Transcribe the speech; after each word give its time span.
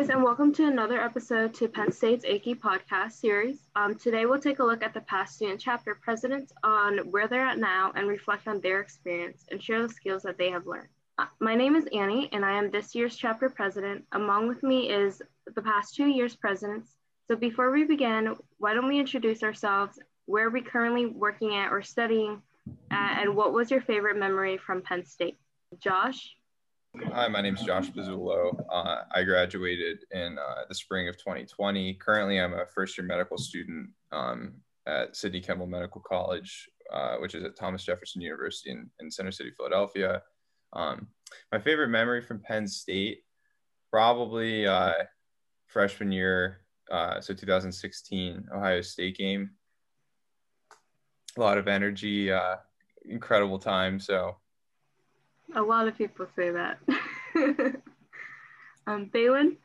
guys, 0.00 0.08
and 0.08 0.22
welcome 0.22 0.50
to 0.50 0.66
another 0.66 0.98
episode 0.98 1.52
to 1.52 1.68
Penn 1.68 1.92
State's 1.92 2.24
AICHE 2.24 2.58
podcast 2.58 3.12
series. 3.12 3.58
Um, 3.76 3.94
today, 3.94 4.24
we'll 4.24 4.40
take 4.40 4.58
a 4.58 4.64
look 4.64 4.82
at 4.82 4.94
the 4.94 5.02
past 5.02 5.34
student 5.34 5.60
chapter 5.60 5.94
presidents 5.94 6.54
on 6.64 7.00
where 7.10 7.28
they're 7.28 7.46
at 7.46 7.58
now 7.58 7.92
and 7.94 8.08
reflect 8.08 8.48
on 8.48 8.62
their 8.62 8.80
experience 8.80 9.44
and 9.50 9.62
share 9.62 9.82
the 9.82 9.92
skills 9.92 10.22
that 10.22 10.38
they 10.38 10.50
have 10.50 10.66
learned. 10.66 10.88
Uh, 11.18 11.26
my 11.38 11.54
name 11.54 11.76
is 11.76 11.86
Anni, 11.92 12.30
and 12.32 12.46
I 12.46 12.52
am 12.52 12.70
this 12.70 12.94
year's 12.94 13.14
chapter 13.14 13.50
president. 13.50 14.06
Among 14.12 14.48
with 14.48 14.62
me 14.62 14.90
is 14.90 15.20
the 15.54 15.60
past 15.60 15.94
two 15.94 16.06
years 16.06 16.34
presidents. 16.34 16.96
So 17.28 17.36
before 17.36 17.70
we 17.70 17.84
begin, 17.84 18.36
why 18.56 18.72
don't 18.72 18.88
we 18.88 18.98
introduce 18.98 19.42
ourselves, 19.42 19.98
where 20.24 20.46
are 20.46 20.50
we 20.50 20.62
currently 20.62 21.04
working 21.04 21.56
at 21.56 21.72
or 21.72 21.82
studying, 21.82 22.40
uh, 22.90 23.16
and 23.20 23.36
what 23.36 23.52
was 23.52 23.70
your 23.70 23.82
favorite 23.82 24.16
memory 24.16 24.56
from 24.56 24.80
Penn 24.80 25.04
State? 25.04 25.36
Josh? 25.78 26.36
Hi, 26.98 27.28
my 27.28 27.40
name 27.40 27.54
is 27.54 27.62
Josh 27.62 27.88
Pezzulo. 27.92 28.64
Uh, 28.68 29.02
I 29.14 29.22
graduated 29.22 29.98
in 30.10 30.36
uh, 30.38 30.62
the 30.68 30.74
spring 30.74 31.08
of 31.08 31.16
2020. 31.18 31.94
Currently, 31.94 32.40
I'm 32.40 32.52
a 32.52 32.66
first 32.66 32.98
year 32.98 33.06
medical 33.06 33.38
student 33.38 33.90
um, 34.10 34.54
at 34.88 35.14
Sidney 35.14 35.40
Kimmel 35.40 35.68
Medical 35.68 36.00
College, 36.00 36.68
uh, 36.92 37.18
which 37.18 37.36
is 37.36 37.44
at 37.44 37.54
Thomas 37.54 37.84
Jefferson 37.84 38.20
University 38.20 38.72
in, 38.72 38.90
in 38.98 39.08
Center 39.08 39.30
City, 39.30 39.52
Philadelphia. 39.56 40.20
Um, 40.72 41.06
my 41.52 41.60
favorite 41.60 41.90
memory 41.90 42.22
from 42.22 42.40
Penn 42.40 42.66
State, 42.66 43.20
probably 43.92 44.66
uh, 44.66 44.94
freshman 45.66 46.10
year, 46.10 46.62
uh, 46.90 47.20
so 47.20 47.32
2016 47.32 48.48
Ohio 48.52 48.80
State 48.80 49.16
game. 49.16 49.50
A 51.36 51.40
lot 51.40 51.56
of 51.56 51.68
energy, 51.68 52.32
uh, 52.32 52.56
incredible 53.04 53.60
time. 53.60 54.00
So 54.00 54.39
a 55.54 55.62
lot 55.62 55.88
of 55.88 55.96
people 55.96 56.26
say 56.36 56.50
that. 56.50 56.78
um, 58.86 59.10
Bailyn? 59.12 59.56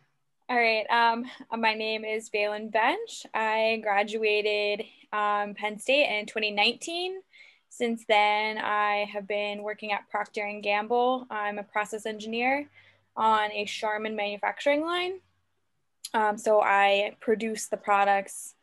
All 0.47 0.57
right. 0.57 0.85
Um, 0.89 1.25
my 1.59 1.73
name 1.73 2.05
is 2.05 2.29
Bailyn 2.29 2.71
Bench. 2.71 3.25
I 3.33 3.79
graduated 3.81 4.85
um, 5.11 5.55
Penn 5.55 5.79
State 5.79 6.19
in 6.19 6.25
2019. 6.25 7.21
Since 7.69 8.05
then, 8.07 8.57
I 8.57 9.05
have 9.11 9.27
been 9.27 9.63
working 9.63 9.91
at 9.91 10.09
Procter 10.09 10.49
& 10.59 10.61
Gamble. 10.61 11.27
I'm 11.29 11.57
a 11.57 11.63
process 11.63 12.05
engineer 12.05 12.69
on 13.17 13.51
a 13.51 13.65
Charmin 13.65 14.15
manufacturing 14.15 14.81
line. 14.81 15.19
Um, 16.13 16.37
so 16.37 16.61
I 16.61 17.15
produce 17.19 17.65
the 17.67 17.77
products 17.77 18.55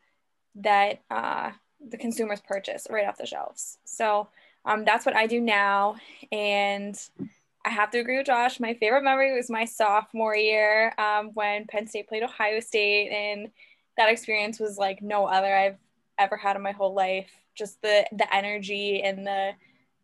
that 0.55 1.01
uh, 1.11 1.51
the 1.87 1.97
consumers 1.97 2.41
purchase 2.41 2.87
right 2.89 3.05
off 3.07 3.17
the 3.17 3.25
shelves. 3.25 3.77
So 3.85 4.29
um, 4.65 4.85
that's 4.85 5.05
what 5.05 5.15
I 5.15 5.27
do 5.27 5.41
now. 5.41 5.95
And 6.31 6.99
I 7.65 7.69
have 7.69 7.91
to 7.91 7.99
agree 7.99 8.17
with 8.17 8.27
Josh. 8.27 8.59
My 8.59 8.73
favorite 8.73 9.03
memory 9.03 9.35
was 9.35 9.49
my 9.49 9.65
sophomore 9.65 10.35
year 10.35 10.93
um, 10.97 11.31
when 11.33 11.65
Penn 11.67 11.87
State 11.87 12.07
played 12.07 12.23
Ohio 12.23 12.59
State. 12.59 13.09
And 13.09 13.49
that 13.97 14.09
experience 14.09 14.59
was 14.59 14.77
like 14.77 15.01
no 15.01 15.25
other 15.25 15.53
I've 15.53 15.77
ever 16.17 16.37
had 16.37 16.55
in 16.55 16.61
my 16.61 16.71
whole 16.71 16.93
life. 16.93 17.31
Just 17.55 17.81
the, 17.81 18.05
the 18.11 18.33
energy 18.33 19.01
and 19.01 19.25
the, 19.25 19.51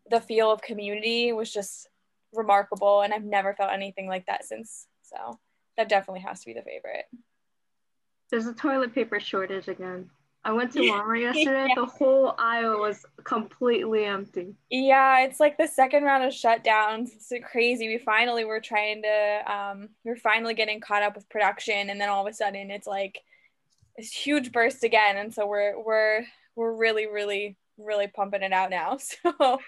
the 0.09 0.21
feel 0.21 0.51
of 0.51 0.61
community 0.61 1.31
was 1.33 1.51
just 1.51 1.87
remarkable. 2.33 3.01
And 3.01 3.13
I've 3.13 3.23
never 3.23 3.53
felt 3.53 3.71
anything 3.71 4.07
like 4.07 4.25
that 4.27 4.45
since. 4.45 4.87
So 5.03 5.39
that 5.77 5.89
definitely 5.89 6.21
has 6.21 6.41
to 6.41 6.45
be 6.45 6.53
the 6.53 6.61
favorite. 6.61 7.05
There's 8.29 8.45
a 8.45 8.53
toilet 8.53 8.93
paper 8.93 9.19
shortage 9.19 9.67
again. 9.67 10.09
I 10.43 10.51
went 10.53 10.71
to 10.73 10.79
Walmart 10.79 11.21
yesterday. 11.35 11.67
yeah. 11.67 11.75
The 11.75 11.85
whole 11.85 12.33
aisle 12.37 12.79
was 12.79 13.05
completely 13.23 14.05
empty. 14.05 14.55
Yeah, 14.69 15.21
it's 15.21 15.39
like 15.39 15.57
the 15.57 15.67
second 15.67 16.03
round 16.03 16.23
of 16.23 16.31
shutdowns. 16.31 17.09
It's 17.13 17.31
crazy. 17.43 17.87
We 17.87 17.97
finally 17.97 18.45
were 18.45 18.61
trying 18.61 19.01
to, 19.03 19.53
um, 19.53 19.89
we're 20.03 20.15
finally 20.15 20.53
getting 20.53 20.79
caught 20.79 21.03
up 21.03 21.15
with 21.15 21.29
production, 21.29 21.89
and 21.89 21.99
then 21.99 22.09
all 22.09 22.25
of 22.25 22.31
a 22.31 22.33
sudden, 22.33 22.71
it's 22.71 22.87
like 22.87 23.21
this 23.97 24.11
huge 24.11 24.51
burst 24.51 24.83
again. 24.83 25.17
And 25.17 25.33
so 25.33 25.45
we're 25.45 25.77
we're 25.83 26.23
we're 26.55 26.73
really, 26.73 27.07
really, 27.07 27.57
really 27.77 28.07
pumping 28.07 28.43
it 28.43 28.53
out 28.53 28.69
now. 28.69 28.97
So 29.39 29.59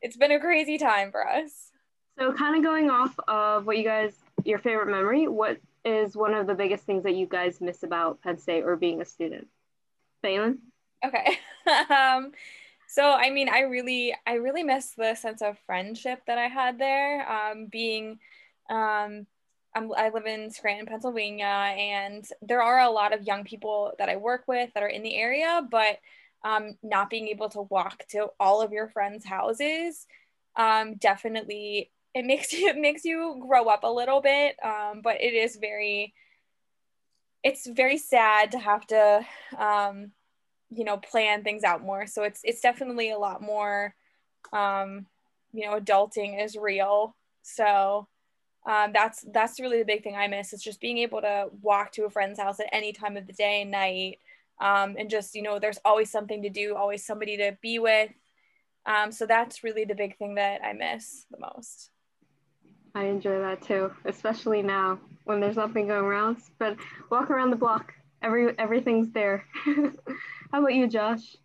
it's 0.00 0.16
been 0.16 0.32
a 0.32 0.40
crazy 0.40 0.78
time 0.78 1.10
for 1.10 1.26
us. 1.26 1.70
So, 2.18 2.32
kind 2.32 2.56
of 2.56 2.62
going 2.62 2.90
off 2.90 3.14
of 3.28 3.66
what 3.66 3.78
you 3.78 3.84
guys, 3.84 4.14
your 4.44 4.58
favorite 4.58 4.88
memory, 4.88 5.28
what 5.28 5.58
is 5.84 6.16
one 6.16 6.34
of 6.34 6.46
the 6.46 6.54
biggest 6.54 6.84
things 6.84 7.04
that 7.04 7.14
you 7.14 7.26
guys 7.26 7.60
miss 7.60 7.82
about 7.82 8.20
Penn 8.20 8.38
State 8.38 8.64
or 8.64 8.76
being 8.76 9.00
a 9.00 9.04
student? 9.04 9.46
Bailyn? 10.22 10.58
Okay. 11.04 11.38
um, 11.94 12.32
so 12.88 13.10
I 13.10 13.30
mean, 13.30 13.48
I 13.48 13.60
really, 13.60 14.14
I 14.26 14.34
really 14.34 14.62
miss 14.62 14.92
the 14.96 15.14
sense 15.14 15.42
of 15.42 15.58
friendship 15.66 16.22
that 16.26 16.38
I 16.38 16.48
had 16.48 16.78
there. 16.78 17.30
Um, 17.30 17.66
being, 17.66 18.18
um, 18.70 19.26
I'm, 19.74 19.90
I 19.96 20.10
live 20.12 20.26
in 20.26 20.50
Scranton, 20.50 20.86
Pennsylvania, 20.86 21.44
and 21.44 22.24
there 22.42 22.62
are 22.62 22.80
a 22.80 22.90
lot 22.90 23.14
of 23.14 23.22
young 23.22 23.44
people 23.44 23.92
that 23.98 24.08
I 24.08 24.16
work 24.16 24.44
with 24.46 24.70
that 24.74 24.82
are 24.82 24.88
in 24.88 25.02
the 25.02 25.16
area, 25.16 25.66
but 25.70 25.98
um, 26.44 26.76
not 26.82 27.08
being 27.08 27.28
able 27.28 27.48
to 27.50 27.62
walk 27.62 28.04
to 28.10 28.28
all 28.38 28.60
of 28.60 28.72
your 28.72 28.88
friends' 28.88 29.24
houses 29.24 30.06
um, 30.56 30.96
definitely 30.96 31.90
it 32.14 32.24
makes 32.24 32.52
you 32.52 32.68
it 32.68 32.76
makes 32.76 33.04
you 33.04 33.42
grow 33.46 33.66
up 33.66 33.84
a 33.84 33.92
little 33.92 34.20
bit. 34.20 34.56
Um, 34.62 35.00
but 35.02 35.20
it 35.20 35.34
is 35.34 35.56
very 35.56 36.14
it's 37.42 37.66
very 37.66 37.98
sad 37.98 38.52
to 38.52 38.58
have 38.58 38.86
to 38.88 39.26
um, 39.58 40.12
you 40.70 40.84
know 40.84 40.96
plan 40.96 41.42
things 41.42 41.64
out 41.64 41.82
more. 41.82 42.06
So 42.06 42.22
it's 42.22 42.40
it's 42.44 42.60
definitely 42.60 43.10
a 43.10 43.18
lot 43.18 43.42
more 43.42 43.94
um, 44.52 45.06
you 45.52 45.66
know 45.66 45.78
adulting 45.78 46.42
is 46.42 46.56
real. 46.56 47.16
So 47.42 48.08
um, 48.66 48.92
that's 48.92 49.24
that's 49.32 49.60
really 49.60 49.78
the 49.78 49.84
big 49.84 50.04
thing 50.04 50.14
i 50.14 50.28
miss 50.28 50.52
is 50.52 50.62
just 50.62 50.80
being 50.80 50.98
able 50.98 51.20
to 51.20 51.48
walk 51.62 51.90
to 51.92 52.04
a 52.04 52.10
friend's 52.10 52.38
house 52.38 52.60
at 52.60 52.68
any 52.72 52.92
time 52.92 53.16
of 53.16 53.26
the 53.26 53.32
day 53.32 53.62
and 53.62 53.70
night. 53.70 54.18
Um, 54.60 54.96
and 54.98 55.10
just 55.10 55.34
you 55.34 55.42
know 55.42 55.58
there's 55.58 55.80
always 55.84 56.10
something 56.10 56.42
to 56.42 56.50
do 56.50 56.76
always 56.76 57.04
somebody 57.04 57.36
to 57.38 57.56
be 57.60 57.78
with. 57.78 58.10
Um, 58.86 59.12
so 59.12 59.26
that's 59.26 59.62
really 59.62 59.84
the 59.84 59.94
big 59.94 60.16
thing 60.18 60.34
that 60.36 60.60
i 60.64 60.72
miss 60.72 61.26
the 61.30 61.38
most 61.38 61.91
I 62.94 63.04
enjoy 63.04 63.38
that 63.38 63.62
too, 63.62 63.92
especially 64.04 64.62
now 64.62 64.98
when 65.24 65.40
there's 65.40 65.56
nothing 65.56 65.88
going 65.88 66.04
around. 66.04 66.38
But 66.58 66.76
walk 67.10 67.30
around 67.30 67.50
the 67.50 67.56
block, 67.56 67.94
every 68.22 68.58
everything's 68.58 69.10
there. 69.12 69.44
How 69.64 70.60
about 70.60 70.74
you, 70.74 70.86
Josh? 70.86 71.36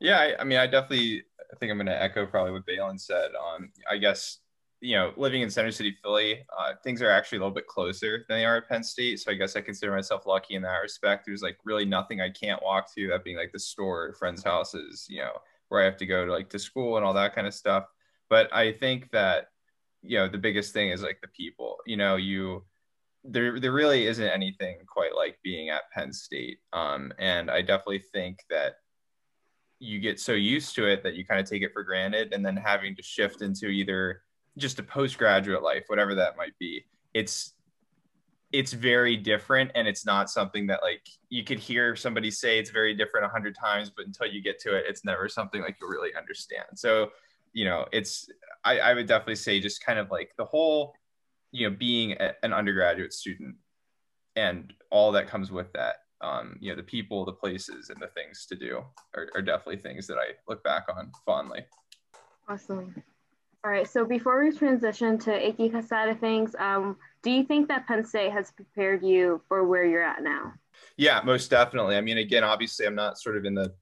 Yeah, 0.00 0.18
I, 0.18 0.40
I 0.40 0.44
mean, 0.44 0.58
I 0.58 0.66
definitely 0.66 1.24
I 1.52 1.56
think 1.56 1.70
I'm 1.70 1.76
going 1.76 1.86
to 1.86 2.02
echo 2.02 2.26
probably 2.26 2.52
what 2.52 2.66
Bailyn 2.66 2.98
said. 2.98 3.30
Um, 3.34 3.70
I 3.90 3.98
guess 3.98 4.38
you 4.80 4.96
know, 4.96 5.12
living 5.16 5.42
in 5.42 5.50
Center 5.50 5.70
City, 5.70 5.94
Philly, 6.02 6.40
uh, 6.58 6.72
things 6.82 7.02
are 7.02 7.10
actually 7.10 7.36
a 7.36 7.40
little 7.42 7.54
bit 7.54 7.66
closer 7.66 8.24
than 8.28 8.38
they 8.38 8.44
are 8.46 8.56
at 8.56 8.68
Penn 8.68 8.82
State. 8.82 9.20
So 9.20 9.30
I 9.30 9.34
guess 9.34 9.54
I 9.54 9.60
consider 9.60 9.94
myself 9.94 10.26
lucky 10.26 10.54
in 10.54 10.62
that 10.62 10.78
respect. 10.78 11.26
There's 11.26 11.42
like 11.42 11.58
really 11.64 11.84
nothing 11.84 12.20
I 12.20 12.30
can't 12.30 12.62
walk 12.62 12.92
to, 12.94 13.08
that 13.08 13.22
being 13.22 13.36
like 13.36 13.52
the 13.52 13.58
store, 13.58 14.14
friends' 14.14 14.42
houses, 14.42 15.06
you 15.10 15.18
know, 15.18 15.32
where 15.68 15.82
I 15.82 15.84
have 15.84 15.98
to 15.98 16.06
go 16.06 16.24
to 16.24 16.32
like 16.32 16.48
to 16.50 16.58
school 16.58 16.96
and 16.96 17.04
all 17.04 17.12
that 17.12 17.34
kind 17.34 17.46
of 17.46 17.52
stuff. 17.52 17.84
But 18.30 18.52
I 18.54 18.72
think 18.72 19.10
that 19.10 19.48
you 20.02 20.18
know 20.18 20.28
the 20.28 20.38
biggest 20.38 20.72
thing 20.72 20.90
is 20.90 21.02
like 21.02 21.20
the 21.20 21.28
people 21.28 21.76
you 21.86 21.96
know 21.96 22.16
you 22.16 22.64
there 23.24 23.60
there 23.60 23.72
really 23.72 24.06
isn't 24.06 24.28
anything 24.28 24.78
quite 24.86 25.14
like 25.14 25.38
being 25.42 25.68
at 25.68 25.90
Penn 25.92 26.12
State 26.12 26.58
um 26.72 27.12
and 27.18 27.50
I 27.50 27.60
definitely 27.60 28.02
think 28.12 28.40
that 28.48 28.76
you 29.78 29.98
get 29.98 30.20
so 30.20 30.32
used 30.32 30.74
to 30.74 30.86
it 30.86 31.02
that 31.02 31.14
you 31.14 31.24
kind 31.24 31.40
of 31.40 31.48
take 31.48 31.62
it 31.62 31.72
for 31.72 31.82
granted 31.82 32.32
and 32.32 32.44
then 32.44 32.56
having 32.56 32.94
to 32.96 33.02
shift 33.02 33.42
into 33.42 33.66
either 33.66 34.22
just 34.58 34.78
a 34.78 34.82
postgraduate 34.82 35.62
life 35.62 35.84
whatever 35.88 36.14
that 36.14 36.36
might 36.36 36.58
be 36.58 36.84
it's 37.14 37.54
it's 38.52 38.72
very 38.72 39.16
different 39.16 39.70
and 39.74 39.86
it's 39.86 40.04
not 40.04 40.28
something 40.28 40.66
that 40.66 40.80
like 40.82 41.06
you 41.28 41.44
could 41.44 41.58
hear 41.58 41.94
somebody 41.94 42.30
say 42.30 42.58
it's 42.58 42.70
very 42.70 42.94
different 42.94 43.24
a 43.24 43.28
hundred 43.28 43.54
times 43.54 43.90
but 43.90 44.06
until 44.06 44.26
you 44.26 44.42
get 44.42 44.58
to 44.58 44.76
it 44.76 44.84
it's 44.88 45.04
never 45.04 45.28
something 45.28 45.62
like 45.62 45.76
you 45.80 45.88
really 45.88 46.10
understand. 46.16 46.66
So 46.74 47.10
you 47.52 47.64
know 47.64 47.86
it's 47.92 48.28
I, 48.64 48.78
I 48.78 48.94
would 48.94 49.06
definitely 49.06 49.36
say 49.36 49.60
just 49.60 49.84
kind 49.84 49.98
of 49.98 50.10
like 50.10 50.32
the 50.36 50.44
whole, 50.44 50.94
you 51.52 51.68
know, 51.68 51.76
being 51.76 52.12
a, 52.12 52.32
an 52.42 52.52
undergraduate 52.52 53.12
student 53.12 53.56
and 54.36 54.72
all 54.90 55.12
that 55.12 55.28
comes 55.28 55.50
with 55.50 55.72
that. 55.72 55.96
Um, 56.20 56.56
you 56.60 56.70
know, 56.70 56.76
the 56.76 56.82
people, 56.82 57.24
the 57.24 57.32
places, 57.32 57.88
and 57.88 58.00
the 58.00 58.08
things 58.08 58.44
to 58.46 58.54
do 58.54 58.82
are, 59.16 59.28
are 59.34 59.40
definitely 59.40 59.78
things 59.78 60.06
that 60.06 60.18
I 60.18 60.34
look 60.48 60.62
back 60.62 60.84
on 60.94 61.10
fondly. 61.24 61.64
Awesome. 62.48 62.94
All 63.64 63.70
right. 63.70 63.88
So 63.88 64.04
before 64.04 64.42
we 64.42 64.52
transition 64.52 65.18
to 65.20 65.30
AICHE 65.30 65.86
side 65.86 66.10
of 66.10 66.18
things, 66.20 66.54
um, 66.58 66.96
do 67.22 67.30
you 67.30 67.44
think 67.44 67.68
that 67.68 67.86
Penn 67.86 68.04
State 68.04 68.32
has 68.32 68.50
prepared 68.50 69.02
you 69.02 69.40
for 69.48 69.66
where 69.66 69.84
you're 69.84 70.02
at 70.02 70.22
now? 70.22 70.52
Yeah, 70.96 71.20
most 71.24 71.50
definitely. 71.50 71.96
I 71.96 72.00
mean, 72.00 72.18
again, 72.18 72.44
obviously, 72.44 72.86
I'm 72.86 72.94
not 72.94 73.18
sort 73.18 73.36
of 73.36 73.44
in 73.44 73.54
the 73.54 73.72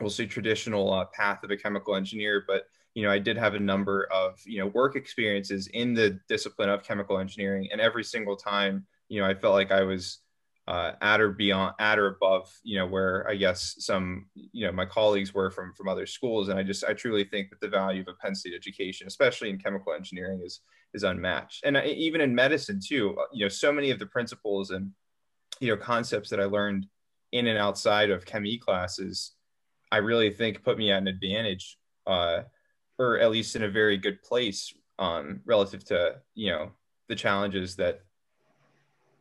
we'll 0.00 0.10
say 0.10 0.26
traditional 0.26 0.92
uh, 0.92 1.04
path 1.12 1.44
of 1.44 1.50
a 1.50 1.56
chemical 1.56 1.94
engineer, 1.94 2.44
but 2.46 2.64
you 2.94 3.02
know, 3.02 3.10
I 3.10 3.18
did 3.18 3.36
have 3.36 3.54
a 3.54 3.60
number 3.60 4.08
of, 4.12 4.40
you 4.44 4.58
know, 4.58 4.66
work 4.66 4.96
experiences 4.96 5.68
in 5.68 5.94
the 5.94 6.20
discipline 6.28 6.68
of 6.68 6.82
chemical 6.82 7.18
engineering. 7.18 7.68
And 7.72 7.80
every 7.80 8.04
single 8.04 8.36
time, 8.36 8.86
you 9.08 9.20
know, 9.20 9.26
I 9.26 9.34
felt 9.34 9.54
like 9.54 9.70
I 9.70 9.82
was 9.82 10.18
uh, 10.68 10.92
at 11.00 11.20
or 11.20 11.30
beyond, 11.30 11.74
at 11.78 11.98
or 11.98 12.06
above, 12.06 12.52
you 12.62 12.78
know, 12.78 12.86
where 12.86 13.28
I 13.28 13.34
guess 13.34 13.74
some, 13.78 14.26
you 14.34 14.66
know, 14.66 14.72
my 14.72 14.86
colleagues 14.86 15.34
were 15.34 15.50
from 15.50 15.72
from 15.74 15.88
other 15.88 16.06
schools, 16.06 16.48
and 16.48 16.58
I 16.58 16.62
just 16.62 16.84
I 16.84 16.92
truly 16.92 17.24
think 17.24 17.50
that 17.50 17.60
the 17.60 17.68
value 17.68 18.02
of 18.02 18.08
a 18.08 18.14
Penn 18.14 18.34
State 18.34 18.54
education, 18.54 19.06
especially 19.06 19.50
in 19.50 19.58
chemical 19.58 19.92
engineering, 19.92 20.40
is 20.44 20.60
is 20.94 21.02
unmatched, 21.02 21.64
and 21.64 21.76
even 21.78 22.20
in 22.20 22.34
medicine 22.34 22.80
too. 22.84 23.16
Uh, 23.18 23.24
you 23.32 23.44
know, 23.44 23.48
so 23.48 23.72
many 23.72 23.90
of 23.90 23.98
the 23.98 24.06
principles 24.06 24.70
and 24.70 24.92
you 25.58 25.68
know 25.68 25.76
concepts 25.76 26.30
that 26.30 26.40
I 26.40 26.44
learned 26.44 26.86
in 27.32 27.48
and 27.48 27.58
outside 27.58 28.10
of 28.10 28.24
chem 28.24 28.46
e 28.46 28.56
classes, 28.56 29.32
I 29.90 29.96
really 29.96 30.30
think 30.30 30.62
put 30.62 30.78
me 30.78 30.92
at 30.92 30.98
an 30.98 31.08
advantage, 31.08 31.76
uh, 32.06 32.42
or 32.98 33.18
at 33.18 33.30
least 33.30 33.56
in 33.56 33.62
a 33.64 33.68
very 33.68 33.96
good 33.96 34.22
place 34.22 34.72
um, 34.98 35.40
relative 35.44 35.84
to 35.84 36.16
you 36.34 36.50
know 36.50 36.70
the 37.08 37.14
challenges 37.14 37.76
that 37.76 38.00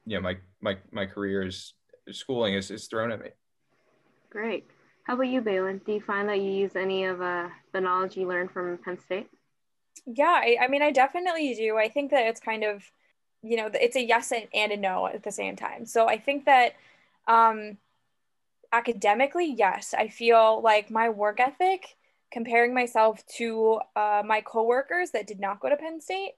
you 0.05 0.15
know 0.15 0.21
my 0.21 0.37
my 0.61 0.77
my 0.91 1.05
career's 1.05 1.75
schooling 2.11 2.53
is, 2.53 2.71
is 2.71 2.87
thrown 2.87 3.11
at 3.11 3.21
me. 3.21 3.29
Great. 4.29 4.65
How 5.03 5.15
about 5.15 5.27
you, 5.27 5.41
Bailyn? 5.41 5.83
Do 5.83 5.93
you 5.93 6.01
find 6.01 6.29
that 6.29 6.39
you 6.39 6.51
use 6.51 6.75
any 6.75 7.05
of 7.05 7.21
uh, 7.21 7.49
the 7.73 7.81
knowledge 7.81 8.15
you 8.15 8.27
learned 8.27 8.51
from 8.51 8.77
Penn 8.77 8.99
State? 8.99 9.27
Yeah, 10.05 10.39
I, 10.41 10.57
I, 10.61 10.67
mean, 10.67 10.81
I 10.81 10.91
definitely 10.91 11.53
do. 11.55 11.77
I 11.77 11.89
think 11.89 12.11
that 12.11 12.27
it's 12.27 12.39
kind 12.39 12.63
of, 12.63 12.83
you 13.41 13.57
know, 13.57 13.69
it's 13.73 13.95
a 13.95 14.01
yes 14.01 14.31
and, 14.31 14.47
and 14.53 14.71
a 14.71 14.77
no 14.77 15.07
at 15.07 15.23
the 15.23 15.31
same 15.31 15.55
time. 15.55 15.85
So 15.85 16.07
I 16.07 16.17
think 16.17 16.45
that 16.45 16.73
um, 17.27 17.77
academically, 18.71 19.53
yes, 19.57 19.93
I 19.97 20.07
feel 20.07 20.61
like 20.61 20.89
my 20.91 21.09
work 21.09 21.39
ethic, 21.39 21.97
comparing 22.31 22.73
myself 22.73 23.25
to 23.37 23.79
uh, 23.95 24.23
my 24.25 24.41
coworkers 24.41 25.11
that 25.11 25.27
did 25.27 25.39
not 25.39 25.59
go 25.59 25.69
to 25.69 25.77
Penn 25.77 26.01
State, 26.01 26.33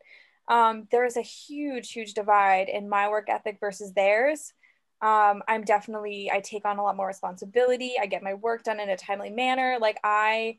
um, 0.48 0.88
there 0.92 1.06
is 1.06 1.18
a 1.18 1.22
huge, 1.22 1.92
huge 1.92 2.14
divide 2.14 2.68
in 2.70 2.90
my 2.90 3.10
work 3.10 3.30
ethic 3.30 3.58
versus 3.60 3.94
theirs. 3.94 4.54
Um, 5.02 5.44
I'm 5.48 5.64
definitely, 5.64 6.32
I 6.32 6.40
take 6.40 6.66
on 6.66 6.78
a 6.78 6.84
lot 6.84 6.96
more 6.96 7.08
responsibility. 7.08 7.96
I 8.02 8.06
get 8.06 8.24
my 8.24 8.34
work 8.34 8.64
done 8.64 8.80
in 8.80 8.90
a 8.90 8.98
timely 8.98 9.30
manner. 9.30 9.78
Like 9.80 10.00
I 10.04 10.58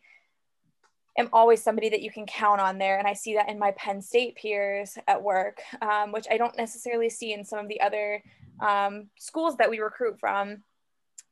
am 1.17 1.29
always 1.33 1.63
somebody 1.63 1.89
that 1.91 2.03
you 2.03 2.11
can 2.11 2.27
count 2.27 2.61
on 2.61 2.79
there. 2.79 2.99
And 2.99 3.07
I 3.07 3.15
see 3.15 3.35
that 3.35 3.49
in 3.49 3.59
my 3.59 3.73
Penn 3.73 4.03
State 4.03 4.37
peers 4.37 4.99
at 5.07 5.23
work, 5.23 5.61
um, 5.81 6.13
which 6.13 6.27
I 6.31 6.37
don't 6.37 6.57
necessarily 6.57 7.09
see 7.09 7.33
in 7.33 7.45
some 7.45 7.59
of 7.59 7.69
the 7.69 7.81
other 7.81 8.23
um, 8.61 9.09
schools 9.19 9.57
that 9.57 9.71
we 9.71 9.79
recruit 9.79 10.19
from. 10.21 10.63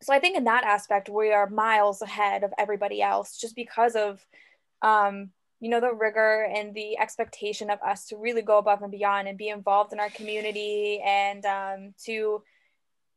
So 0.02 0.12
I 0.12 0.18
think 0.18 0.36
in 0.36 0.44
that 0.44 0.64
aspect, 0.64 1.08
we 1.08 1.32
are 1.32 1.48
miles 1.48 2.02
ahead 2.02 2.42
of 2.42 2.52
everybody 2.58 3.00
else 3.00 3.38
just 3.38 3.54
because 3.54 3.94
of 3.94 4.24
um, 4.82 5.30
you 5.60 5.68
know 5.68 5.80
the 5.80 5.94
rigor 5.94 6.44
and 6.52 6.74
the 6.74 6.98
expectation 6.98 7.70
of 7.70 7.78
us 7.82 8.06
to 8.08 8.16
really 8.16 8.42
go 8.42 8.58
above 8.58 8.82
and 8.82 8.90
beyond 8.90 9.28
and 9.28 9.38
be 9.38 9.48
involved 9.48 9.92
in 9.92 10.00
our 10.00 10.10
community 10.10 11.00
and 11.06 11.46
um, 11.46 11.94
to 12.04 12.42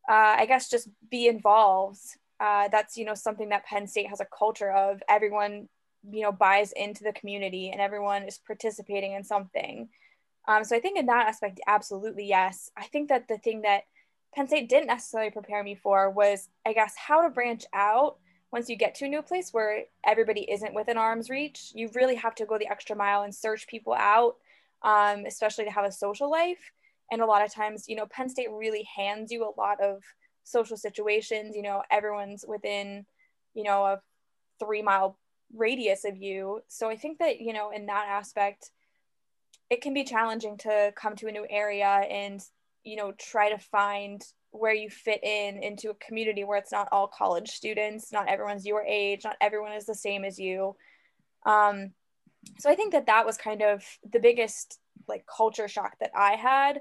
uh, 0.08 0.36
i 0.38 0.46
guess 0.46 0.70
just 0.70 0.88
be 1.10 1.26
involved. 1.26 2.00
Uh, 2.38 2.68
that's 2.68 2.96
you 2.96 3.04
know 3.04 3.14
something 3.14 3.48
that 3.48 3.64
penn 3.64 3.86
state 3.86 4.08
has 4.08 4.20
a 4.20 4.26
culture 4.26 4.70
of. 4.70 5.02
Everyone 5.08 5.68
you 6.08 6.22
know 6.22 6.30
buys 6.30 6.70
into 6.72 7.02
the 7.02 7.12
community 7.12 7.70
and 7.70 7.80
everyone 7.80 8.22
is 8.22 8.38
participating 8.38 9.12
in 9.14 9.24
something. 9.24 9.88
Um, 10.48 10.62
so 10.62 10.76
i 10.76 10.80
think 10.80 10.96
in 10.96 11.06
that 11.06 11.26
aspect 11.26 11.60
absolutely 11.66 12.26
yes. 12.26 12.70
I 12.76 12.84
think 12.84 13.08
that 13.08 13.26
the 13.26 13.38
thing 13.38 13.62
that 13.62 13.82
penn 14.36 14.46
state 14.46 14.68
didn't 14.68 14.86
necessarily 14.86 15.30
prepare 15.30 15.64
me 15.64 15.74
for 15.74 16.10
was 16.10 16.48
i 16.64 16.72
guess 16.72 16.94
how 16.96 17.22
to 17.22 17.30
branch 17.30 17.64
out 17.72 18.18
once 18.52 18.68
you 18.68 18.76
get 18.76 18.94
to 18.94 19.04
a 19.04 19.08
new 19.08 19.22
place 19.22 19.52
where 19.52 19.84
everybody 20.06 20.50
isn't 20.50 20.74
within 20.74 20.96
arm's 20.96 21.28
reach, 21.28 21.72
you 21.74 21.90
really 21.94 22.14
have 22.14 22.34
to 22.34 22.46
go 22.46 22.58
the 22.58 22.70
extra 22.70 22.96
mile 22.96 23.22
and 23.22 23.34
search 23.34 23.66
people 23.66 23.92
out, 23.92 24.36
um, 24.82 25.24
especially 25.26 25.64
to 25.64 25.70
have 25.70 25.84
a 25.84 25.92
social 25.92 26.30
life. 26.30 26.72
And 27.10 27.20
a 27.20 27.26
lot 27.26 27.44
of 27.44 27.52
times, 27.52 27.88
you 27.88 27.96
know, 27.96 28.06
Penn 28.06 28.28
State 28.28 28.50
really 28.50 28.88
hands 28.96 29.30
you 29.30 29.44
a 29.44 29.60
lot 29.60 29.80
of 29.80 30.02
social 30.44 30.76
situations. 30.76 31.54
You 31.54 31.62
know, 31.62 31.82
everyone's 31.90 32.44
within, 32.46 33.04
you 33.54 33.62
know, 33.62 33.84
a 33.84 34.00
three 34.58 34.82
mile 34.82 35.18
radius 35.54 36.04
of 36.04 36.16
you. 36.16 36.62
So 36.68 36.88
I 36.88 36.96
think 36.96 37.18
that, 37.18 37.40
you 37.40 37.52
know, 37.52 37.70
in 37.70 37.86
that 37.86 38.06
aspect, 38.08 38.70
it 39.70 39.82
can 39.82 39.92
be 39.92 40.04
challenging 40.04 40.56
to 40.58 40.92
come 40.96 41.14
to 41.16 41.26
a 41.26 41.32
new 41.32 41.46
area 41.50 41.86
and, 41.86 42.42
you 42.86 42.96
know, 42.96 43.12
try 43.18 43.50
to 43.50 43.58
find 43.58 44.22
where 44.52 44.72
you 44.72 44.88
fit 44.88 45.22
in 45.22 45.62
into 45.62 45.90
a 45.90 45.94
community 45.94 46.44
where 46.44 46.56
it's 46.56 46.72
not 46.72 46.88
all 46.92 47.08
college 47.08 47.50
students, 47.50 48.12
not 48.12 48.28
everyone's 48.28 48.64
your 48.64 48.82
age, 48.84 49.22
not 49.24 49.36
everyone 49.40 49.72
is 49.72 49.86
the 49.86 49.94
same 49.94 50.24
as 50.24 50.38
you. 50.38 50.76
Um, 51.44 51.90
so 52.58 52.70
I 52.70 52.76
think 52.76 52.92
that 52.92 53.06
that 53.06 53.26
was 53.26 53.36
kind 53.36 53.60
of 53.60 53.84
the 54.10 54.20
biggest 54.20 54.78
like 55.08 55.24
culture 55.26 55.68
shock 55.68 55.98
that 56.00 56.12
I 56.16 56.36
had. 56.36 56.80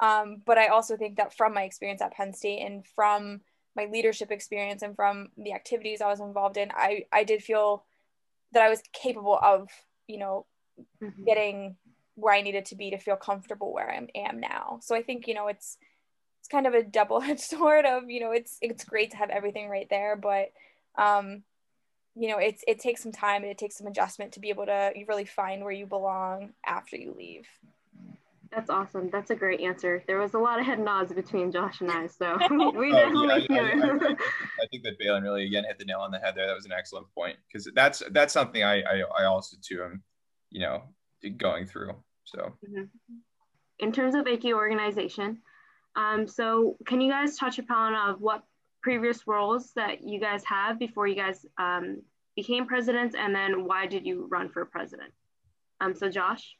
Um, 0.00 0.42
but 0.44 0.58
I 0.58 0.68
also 0.68 0.96
think 0.96 1.16
that 1.16 1.34
from 1.34 1.54
my 1.54 1.62
experience 1.62 2.02
at 2.02 2.12
Penn 2.12 2.34
State 2.34 2.60
and 2.60 2.86
from 2.94 3.40
my 3.74 3.86
leadership 3.86 4.30
experience 4.30 4.82
and 4.82 4.94
from 4.94 5.28
the 5.38 5.54
activities 5.54 6.02
I 6.02 6.08
was 6.08 6.20
involved 6.20 6.58
in, 6.58 6.70
I, 6.74 7.04
I 7.10 7.24
did 7.24 7.42
feel 7.42 7.84
that 8.52 8.62
I 8.62 8.68
was 8.68 8.82
capable 8.92 9.38
of, 9.42 9.68
you 10.06 10.18
know, 10.18 10.44
mm-hmm. 11.02 11.24
getting 11.24 11.76
where 12.16 12.34
I 12.34 12.42
needed 12.42 12.66
to 12.66 12.76
be 12.76 12.90
to 12.90 12.98
feel 12.98 13.16
comfortable 13.16 13.72
where 13.72 13.90
I 13.90 14.08
am 14.14 14.40
now. 14.40 14.80
So 14.82 14.94
I 14.94 15.02
think, 15.02 15.28
you 15.28 15.34
know, 15.34 15.48
it's 15.48 15.78
it's 16.46 16.52
kind 16.52 16.66
of 16.66 16.74
a 16.74 16.82
double-edged 16.82 17.40
sword 17.40 17.84
of 17.84 18.08
you 18.08 18.20
know 18.20 18.30
it's 18.30 18.58
it's 18.62 18.84
great 18.84 19.10
to 19.10 19.16
have 19.16 19.30
everything 19.30 19.68
right 19.68 19.88
there 19.90 20.14
but 20.14 20.52
um 20.96 21.42
you 22.14 22.28
know 22.28 22.38
it's 22.38 22.62
it 22.68 22.78
takes 22.78 23.02
some 23.02 23.10
time 23.10 23.42
and 23.42 23.50
it 23.50 23.58
takes 23.58 23.76
some 23.76 23.88
adjustment 23.88 24.32
to 24.32 24.40
be 24.40 24.50
able 24.50 24.64
to 24.64 24.92
really 25.08 25.24
find 25.24 25.62
where 25.62 25.72
you 25.72 25.86
belong 25.86 26.52
after 26.64 26.96
you 26.96 27.14
leave 27.16 27.46
that's 28.54 28.70
awesome. 28.70 29.10
That's 29.10 29.30
a 29.30 29.34
great 29.34 29.60
answer. 29.60 30.04
There 30.06 30.18
was 30.18 30.34
a 30.34 30.38
lot 30.38 30.60
of 30.60 30.64
head 30.64 30.78
nods 30.78 31.12
between 31.12 31.50
Josh 31.50 31.80
and 31.80 31.90
I, 31.90 32.06
so 32.06 32.38
we 32.74 32.92
definitely 32.92 33.28
oh, 33.28 33.46
yeah, 33.50 33.60
I, 33.60 33.66
I, 33.66 33.72
I, 33.72 34.16
I, 34.62 34.66
think 34.70 34.84
that 34.84 34.98
Bailyn 34.98 35.22
really 35.22 35.46
again 35.46 35.64
hit 35.64 35.78
the 35.78 35.84
nail 35.84 35.98
on 35.98 36.12
the 36.12 36.18
head 36.20 36.34
there. 36.36 36.46
That 36.46 36.54
was 36.54 36.64
an 36.64 36.72
excellent 36.72 37.06
point 37.12 37.36
because 37.46 37.68
that's 37.74 38.04
that's 38.12 38.32
something 38.32 38.62
I, 38.62 38.82
I 38.82 39.02
I 39.18 39.24
also 39.24 39.56
too 39.60 39.82
am, 39.82 40.02
you 40.50 40.60
know, 40.60 40.84
going 41.36 41.66
through. 41.66 41.96
So, 42.26 42.52
mm-hmm. 42.68 42.84
in 43.78 43.92
terms 43.92 44.14
of 44.14 44.26
AICHE 44.26 44.52
organization, 44.52 45.38
um, 45.96 46.26
so 46.26 46.76
can 46.86 47.00
you 47.00 47.10
guys 47.10 47.36
touch 47.36 47.58
upon 47.58 47.94
of 47.94 48.20
what 48.20 48.42
previous 48.82 49.26
roles 49.26 49.72
that 49.74 50.02
you 50.02 50.20
guys 50.20 50.44
have 50.44 50.78
before 50.78 51.06
you 51.06 51.16
guys 51.16 51.44
um, 51.58 52.02
became 52.36 52.66
presidents 52.66 53.16
and 53.18 53.34
then 53.34 53.64
why 53.64 53.86
did 53.86 54.06
you 54.06 54.28
run 54.30 54.48
for 54.48 54.64
president? 54.66 55.12
Um, 55.80 55.94
so 55.94 56.08
Josh? 56.08 56.56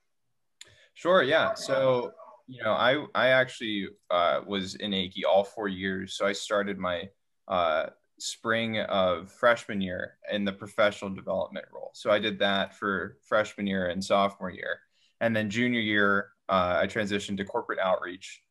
Sure, 0.95 1.23
yeah. 1.23 1.55
So, 1.55 2.13
you 2.49 2.65
know, 2.65 2.73
I, 2.73 3.05
I 3.15 3.29
actually 3.29 3.89
uh, 4.11 4.41
was 4.47 4.77
in 4.77 4.93
AICHE 4.93 5.25
all 5.29 5.45
four 5.45 5.69
years. 5.69 6.17
So 6.17 6.27
I 6.27 6.33
started 6.33 6.79
my 6.79 7.09
uh, 7.49 7.87
spring 8.19 8.81
of 8.81 9.31
freshman 9.31 9.81
year 9.81 10.15
in 10.33 10.45
the 10.45 10.53
professional 10.53 11.11
development 11.11 11.67
role. 11.73 11.91
So 11.93 12.11
I 12.11 12.19
did 12.19 12.39
that 12.39 12.75
for 12.75 13.19
freshman 13.23 13.67
year 13.67 13.89
and 13.89 14.03
sophomore 14.03 14.51
year. 14.51 14.81
And 15.21 15.35
then 15.35 15.51
junior 15.51 15.81
year, 15.81 16.29
uh, 16.49 16.79
I 16.81 16.87
transitioned 16.87 17.39
to 17.39 17.45
corporate 17.45 17.79
outreach 17.79 18.43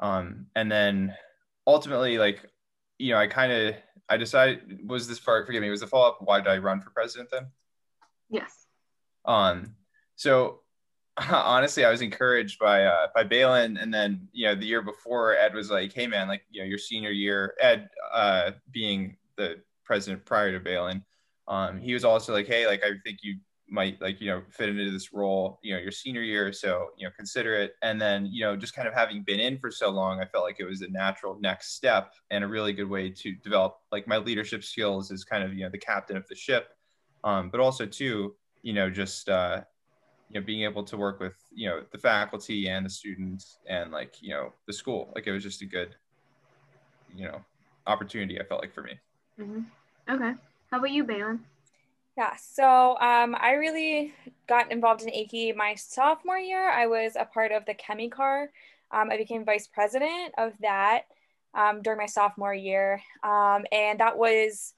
um, 0.00 0.46
and 0.56 0.72
then 0.72 1.14
ultimately, 1.66 2.18
like, 2.18 2.44
you 2.98 3.12
know, 3.12 3.18
I 3.18 3.26
kind 3.26 3.52
of 3.52 3.74
I 4.08 4.16
decided 4.16 4.80
was 4.88 5.06
this 5.06 5.20
part. 5.20 5.46
Forgive 5.46 5.62
me. 5.62 5.70
Was 5.70 5.80
the 5.80 5.86
follow 5.86 6.08
up? 6.08 6.18
Why 6.20 6.40
did 6.40 6.48
I 6.48 6.58
run 6.58 6.80
for 6.80 6.90
president 6.90 7.28
then? 7.30 7.46
Yes. 8.28 8.66
Um. 9.24 9.76
So 10.16 10.60
honestly, 11.30 11.84
I 11.84 11.90
was 11.90 12.02
encouraged 12.02 12.58
by 12.58 12.84
uh, 12.84 13.08
by 13.14 13.24
Bailyn, 13.24 13.80
and 13.80 13.92
then 13.92 14.28
you 14.32 14.46
know 14.46 14.54
the 14.54 14.66
year 14.66 14.82
before, 14.82 15.36
Ed 15.36 15.54
was 15.54 15.70
like, 15.70 15.92
"Hey 15.92 16.06
man, 16.06 16.28
like 16.28 16.42
you 16.50 16.62
know 16.62 16.66
your 16.66 16.78
senior 16.78 17.10
year, 17.10 17.54
Ed 17.60 17.88
uh, 18.12 18.52
being 18.70 19.16
the 19.36 19.60
president 19.84 20.24
prior 20.24 20.52
to 20.52 20.60
Bailyn, 20.60 21.02
um, 21.46 21.78
he 21.78 21.94
was 21.94 22.04
also 22.04 22.32
like, 22.32 22.46
hey, 22.46 22.66
like 22.66 22.82
I 22.82 22.92
think 23.04 23.18
you 23.22 23.38
might 23.70 24.00
like 24.00 24.20
you 24.20 24.28
know 24.28 24.42
fit 24.50 24.68
into 24.68 24.90
this 24.90 25.12
role 25.12 25.58
you 25.62 25.72
know 25.72 25.80
your 25.80 25.92
senior 25.92 26.22
year 26.22 26.52
so 26.52 26.88
you 26.96 27.06
know 27.06 27.12
consider 27.16 27.54
it 27.54 27.74
and 27.82 28.00
then 28.00 28.26
you 28.26 28.44
know 28.44 28.56
just 28.56 28.74
kind 28.74 28.88
of 28.88 28.94
having 28.94 29.22
been 29.22 29.40
in 29.40 29.58
for 29.58 29.70
so 29.70 29.90
long 29.90 30.20
i 30.20 30.24
felt 30.24 30.44
like 30.44 30.56
it 30.58 30.64
was 30.64 30.82
a 30.82 30.88
natural 30.88 31.38
next 31.40 31.74
step 31.74 32.12
and 32.30 32.42
a 32.42 32.46
really 32.46 32.72
good 32.72 32.88
way 32.88 33.08
to 33.08 33.32
develop 33.36 33.76
like 33.92 34.06
my 34.08 34.16
leadership 34.16 34.64
skills 34.64 35.10
as 35.10 35.24
kind 35.24 35.44
of 35.44 35.54
you 35.54 35.62
know 35.64 35.70
the 35.70 35.78
captain 35.78 36.16
of 36.16 36.26
the 36.28 36.34
ship 36.34 36.70
um, 37.22 37.50
but 37.50 37.60
also 37.60 37.86
too 37.86 38.34
you 38.62 38.72
know 38.72 38.90
just 38.90 39.28
uh, 39.28 39.60
you 40.30 40.40
know 40.40 40.44
being 40.44 40.62
able 40.62 40.82
to 40.82 40.96
work 40.96 41.20
with 41.20 41.36
you 41.52 41.68
know 41.68 41.82
the 41.92 41.98
faculty 41.98 42.68
and 42.68 42.84
the 42.84 42.90
students 42.90 43.58
and 43.68 43.92
like 43.92 44.16
you 44.20 44.30
know 44.30 44.52
the 44.66 44.72
school 44.72 45.12
like 45.14 45.26
it 45.26 45.32
was 45.32 45.42
just 45.42 45.62
a 45.62 45.66
good 45.66 45.94
you 47.14 47.24
know 47.24 47.40
opportunity 47.86 48.40
i 48.40 48.44
felt 48.44 48.60
like 48.60 48.74
for 48.74 48.82
me 48.82 48.92
mm-hmm. 49.38 49.60
okay 50.12 50.34
how 50.70 50.78
about 50.78 50.92
you 50.92 51.04
Bailyn? 51.04 51.40
Yeah, 52.20 52.36
so 52.36 52.98
um, 53.00 53.34
I 53.40 53.52
really 53.52 54.12
got 54.46 54.70
involved 54.70 55.00
in 55.00 55.08
AICHE 55.08 55.56
my 55.56 55.74
sophomore 55.74 56.36
year. 56.36 56.68
I 56.68 56.86
was 56.86 57.16
a 57.18 57.24
part 57.24 57.50
of 57.50 57.64
the 57.64 57.72
Chem-E-Car. 57.72 58.50
Um, 58.90 59.10
I 59.10 59.16
became 59.16 59.42
vice 59.42 59.66
president 59.66 60.34
of 60.36 60.52
that 60.60 61.04
um, 61.54 61.80
during 61.80 61.96
my 61.96 62.04
sophomore 62.04 62.52
year. 62.52 63.00
Um, 63.22 63.64
and 63.72 64.00
that 64.00 64.18
was 64.18 64.74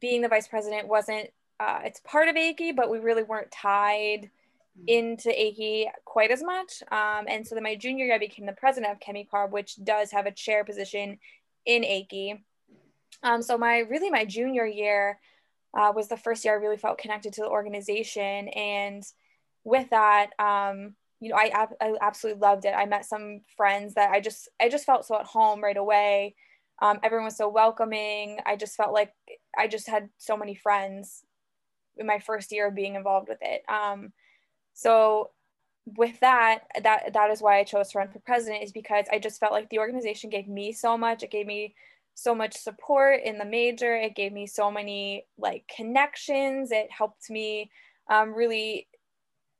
being 0.00 0.22
the 0.22 0.28
vice 0.28 0.48
president 0.48 0.88
wasn't, 0.88 1.28
uh, 1.60 1.80
it's 1.84 2.00
part 2.00 2.28
of 2.28 2.36
AICHE, 2.36 2.74
but 2.76 2.88
we 2.88 2.98
really 2.98 3.24
weren't 3.24 3.50
tied 3.50 4.30
into 4.86 5.28
AICHE 5.28 5.90
quite 6.06 6.30
as 6.30 6.42
much. 6.42 6.82
Um, 6.90 7.26
and 7.28 7.46
so 7.46 7.56
then 7.56 7.64
my 7.64 7.76
junior 7.76 8.06
year, 8.06 8.14
I 8.14 8.18
became 8.18 8.46
the 8.46 8.52
president 8.52 8.90
of 8.90 9.00
Chem-E-Car, 9.00 9.48
which 9.48 9.76
does 9.84 10.12
have 10.12 10.24
a 10.24 10.32
chair 10.32 10.64
position 10.64 11.18
in 11.66 11.82
AICHE. 11.82 12.40
Um, 13.22 13.42
so 13.42 13.58
my 13.58 13.80
really 13.80 14.08
my 14.08 14.24
junior 14.24 14.64
year 14.64 15.18
uh, 15.74 15.92
was 15.94 16.08
the 16.08 16.16
first 16.16 16.44
year 16.44 16.54
I 16.54 16.56
really 16.58 16.76
felt 16.76 16.98
connected 16.98 17.32
to 17.34 17.42
the 17.42 17.48
organization, 17.48 18.48
and 18.48 19.02
with 19.64 19.90
that, 19.90 20.30
um, 20.38 20.94
you 21.20 21.28
know, 21.28 21.36
I, 21.36 21.68
I 21.80 21.94
absolutely 22.00 22.40
loved 22.40 22.64
it. 22.64 22.74
I 22.74 22.86
met 22.86 23.04
some 23.04 23.42
friends 23.56 23.94
that 23.94 24.10
I 24.10 24.20
just 24.20 24.48
I 24.60 24.68
just 24.68 24.86
felt 24.86 25.04
so 25.04 25.18
at 25.18 25.26
home 25.26 25.62
right 25.62 25.76
away. 25.76 26.34
Um, 26.82 26.98
everyone 27.02 27.26
was 27.26 27.36
so 27.36 27.48
welcoming. 27.48 28.38
I 28.46 28.56
just 28.56 28.76
felt 28.76 28.92
like 28.92 29.12
I 29.56 29.68
just 29.68 29.88
had 29.88 30.08
so 30.16 30.36
many 30.36 30.54
friends 30.54 31.22
in 31.98 32.06
my 32.06 32.18
first 32.18 32.50
year 32.52 32.68
of 32.68 32.74
being 32.74 32.94
involved 32.94 33.28
with 33.28 33.38
it. 33.42 33.62
Um, 33.68 34.12
so 34.72 35.30
with 35.84 36.18
that, 36.20 36.60
that 36.82 37.12
that 37.12 37.30
is 37.30 37.42
why 37.42 37.58
I 37.58 37.64
chose 37.64 37.90
to 37.90 37.98
run 37.98 38.08
for 38.08 38.20
president 38.20 38.64
is 38.64 38.72
because 38.72 39.06
I 39.12 39.18
just 39.18 39.40
felt 39.40 39.52
like 39.52 39.68
the 39.68 39.78
organization 39.78 40.30
gave 40.30 40.48
me 40.48 40.72
so 40.72 40.96
much. 40.96 41.22
It 41.22 41.30
gave 41.30 41.46
me 41.46 41.74
so 42.14 42.34
much 42.34 42.56
support 42.56 43.20
in 43.24 43.38
the 43.38 43.44
major. 43.44 43.94
It 43.96 44.14
gave 44.14 44.32
me 44.32 44.46
so 44.46 44.70
many 44.70 45.26
like 45.38 45.70
connections. 45.74 46.70
It 46.70 46.90
helped 46.90 47.30
me 47.30 47.70
um, 48.08 48.34
really 48.34 48.88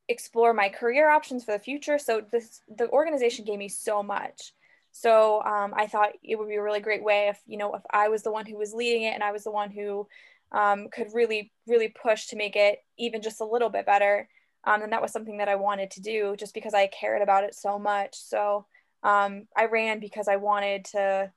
explore 0.09 0.53
my 0.53 0.69
career 0.69 1.09
options 1.09 1.45
for 1.45 1.53
the 1.53 1.59
future. 1.59 1.99
So 1.99 2.23
this 2.31 2.63
the 2.69 2.89
organization 2.91 3.45
gave 3.45 3.59
me 3.59 3.69
so 3.69 4.03
much. 4.03 4.53
So 4.93 5.43
um, 5.43 5.73
I 5.77 5.87
thought 5.87 6.11
it 6.23 6.37
would 6.37 6.49
be 6.49 6.57
a 6.57 6.63
really 6.63 6.81
great 6.81 7.05
way 7.05 7.29
if 7.29 7.41
you 7.47 7.57
know 7.57 7.75
if 7.75 7.83
I 7.91 8.09
was 8.09 8.23
the 8.23 8.33
one 8.33 8.47
who 8.47 8.59
was 8.59 8.75
leading 8.75 9.03
it 9.03 9.15
and 9.15 9.23
I 9.23 9.33
was 9.33 9.45
the 9.45 9.53
one 9.53 9.71
who 9.71 10.07
um, 10.53 10.89
could 10.93 11.09
really 11.15 11.53
really 11.67 11.89
push 11.89 12.27
to 12.27 12.37
make 12.37 12.57
it 12.57 12.81
even 12.99 13.23
just 13.23 13.41
a 13.41 13.45
little 13.45 13.71
bit 13.71 13.87
better. 13.87 14.29
Um, 14.65 14.83
and 14.83 14.93
that 14.93 15.03
was 15.03 15.13
something 15.13 15.39
that 15.39 15.49
I 15.49 15.55
wanted 15.55 15.91
to 15.93 16.03
do 16.03 16.37
just 16.37 16.55
because 16.55 16.75
I 16.75 16.87
cared 16.89 17.23
about 17.23 17.45
it 17.45 17.55
so 17.55 17.79
much. 17.79 18.15
So 18.15 18.67
um, 19.03 19.47
I 19.57 19.67
ran 19.67 20.01
because 20.01 20.29
I 20.29 20.37
wanted 20.37 20.85
to, 20.87 21.33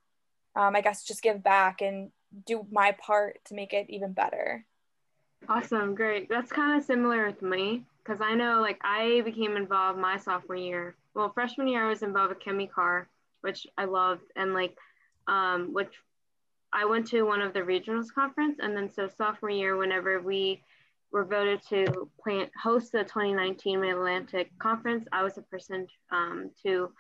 um, 0.55 0.75
I 0.75 0.81
guess, 0.81 1.03
just 1.03 1.21
give 1.21 1.43
back 1.43 1.81
and 1.81 2.11
do 2.45 2.65
my 2.71 2.91
part 2.91 3.39
to 3.45 3.53
make 3.53 3.73
it 3.73 3.87
even 3.89 4.13
better. 4.13 4.65
Awesome, 5.49 5.95
great. 5.95 6.29
That's 6.29 6.51
kind 6.51 6.77
of 6.77 6.85
similar 6.85 7.25
with 7.27 7.41
me 7.41 7.83
because 8.03 8.21
I 8.21 8.33
know 8.33 8.61
like 8.61 8.79
I 8.83 9.21
became 9.25 9.57
involved 9.57 9.99
my 9.99 10.17
sophomore 10.17 10.55
year. 10.55 10.95
Well, 11.13 11.31
freshman 11.33 11.67
year 11.67 11.85
I 11.85 11.89
was 11.89 12.01
involved 12.01 12.29
with 12.29 12.43
Chem-E-Car, 12.43 13.07
which 13.41 13.67
I 13.77 13.85
loved, 13.85 14.23
and 14.35 14.53
like, 14.53 14.75
um, 15.27 15.73
which 15.73 15.93
I 16.71 16.85
went 16.85 17.07
to 17.09 17.23
one 17.23 17.41
of 17.41 17.53
the 17.53 17.59
regionals 17.59 18.11
conference, 18.13 18.59
and 18.61 18.75
then 18.75 18.91
so 18.91 19.07
sophomore 19.07 19.51
year, 19.51 19.77
whenever 19.77 20.19
we 20.19 20.63
were 21.11 21.23
voted 21.23 21.61
to 21.69 22.09
plant 22.21 22.49
host 22.61 22.91
the 22.91 23.03
2019 23.03 23.81
Mid 23.81 23.91
Atlantic 23.91 24.51
Conference, 24.57 25.05
I 25.11 25.23
was 25.23 25.37
a 25.37 25.43
person 25.43 25.87
um, 26.11 26.49
to 26.63 26.91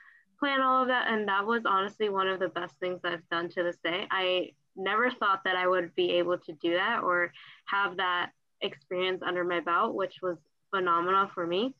plan 0.43 0.61
all 0.61 0.81
of 0.81 0.89
that, 0.89 1.07
and 1.07 1.25
that 1.29 1.45
was 1.45 1.61
honestly 1.65 2.09
one 2.09 2.27
of 2.27 2.37
the 2.37 2.49
best 2.49 2.73
things 2.81 2.99
I've 3.05 3.27
done 3.31 3.47
to 3.51 3.63
this 3.63 3.77
day. 3.81 4.07
I 4.11 4.49
never 4.75 5.09
thought 5.09 5.45
that 5.45 5.55
I 5.55 5.65
would 5.65 5.95
be 5.95 6.11
able 6.11 6.37
to 6.39 6.51
do 6.61 6.73
that 6.73 7.01
or 7.01 7.31
have 7.67 7.95
that 7.95 8.31
experience 8.59 9.23
under 9.25 9.45
my 9.45 9.61
belt, 9.61 9.95
which 9.95 10.15
was 10.21 10.37
phenomenal 10.69 11.29
for 11.33 11.47
me. 11.47 11.73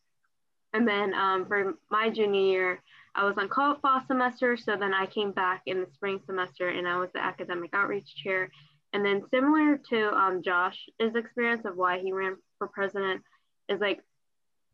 And 0.71 0.87
then 0.87 1.13
um, 1.13 1.45
for 1.45 1.73
my 1.91 2.09
junior 2.09 2.39
year, 2.39 2.83
I 3.15 3.25
was 3.25 3.37
on 3.37 3.49
call 3.49 3.75
fall 3.81 4.01
semester. 4.07 4.55
So 4.55 4.77
then 4.77 4.93
I 4.93 5.07
came 5.07 5.33
back 5.33 5.63
in 5.65 5.81
the 5.81 5.87
spring 5.93 6.21
semester 6.25 6.69
and 6.69 6.87
I 6.87 6.97
was 6.97 7.09
the 7.13 7.21
academic 7.21 7.71
outreach 7.73 8.15
chair. 8.15 8.49
And 8.93 9.05
then 9.05 9.23
similar 9.29 9.77
to 9.89 10.15
um, 10.15 10.41
Josh's 10.41 11.15
experience 11.15 11.65
of 11.65 11.75
why 11.75 11.99
he 11.99 12.13
ran 12.13 12.37
for 12.59 12.69
president 12.69 13.23
is 13.67 13.81
like, 13.81 13.99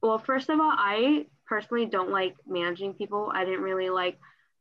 well, 0.03 0.19
first 0.19 0.49
of 0.49 0.59
all, 0.59 0.71
I 0.71 1.25
personally 1.49 1.87
don't 1.87 2.11
like 2.11 2.35
managing 2.47 2.93
people. 2.93 3.31
I 3.33 3.43
didn't 3.43 3.63
really 3.63 3.89
like 3.89 4.19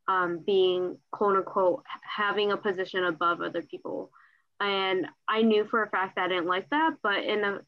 um, 0.08 0.42
being 0.44 0.96
quote 1.12 1.36
unquote 1.36 1.84
having 2.02 2.50
a 2.50 2.56
position 2.56 3.04
above 3.04 3.42
other 3.42 3.62
people. 3.62 4.10
And 4.58 5.06
I 5.28 5.42
knew 5.42 5.66
for 5.66 5.82
a 5.82 5.90
fact 5.90 6.16
that 6.16 6.24
I 6.24 6.28
didn't 6.28 6.46
like 6.46 6.68
that, 6.70 6.94
but 7.02 7.22
in 7.22 7.44
a 7.44 7.60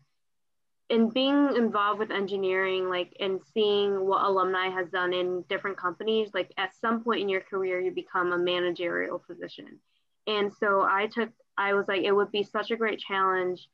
in 0.88 1.08
being 1.08 1.54
involved 1.54 2.00
with 2.00 2.10
engineering, 2.10 2.88
like 2.88 3.12
and 3.20 3.40
seeing 3.54 4.04
what 4.04 4.24
alumni 4.24 4.70
has 4.70 4.88
done 4.88 5.12
in 5.12 5.44
different 5.48 5.76
companies, 5.76 6.30
like 6.34 6.50
at 6.58 6.74
some 6.80 7.04
point 7.04 7.20
in 7.20 7.28
your 7.28 7.42
career, 7.42 7.80
you 7.80 7.92
become 7.92 8.32
a 8.32 8.38
managerial 8.38 9.20
position. 9.20 9.78
And 10.26 10.52
so 10.52 10.82
I 10.82 11.06
took, 11.06 11.30
I 11.56 11.74
was 11.74 11.86
like, 11.86 12.02
it 12.02 12.12
would 12.12 12.32
be 12.32 12.42
such 12.42 12.72
a 12.72 12.76
great 12.76 12.98
challenge 12.98 13.68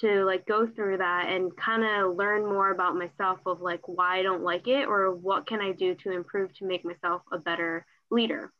to 0.00 0.24
like 0.24 0.46
go 0.46 0.66
through 0.66 0.98
that 0.98 1.28
and 1.28 1.56
kind 1.56 1.84
of 1.84 2.16
learn 2.16 2.44
more 2.44 2.70
about 2.70 2.96
myself 2.96 3.38
of 3.46 3.60
like 3.60 3.86
why 3.86 4.18
I 4.18 4.22
don't 4.22 4.42
like 4.42 4.66
it 4.66 4.88
or 4.88 5.14
what 5.14 5.46
can 5.46 5.60
I 5.60 5.72
do 5.72 5.94
to 5.96 6.12
improve 6.12 6.52
to 6.58 6.66
make 6.66 6.84
myself 6.84 7.22
a 7.30 7.38
better 7.38 7.86
leader. 8.10 8.52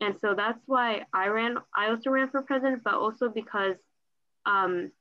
And 0.00 0.14
so 0.20 0.34
that's 0.34 0.60
why 0.66 1.06
I 1.12 1.28
ran, 1.28 1.56
I 1.74 1.88
also 1.88 2.10
ran 2.10 2.28
for 2.28 2.42
president, 2.42 2.84
but 2.84 2.94
also 2.94 3.28
because 3.28 3.76
um, 4.44 4.92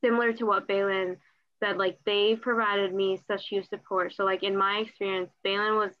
similar 0.00 0.32
to 0.34 0.44
what 0.44 0.68
Bailyn 0.68 1.16
said 1.60 1.76
like 1.76 1.98
they 2.06 2.36
provided 2.36 2.94
me 2.94 3.20
such 3.26 3.48
huge 3.48 3.68
support. 3.68 4.14
So 4.14 4.24
like 4.24 4.42
in 4.42 4.56
my 4.56 4.78
experience, 4.78 5.30
Bailyn 5.44 5.76
was 5.76 5.92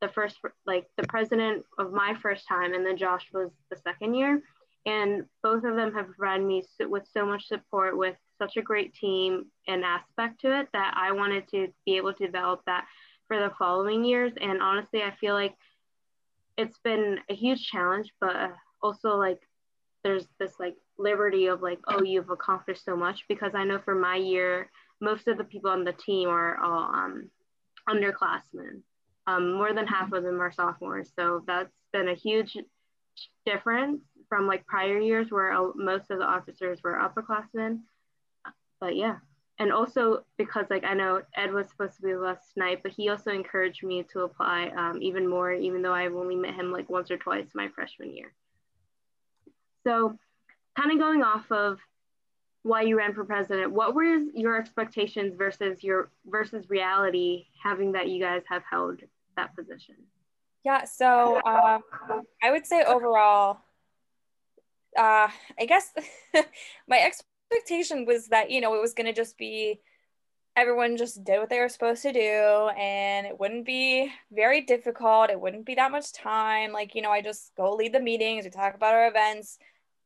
the 0.00 0.08
first 0.08 0.36
like 0.66 0.86
the 0.96 1.06
president 1.06 1.64
of 1.78 1.92
my 1.92 2.14
first 2.20 2.46
time, 2.48 2.74
and 2.74 2.84
then 2.84 2.96
Josh 2.96 3.26
was 3.32 3.50
the 3.70 3.76
second 3.76 4.14
year, 4.14 4.42
and 4.86 5.24
both 5.42 5.64
of 5.64 5.76
them 5.76 5.94
have 5.94 6.06
provided 6.16 6.46
me 6.46 6.64
with 6.80 7.06
so 7.12 7.24
much 7.24 7.46
support 7.46 7.96
with 7.96 8.16
such 8.38 8.56
a 8.56 8.62
great 8.62 8.94
team 8.94 9.46
and 9.66 9.84
aspect 9.84 10.40
to 10.40 10.60
it 10.60 10.68
that 10.72 10.94
I 10.96 11.12
wanted 11.12 11.48
to 11.50 11.68
be 11.86 11.96
able 11.96 12.12
to 12.14 12.26
develop 12.26 12.62
that 12.66 12.86
for 13.28 13.38
the 13.38 13.52
following 13.58 14.04
years. 14.04 14.32
And 14.40 14.60
honestly, 14.60 15.02
I 15.02 15.12
feel 15.20 15.34
like 15.34 15.54
it's 16.56 16.78
been 16.78 17.18
a 17.28 17.34
huge 17.34 17.66
challenge, 17.66 18.12
but 18.20 18.52
also 18.82 19.16
like 19.16 19.40
there's 20.02 20.26
this 20.38 20.54
like 20.60 20.76
liberty 20.98 21.46
of 21.46 21.62
like, 21.62 21.80
oh, 21.88 22.02
you've 22.02 22.30
accomplished 22.30 22.84
so 22.84 22.96
much 22.96 23.24
because 23.28 23.52
I 23.54 23.64
know 23.64 23.78
for 23.78 23.94
my 23.94 24.16
year, 24.16 24.70
most 25.00 25.26
of 25.28 25.38
the 25.38 25.44
people 25.44 25.70
on 25.70 25.84
the 25.84 25.92
team 25.92 26.28
are 26.28 26.58
all 26.62 26.94
um, 26.94 27.30
underclassmen. 27.88 28.82
Um, 29.26 29.54
more 29.54 29.72
than 29.72 29.86
half 29.86 30.12
of 30.12 30.22
them 30.22 30.40
are 30.40 30.52
sophomores. 30.52 31.10
So 31.16 31.42
that's 31.46 31.72
been 31.92 32.08
a 32.08 32.14
huge 32.14 32.56
difference 33.46 34.02
from 34.28 34.46
like 34.46 34.66
prior 34.66 34.98
years 34.98 35.30
where 35.30 35.56
most 35.74 36.10
of 36.10 36.18
the 36.18 36.24
officers 36.24 36.82
were 36.82 36.94
upperclassmen. 36.94 37.80
But 38.80 38.96
yeah. 38.96 39.16
And 39.58 39.72
also 39.72 40.24
because 40.36 40.66
like 40.68 40.84
I 40.84 40.94
know 40.94 41.22
Ed 41.36 41.52
was 41.52 41.68
supposed 41.68 41.96
to 41.96 42.02
be 42.02 42.14
with 42.14 42.24
us 42.24 42.38
tonight 42.52 42.80
but 42.82 42.92
he 42.92 43.08
also 43.08 43.30
encouraged 43.30 43.84
me 43.84 44.04
to 44.12 44.20
apply 44.20 44.72
um, 44.76 45.00
even 45.00 45.28
more, 45.28 45.52
even 45.52 45.82
though 45.82 45.94
I've 45.94 46.14
only 46.14 46.34
met 46.34 46.54
him 46.54 46.72
like 46.72 46.90
once 46.90 47.10
or 47.10 47.16
twice 47.16 47.46
my 47.54 47.68
freshman 47.68 48.14
year. 48.14 48.32
So 49.84 50.18
kind 50.76 50.90
of 50.90 50.98
going 50.98 51.22
off 51.22 51.50
of 51.52 51.78
why 52.64 52.80
you 52.80 52.96
ran 52.96 53.14
for 53.14 53.24
president 53.24 53.70
what 53.70 53.94
were 53.94 54.16
your 54.34 54.56
expectations 54.56 55.34
versus 55.36 55.84
your 55.84 56.10
versus 56.26 56.68
reality 56.70 57.46
having 57.62 57.92
that 57.92 58.08
you 58.08 58.20
guys 58.20 58.42
have 58.48 58.62
held 58.68 59.00
that 59.36 59.54
position 59.54 59.94
yeah 60.64 60.82
so 60.84 61.40
uh, 61.44 61.78
i 62.42 62.50
would 62.50 62.66
say 62.66 62.82
overall 62.82 63.58
uh, 64.96 65.28
i 65.58 65.66
guess 65.66 65.92
my 66.88 66.98
expectation 67.50 68.06
was 68.06 68.28
that 68.28 68.50
you 68.50 68.60
know 68.60 68.74
it 68.74 68.80
was 68.80 68.94
going 68.94 69.06
to 69.06 69.12
just 69.12 69.36
be 69.38 69.80
everyone 70.56 70.96
just 70.96 71.24
did 71.24 71.38
what 71.40 71.50
they 71.50 71.58
were 71.58 71.68
supposed 71.68 72.02
to 72.02 72.12
do 72.12 72.70
and 72.78 73.26
it 73.26 73.38
wouldn't 73.38 73.66
be 73.66 74.10
very 74.32 74.60
difficult 74.60 75.30
it 75.30 75.40
wouldn't 75.40 75.66
be 75.66 75.74
that 75.74 75.90
much 75.90 76.12
time 76.12 76.72
like 76.72 76.94
you 76.94 77.02
know 77.02 77.10
i 77.10 77.20
just 77.20 77.52
go 77.56 77.74
lead 77.74 77.92
the 77.92 78.00
meetings 78.00 78.44
we 78.44 78.50
talk 78.50 78.74
about 78.74 78.94
our 78.94 79.08
events 79.08 79.58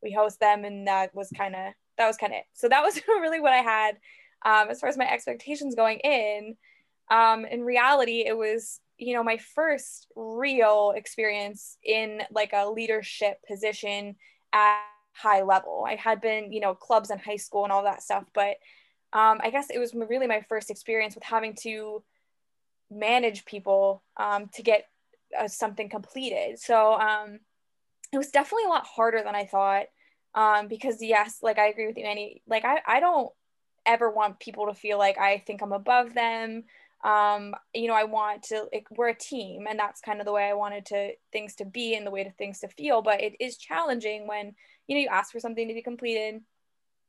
we 0.02 0.10
host 0.12 0.40
them 0.40 0.64
and 0.64 0.86
that 0.86 1.14
was 1.14 1.30
kind 1.36 1.54
of 1.54 1.74
that 1.98 2.06
was 2.06 2.16
kind 2.16 2.32
of 2.32 2.38
it. 2.38 2.44
So 2.54 2.68
that 2.68 2.82
was 2.82 3.00
really 3.08 3.40
what 3.40 3.52
I 3.52 3.58
had 3.58 3.96
um, 4.44 4.70
as 4.70 4.80
far 4.80 4.88
as 4.88 4.96
my 4.96 5.10
expectations 5.10 5.74
going 5.74 5.98
in. 5.98 6.56
Um, 7.10 7.44
in 7.44 7.62
reality, 7.62 8.24
it 8.26 8.36
was 8.36 8.80
you 8.96 9.14
know 9.14 9.22
my 9.22 9.36
first 9.36 10.06
real 10.16 10.92
experience 10.96 11.76
in 11.84 12.22
like 12.30 12.52
a 12.52 12.70
leadership 12.70 13.38
position 13.46 14.16
at 14.52 14.80
high 15.20 15.42
level. 15.42 15.84
I 15.86 15.96
had 15.96 16.20
been 16.20 16.52
you 16.52 16.60
know 16.60 16.74
clubs 16.74 17.10
in 17.10 17.18
high 17.18 17.36
school 17.36 17.64
and 17.64 17.72
all 17.72 17.84
that 17.84 18.02
stuff, 18.02 18.24
but 18.34 18.56
um, 19.12 19.40
I 19.42 19.50
guess 19.50 19.68
it 19.70 19.78
was 19.78 19.94
really 19.94 20.26
my 20.26 20.42
first 20.48 20.70
experience 20.70 21.14
with 21.14 21.24
having 21.24 21.54
to 21.62 22.02
manage 22.90 23.44
people 23.44 24.02
um, 24.16 24.48
to 24.54 24.62
get 24.62 24.84
uh, 25.38 25.48
something 25.48 25.88
completed. 25.88 26.58
So 26.58 26.94
um, 26.94 27.40
it 28.12 28.18
was 28.18 28.28
definitely 28.30 28.64
a 28.66 28.68
lot 28.68 28.86
harder 28.86 29.22
than 29.22 29.34
I 29.34 29.46
thought 29.46 29.86
um 30.34 30.68
because 30.68 31.02
yes 31.02 31.38
like 31.42 31.58
i 31.58 31.68
agree 31.68 31.86
with 31.86 31.96
you 31.96 32.04
anni 32.04 32.42
like 32.46 32.64
i 32.64 32.80
i 32.86 33.00
don't 33.00 33.30
ever 33.86 34.10
want 34.10 34.38
people 34.38 34.66
to 34.66 34.74
feel 34.74 34.98
like 34.98 35.18
i 35.18 35.42
think 35.46 35.62
i'm 35.62 35.72
above 35.72 36.14
them 36.14 36.64
um 37.04 37.54
you 37.74 37.88
know 37.88 37.94
i 37.94 38.04
want 38.04 38.42
to 38.42 38.66
like, 38.72 38.86
we're 38.90 39.08
a 39.08 39.14
team 39.14 39.66
and 39.68 39.78
that's 39.78 40.00
kind 40.00 40.20
of 40.20 40.26
the 40.26 40.32
way 40.32 40.44
i 40.44 40.52
wanted 40.52 40.84
to 40.84 41.12
things 41.32 41.54
to 41.54 41.64
be 41.64 41.94
and 41.94 42.06
the 42.06 42.10
way 42.10 42.24
to 42.24 42.30
things 42.32 42.60
to 42.60 42.68
feel 42.68 43.02
but 43.02 43.20
it 43.20 43.34
is 43.40 43.56
challenging 43.56 44.26
when 44.26 44.54
you 44.88 44.96
know 44.96 45.02
you 45.02 45.08
ask 45.08 45.30
for 45.30 45.38
something 45.38 45.68
to 45.68 45.74
be 45.74 45.82
completed 45.82 46.40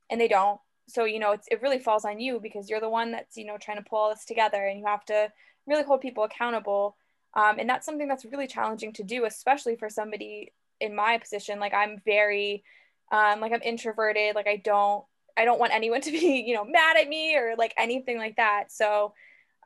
and 0.09 0.21
they 0.21 0.27
don't. 0.27 0.59
So 0.87 1.05
you 1.05 1.19
know 1.19 1.31
it's, 1.31 1.47
it 1.49 1.61
really 1.61 1.79
falls 1.79 2.05
on 2.05 2.19
you 2.19 2.39
because 2.39 2.69
you're 2.69 2.79
the 2.81 2.89
one 2.89 3.11
that's 3.11 3.37
you 3.37 3.45
know 3.45 3.57
trying 3.57 3.77
to 3.77 3.89
pull 3.89 3.99
all 3.99 4.09
this 4.09 4.25
together 4.25 4.63
and 4.65 4.79
you 4.79 4.85
have 4.85 5.05
to 5.05 5.31
really 5.65 5.83
hold 5.83 6.01
people 6.01 6.23
accountable. 6.23 6.95
Um, 7.35 7.57
and 7.59 7.69
that's 7.69 7.85
something 7.85 8.07
that's 8.07 8.25
really 8.25 8.47
challenging 8.47 8.91
to 8.93 9.03
do 9.03 9.25
especially 9.25 9.75
for 9.75 9.89
somebody 9.89 10.51
in 10.79 10.95
my 10.95 11.17
position. 11.17 11.59
Like 11.59 11.73
i'm 11.73 12.01
very 12.05 12.63
um 13.11 13.39
like 13.39 13.53
i'm 13.53 13.61
introverted. 13.63 14.35
Like 14.35 14.47
i 14.47 14.57
don't 14.57 15.05
i 15.37 15.45
don't 15.45 15.59
want 15.59 15.73
anyone 15.73 16.01
to 16.07 16.11
be 16.11 16.43
you 16.45 16.53
know 16.53 16.65
mad 16.65 16.97
at 16.97 17.07
me 17.07 17.35
or 17.35 17.55
like 17.57 17.73
anything 17.77 18.17
like 18.17 18.35
that. 18.35 18.65
So 18.71 19.13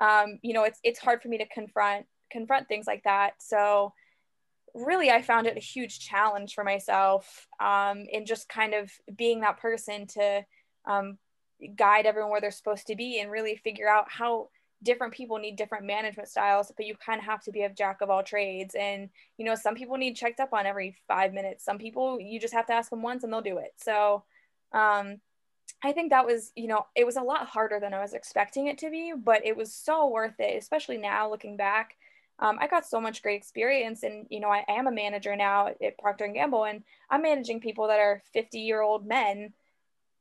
um 0.01 0.39
you 0.41 0.53
know 0.53 0.63
it's 0.63 0.79
it's 0.84 1.00
hard 1.00 1.22
for 1.22 1.29
me 1.29 1.39
to 1.39 1.48
confront 1.48 2.05
confront 2.29 2.67
things 2.67 2.86
like 2.86 3.03
that. 3.03 3.34
So 3.39 3.93
really 4.74 5.12
i 5.12 5.22
found 5.22 5.48
it 5.48 5.58
a 5.58 5.62
huge 5.62 6.00
challenge 6.00 6.53
for 6.53 6.63
myself 6.63 7.48
um 7.60 8.06
in 8.12 8.25
just 8.25 8.50
kind 8.50 8.74
of 8.74 8.92
being 9.15 9.42
that 9.42 9.60
person 9.60 10.08
to 10.08 10.44
um 10.86 11.18
guide 11.75 12.06
everyone 12.06 12.32
where 12.32 12.42
they're 12.42 12.51
supposed 12.51 12.88
to 12.88 12.96
be 12.96 13.20
and 13.20 13.32
really 13.32 13.56
figure 13.56 13.88
out 13.88 14.06
how 14.10 14.50
different 14.82 15.13
people 15.13 15.38
need 15.38 15.56
different 15.56 15.86
management 15.86 16.27
styles 16.27 16.72
but 16.75 16.86
you 16.86 16.96
kind 16.96 17.20
of 17.20 17.25
have 17.25 17.42
to 17.42 17.51
be 17.51 17.62
a 17.62 17.70
jack 17.70 18.01
of 18.01 18.10
all 18.10 18.22
trades. 18.22 18.75
And 18.77 19.10
you 19.38 19.46
know 19.46 19.56
some 19.56 19.75
people 19.75 19.98
need 19.98 20.15
checked 20.15 20.42
up 20.42 20.53
on 20.53 20.65
every 20.65 20.98
five 21.08 21.34
minutes. 21.34 21.63
Some 21.63 21.77
people 21.77 22.20
you 22.20 22.39
just 22.39 22.53
have 22.53 22.65
to 22.68 22.74
ask 22.74 22.89
them 22.89 23.01
once 23.01 23.24
and 23.24 23.32
they'll 23.32 23.42
do 23.42 23.58
it. 23.58 23.74
So 23.77 24.24
um, 24.74 25.18
i 25.84 25.92
think 25.92 26.10
that 26.10 26.25
was 26.25 26.51
you 26.56 26.68
know 26.68 26.86
it 26.96 27.06
was 27.06 27.15
a 27.15 27.22
lot 27.22 27.48
harder 27.48 27.80
than 27.80 27.94
i 27.94 28.01
was 28.01 28.13
expecting 28.13 28.68
it 28.68 28.77
to 28.77 28.89
be 28.89 29.13
but 29.15 29.46
it 29.46 29.56
was 29.56 29.74
so 29.74 30.08
worth 30.08 30.39
it 30.39 30.58
especially 30.58 30.98
now 30.98 31.30
looking 31.30 31.56
back 31.58 31.96
um, 32.44 32.58
i 32.62 32.68
got 32.68 32.86
so 32.86 33.02
much 33.02 33.24
great 33.24 33.38
experience 33.38 34.04
and 34.04 34.28
you 34.30 34.40
know 34.40 34.50
I, 34.50 34.64
am 34.68 34.88
a 34.88 34.92
manager 34.92 35.36
now 35.36 35.68
at 35.68 35.98
procter 35.98 36.28
& 36.28 36.34
gamble 36.34 36.66
and 36.66 36.84
i'm 37.10 37.24
managing 37.24 37.60
people 37.60 37.88
that 37.88 38.00
are 38.00 38.22
50 38.34 38.60
year 38.60 38.82
old 38.82 39.08
men 39.08 39.54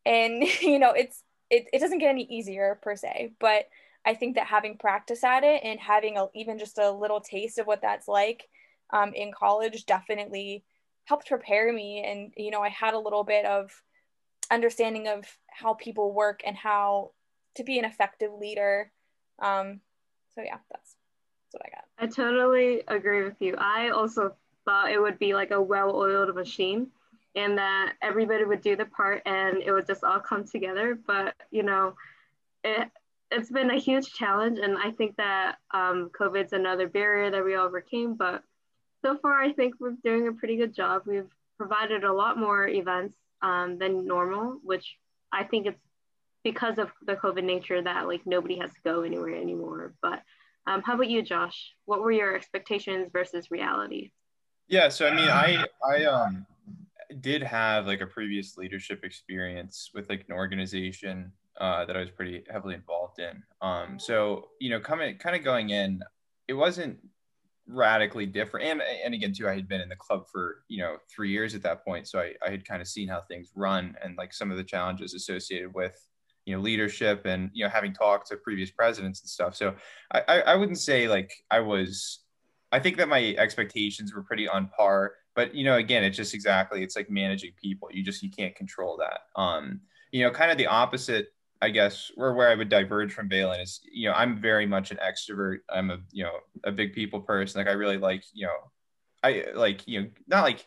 and 0.07 0.43
you 0.63 0.79
know 0.79 0.93
it's 0.93 1.23
it, 1.51 1.67
it 1.73 1.81
doesn't 1.81 1.99
get 1.99 2.09
any 2.09 2.25
easier 2.25 2.79
per 2.83 2.97
se 2.97 3.33
but 3.39 3.67
I 4.05 4.15
think 4.15 4.35
that 4.35 4.47
having 4.47 4.79
practice 4.79 5.23
at 5.23 5.45
it 5.45 5.63
and 5.65 5.79
having 5.79 6.17
a, 6.17 6.27
even 6.35 6.59
just 6.59 6.79
a 6.79 6.91
little 6.91 7.21
taste 7.21 7.59
of 7.59 7.67
what 7.67 7.83
that's 7.83 8.09
like 8.09 8.49
um, 8.91 9.13
in 9.15 9.33
college 9.33 9.87
definitely 9.87 10.65
helped 11.05 11.29
prepare 11.29 11.73
me. 11.73 12.05
And, 12.05 12.33
you 12.37 12.51
know, 12.51 12.63
I 12.63 12.69
had 12.69 12.95
a 12.95 12.99
little 12.99 13.25
bit 13.25 13.45
of 13.45 13.71
understanding 14.51 15.07
of 15.09 15.25
how 15.49 15.75
people 15.75 16.13
work 16.13 16.41
and 16.45 16.57
how 16.57 17.13
to 17.57 17.65
be 17.65 17.79
an 17.79 17.85
effective 17.85 18.33
leader. 18.33 18.91
Um, 19.39 19.81
so, 20.35 20.43
yeah, 20.43 20.59
that's 20.71 20.97
what 21.53 21.63
I 21.67 21.71
got. 21.71 21.85
I 21.99 22.07
totally 22.07 22.83
agree 22.89 23.25
with 23.25 23.41
you. 23.41 23.57
I 23.59 23.91
also 23.91 24.35
thought 24.65 24.91
it 24.91 25.01
would 25.01 25.19
be 25.19 25.35
like 25.35 25.51
a 25.51 25.61
well 25.61 25.95
oiled 25.95 26.35
machine 26.35 26.89
and 27.35 27.59
that 27.59 27.95
everybody 28.03 28.45
would 28.45 28.61
do 28.61 28.77
the 28.77 28.85
part 28.85 29.23
and 29.27 29.63
it 29.63 29.73
would 29.73 29.87
just 29.87 30.05
all 30.05 30.21
come 30.21 30.45
together. 30.45 30.99
But, 31.07 31.35
you 31.51 31.63
know, 31.63 31.95
it, 32.63 32.91
it's 33.31 33.51
been 33.51 33.71
a 33.71 33.79
huge 33.79 34.13
challenge, 34.13 34.59
and 34.59 34.77
I 34.77 34.91
think 34.91 35.17
that 35.17 35.57
um, 35.73 36.11
COVID's 36.19 36.53
another 36.53 36.87
barrier 36.89 37.31
that 37.31 37.45
we 37.45 37.57
overcame. 37.57 38.15
But 38.15 38.43
so 39.03 39.17
far, 39.17 39.41
I 39.41 39.53
think 39.53 39.75
we're 39.81 39.97
doing 40.05 40.29
a 40.29 40.33
pretty 40.33 40.57
good 40.57 40.75
job. 40.75 41.03
We've 41.07 41.31
provided 41.57 42.05
a 42.05 42.13
lot 42.13 42.39
more 42.39 42.69
events 42.69 43.17
um, 43.41 43.79
than 43.79 44.07
normal, 44.07 44.59
which 44.63 44.97
I 45.33 45.45
think 45.45 45.67
it's 45.67 45.81
because 46.45 46.79
of 46.79 46.91
the 47.07 47.15
COVID 47.15 47.45
nature 47.45 47.81
that 47.81 48.07
like 48.07 48.27
nobody 48.27 48.59
has 48.59 48.71
to 48.73 48.81
go 48.85 49.03
anywhere 49.03 49.35
anymore. 49.35 49.95
But 50.03 50.23
um, 50.67 50.83
how 50.83 50.95
about 50.95 51.11
you, 51.11 51.23
Josh? 51.23 51.75
What 51.87 52.01
were 52.01 52.13
your 52.13 52.37
expectations 52.37 53.11
versus 53.13 53.51
reality? 53.51 54.13
Yeah, 54.69 54.89
so 54.89 55.07
I 55.07 55.15
mean, 55.15 55.29
I 55.29 55.67
I 55.85 56.05
um 56.05 56.47
did 57.21 57.43
have 57.43 57.87
like 57.87 58.01
a 58.01 58.07
previous 58.07 58.57
leadership 58.57 59.05
experience 59.05 59.91
with 59.95 60.09
like 60.09 60.25
an 60.29 60.35
organization 60.35 61.33
uh, 61.61 61.85
that 61.85 61.97
I 61.97 62.01
was 62.01 62.11
pretty 62.11 62.45
heavily 62.51 62.75
involved 62.75 63.19
in. 63.19 63.43
Um, 63.61 63.99
so 63.99 64.49
you 64.61 64.71
know, 64.71 64.81
coming 64.81 65.19
kind 65.19 65.37
of 65.37 65.45
going 65.45 65.71
in, 65.71 66.03
it 66.49 66.55
wasn't 66.55 66.99
radically 67.67 68.27
different. 68.27 68.67
And 68.67 68.83
and 69.05 69.15
again, 69.15 69.33
too, 69.33 69.49
I 69.49 69.55
had 69.55 69.69
been 69.69 69.81
in 69.81 69.89
the 69.89 69.97
club 69.97 70.27
for 70.31 70.63
you 70.69 70.79
know 70.79 70.97
three 71.15 71.31
years 71.31 71.55
at 71.55 71.63
that 71.65 71.85
point, 71.85 72.09
so 72.09 72.21
I, 72.21 72.35
I 72.47 72.51
had 72.51 72.67
kind 72.67 72.81
of 72.81 72.89
seen 72.89 73.09
how 73.09 73.23
things 73.23 73.51
run 73.55 73.97
and 74.03 74.17
like 74.17 74.33
some 74.33 74.51
of 74.51 74.57
the 74.57 74.65
challenges 74.65 75.15
associated 75.15 75.75
with 75.75 75.99
you 76.45 76.55
know 76.55 76.61
leadership 76.61 77.25
and 77.25 77.51
you 77.53 77.65
know 77.65 77.71
having 77.71 77.93
talked 77.93 78.29
to 78.29 78.37
previous 78.37 78.71
presidents 78.71 79.21
and 79.21 79.29
stuff. 79.29 79.57
So 79.57 79.75
I 80.13 80.43
I, 80.43 80.55
wouldn't 80.57 80.79
say 80.79 81.09
like 81.09 81.33
I 81.51 81.61
was. 81.61 82.21
I 82.71 82.79
think 82.79 82.97
that 82.97 83.09
my 83.09 83.35
expectations 83.37 84.15
were 84.15 84.23
pretty 84.23 84.49
on 84.49 84.71
par 84.75 85.13
but 85.35 85.55
you 85.55 85.63
know 85.63 85.77
again 85.77 86.05
it's 86.05 86.17
just 86.17 86.33
exactly 86.33 86.83
it's 86.83 86.97
like 86.97 87.11
managing 87.11 87.53
people 87.63 87.87
you 87.93 88.03
just 88.03 88.23
you 88.23 88.31
can't 88.31 88.57
control 88.57 88.99
that 88.99 89.21
um 89.41 89.81
you 90.11 90.25
know 90.25 90.31
kind 90.31 90.51
of 90.51 90.57
the 90.57 90.67
opposite 90.67 91.29
I 91.63 91.71
guess 91.71 92.11
where 92.17 92.35
where 92.35 92.51
I 92.51 92.57
would 92.57 92.69
diverge 92.69 93.13
from 93.13 93.29
Bailyn 93.29 93.63
is, 93.63 93.81
you 93.85 94.09
know, 94.09 94.15
I'm 94.17 94.37
very 94.37 94.67
much 94.67 94.91
an 94.91 94.99
extrovert. 94.99 95.59
I'm 95.71 95.93
a, 95.93 95.99
you 96.11 96.25
know, 96.25 96.39
a 96.65 96.73
big 96.73 96.93
people 96.93 97.21
person. 97.21 97.61
Like 97.61 97.69
I 97.69 97.75
really 97.75 97.99
like, 97.99 98.25
you 98.35 98.47
know, 98.47 98.73
I 99.23 99.47
like, 99.55 99.87
you 99.87 100.03
know, 100.03 100.09
not 100.27 100.43
like 100.43 100.67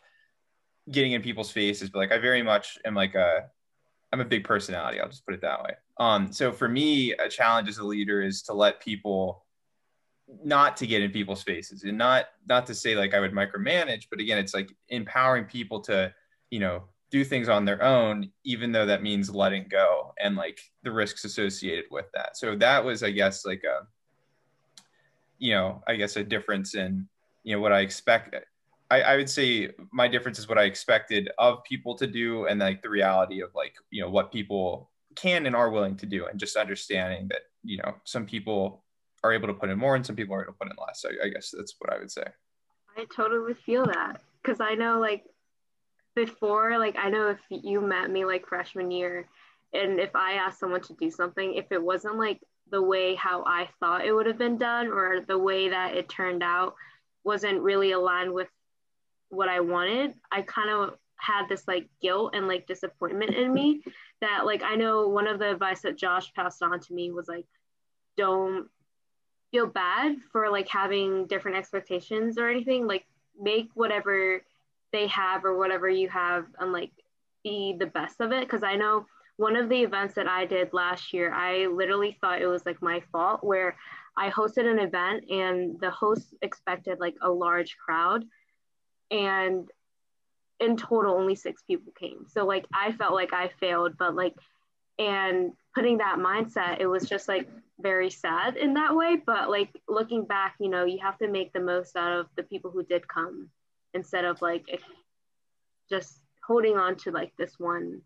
getting 0.89 1.11
in 1.11 1.21
people's 1.21 1.51
faces, 1.51 1.89
but 1.89 1.99
like 1.99 2.13
I 2.13 2.17
very 2.17 2.41
much 2.41 2.77
am 2.85 2.95
like 2.95 3.13
a 3.13 3.47
I'm 4.15 4.21
a 4.21 4.25
big 4.25 4.45
personality. 4.45 5.01
I'll 5.01 5.09
just 5.09 5.25
put 5.25 5.33
it 5.33 5.41
that 5.41 5.61
way. 5.61 5.71
Um, 5.99 6.31
so 6.31 6.53
for 6.53 6.69
me, 6.69 7.11
a 7.11 7.27
challenge 7.27 7.67
as 7.67 7.79
a 7.79 7.83
leader 7.83 8.21
is 8.21 8.43
to 8.43 8.53
let 8.53 8.79
people 8.79 9.43
not 10.41 10.77
to 10.77 10.87
get 10.87 11.01
in 11.01 11.11
people's 11.11 11.43
faces 11.43 11.83
and 11.83 11.97
not 11.97 12.27
not 12.47 12.65
to 12.67 12.73
say 12.73 12.95
like 12.95 13.13
I 13.13 13.19
would 13.19 13.33
micromanage, 13.33 14.05
but 14.09 14.21
again, 14.21 14.37
it's 14.37 14.53
like 14.53 14.73
empowering 14.87 15.43
people 15.43 15.81
to, 15.81 16.13
you 16.49 16.61
know, 16.61 16.85
do 17.11 17.25
things 17.25 17.49
on 17.49 17.65
their 17.65 17.83
own, 17.83 18.31
even 18.45 18.71
though 18.71 18.85
that 18.85 19.03
means 19.03 19.35
letting 19.35 19.67
go 19.67 20.13
and 20.17 20.37
like 20.37 20.61
the 20.83 20.91
risks 20.93 21.25
associated 21.25 21.83
with 21.91 22.05
that. 22.13 22.37
So 22.37 22.55
that 22.55 22.85
was, 22.85 23.03
I 23.03 23.11
guess, 23.11 23.45
like 23.45 23.65
a, 23.65 23.85
you 25.39 25.51
know, 25.51 25.83
I 25.89 25.97
guess 25.97 26.15
a 26.15 26.23
difference 26.23 26.73
in, 26.73 27.05
you 27.43 27.53
know, 27.53 27.61
what 27.61 27.73
I 27.73 27.81
expect. 27.81 28.33
I, 28.91 29.01
I 29.01 29.15
would 29.15 29.29
say 29.29 29.71
my 29.91 30.07
difference 30.07 30.37
is 30.39 30.47
what 30.47 30.57
I 30.57 30.63
expected 30.63 31.29
of 31.37 31.63
people 31.63 31.95
to 31.95 32.07
do 32.07 32.45
and 32.45 32.59
like 32.59 32.81
the 32.81 32.89
reality 32.89 33.41
of 33.41 33.49
like, 33.55 33.75
you 33.89 34.01
know, 34.01 34.09
what 34.09 34.31
people 34.31 34.91
can 35.15 35.45
and 35.45 35.55
are 35.55 35.71
willing 35.71 35.95
to 35.97 36.05
do 36.05 36.25
and 36.25 36.39
just 36.39 36.55
understanding 36.55 37.27
that, 37.29 37.41
you 37.63 37.77
know, 37.77 37.95
some 38.03 38.25
people 38.25 38.83
are 39.23 39.33
able 39.33 39.47
to 39.47 39.53
put 39.53 39.69
in 39.69 39.79
more 39.79 39.95
and 39.95 40.05
some 40.05 40.15
people 40.15 40.35
are 40.35 40.43
able 40.43 40.53
to 40.53 40.57
put 40.59 40.69
in 40.69 40.77
less. 40.85 41.01
So 41.01 41.09
I 41.23 41.29
guess 41.29 41.53
that's 41.55 41.75
what 41.79 41.91
I 41.91 41.97
would 41.97 42.11
say. 42.11 42.25
I 42.97 43.05
totally 43.15 43.55
feel 43.65 43.85
that 43.85 44.21
because 44.41 44.61
I 44.61 44.75
know 44.75 44.99
like 44.99 45.23
before, 46.15 46.77
like 46.77 46.95
I 46.97 47.09
know 47.09 47.29
if 47.29 47.39
you 47.49 47.81
met 47.81 48.11
me 48.11 48.23
like 48.23 48.47
freshman 48.47 48.91
year, 48.91 49.27
and 49.73 49.99
if 49.99 50.15
I 50.15 50.33
asked 50.33 50.59
someone 50.59 50.81
to 50.81 50.93
do 50.93 51.09
something, 51.09 51.55
if 51.55 51.71
it 51.71 51.81
wasn't 51.81 52.17
like 52.17 52.39
the 52.71 52.81
way 52.81 53.15
how 53.15 53.43
I 53.45 53.67
thought 53.79 54.05
it 54.05 54.13
would 54.13 54.25
have 54.25 54.37
been 54.37 54.57
done 54.57 54.87
or 54.87 55.21
the 55.21 55.37
way 55.37 55.69
that 55.69 55.95
it 55.95 56.07
turned 56.07 56.41
out 56.41 56.75
wasn't 57.23 57.61
really 57.61 57.91
aligned 57.91 58.31
with 58.31 58.47
what 59.35 59.49
I 59.49 59.59
wanted, 59.59 60.13
I 60.31 60.41
kind 60.41 60.69
of 60.69 60.95
had 61.17 61.47
this 61.47 61.67
like 61.67 61.87
guilt 62.01 62.35
and 62.35 62.47
like 62.47 62.67
disappointment 62.67 63.33
in 63.33 63.53
me 63.53 63.81
that 64.21 64.45
like 64.45 64.63
I 64.63 64.75
know 64.75 65.07
one 65.07 65.27
of 65.27 65.39
the 65.39 65.51
advice 65.51 65.81
that 65.81 65.97
Josh 65.97 66.33
passed 66.33 66.61
on 66.61 66.79
to 66.79 66.93
me 66.93 67.11
was 67.11 67.27
like 67.27 67.45
don't 68.17 68.67
feel 69.51 69.67
bad 69.67 70.17
for 70.31 70.49
like 70.49 70.67
having 70.67 71.27
different 71.27 71.57
expectations 71.57 72.37
or 72.37 72.49
anything. 72.49 72.87
Like 72.87 73.05
make 73.39 73.69
whatever 73.73 74.41
they 74.91 75.07
have 75.07 75.45
or 75.45 75.57
whatever 75.57 75.89
you 75.89 76.09
have 76.09 76.45
and 76.59 76.71
like 76.71 76.91
be 77.43 77.75
the 77.77 77.85
best 77.85 78.21
of 78.21 78.31
it. 78.31 78.41
Because 78.41 78.63
i 78.63 78.75
know 78.75 79.05
one 79.37 79.55
of 79.55 79.69
the 79.69 79.81
events 79.81 80.13
that 80.15 80.27
i 80.27 80.45
did 80.45 80.71
last 80.73 81.13
year 81.13 81.33
i 81.33 81.65
literally 81.67 82.17
thought 82.21 82.41
it 82.41 82.47
was 82.47 82.65
like 82.65 82.81
my 82.81 83.01
fault 83.11 83.43
where 83.43 83.75
i 84.17 84.29
hosted 84.29 84.69
an 84.69 84.79
event 84.79 85.29
and 85.29 85.79
the 85.81 85.89
host 85.89 86.33
expected 86.41 86.99
like 86.99 87.15
a 87.21 87.29
large 87.29 87.77
crowd 87.77 88.23
and 89.11 89.69
in 90.59 90.77
total 90.77 91.13
only 91.13 91.35
six 91.35 91.61
people 91.63 91.91
came 91.99 92.25
so 92.27 92.45
like 92.45 92.65
i 92.73 92.91
felt 92.93 93.13
like 93.13 93.33
i 93.33 93.49
failed 93.59 93.97
but 93.97 94.15
like 94.15 94.35
and 94.97 95.51
putting 95.73 95.97
that 95.97 96.17
mindset 96.17 96.79
it 96.79 96.87
was 96.87 97.07
just 97.07 97.27
like 97.27 97.49
very 97.79 98.09
sad 98.09 98.55
in 98.55 98.73
that 98.73 98.95
way 98.95 99.17
but 99.25 99.49
like 99.49 99.69
looking 99.89 100.23
back 100.23 100.55
you 100.59 100.69
know 100.69 100.85
you 100.85 100.97
have 101.01 101.17
to 101.17 101.27
make 101.27 101.51
the 101.51 101.59
most 101.59 101.97
out 101.97 102.17
of 102.17 102.27
the 102.37 102.43
people 102.43 102.71
who 102.71 102.83
did 102.83 103.05
come 103.07 103.49
instead 103.93 104.23
of 104.23 104.41
like 104.41 104.65
just 105.89 106.19
holding 106.45 106.77
on 106.77 106.95
to 106.95 107.11
like 107.11 107.33
this 107.37 107.53
one 107.57 108.01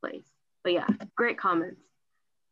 place. 0.00 0.26
But 0.62 0.72
yeah, 0.72 0.86
great 1.16 1.38
comments. 1.38 1.80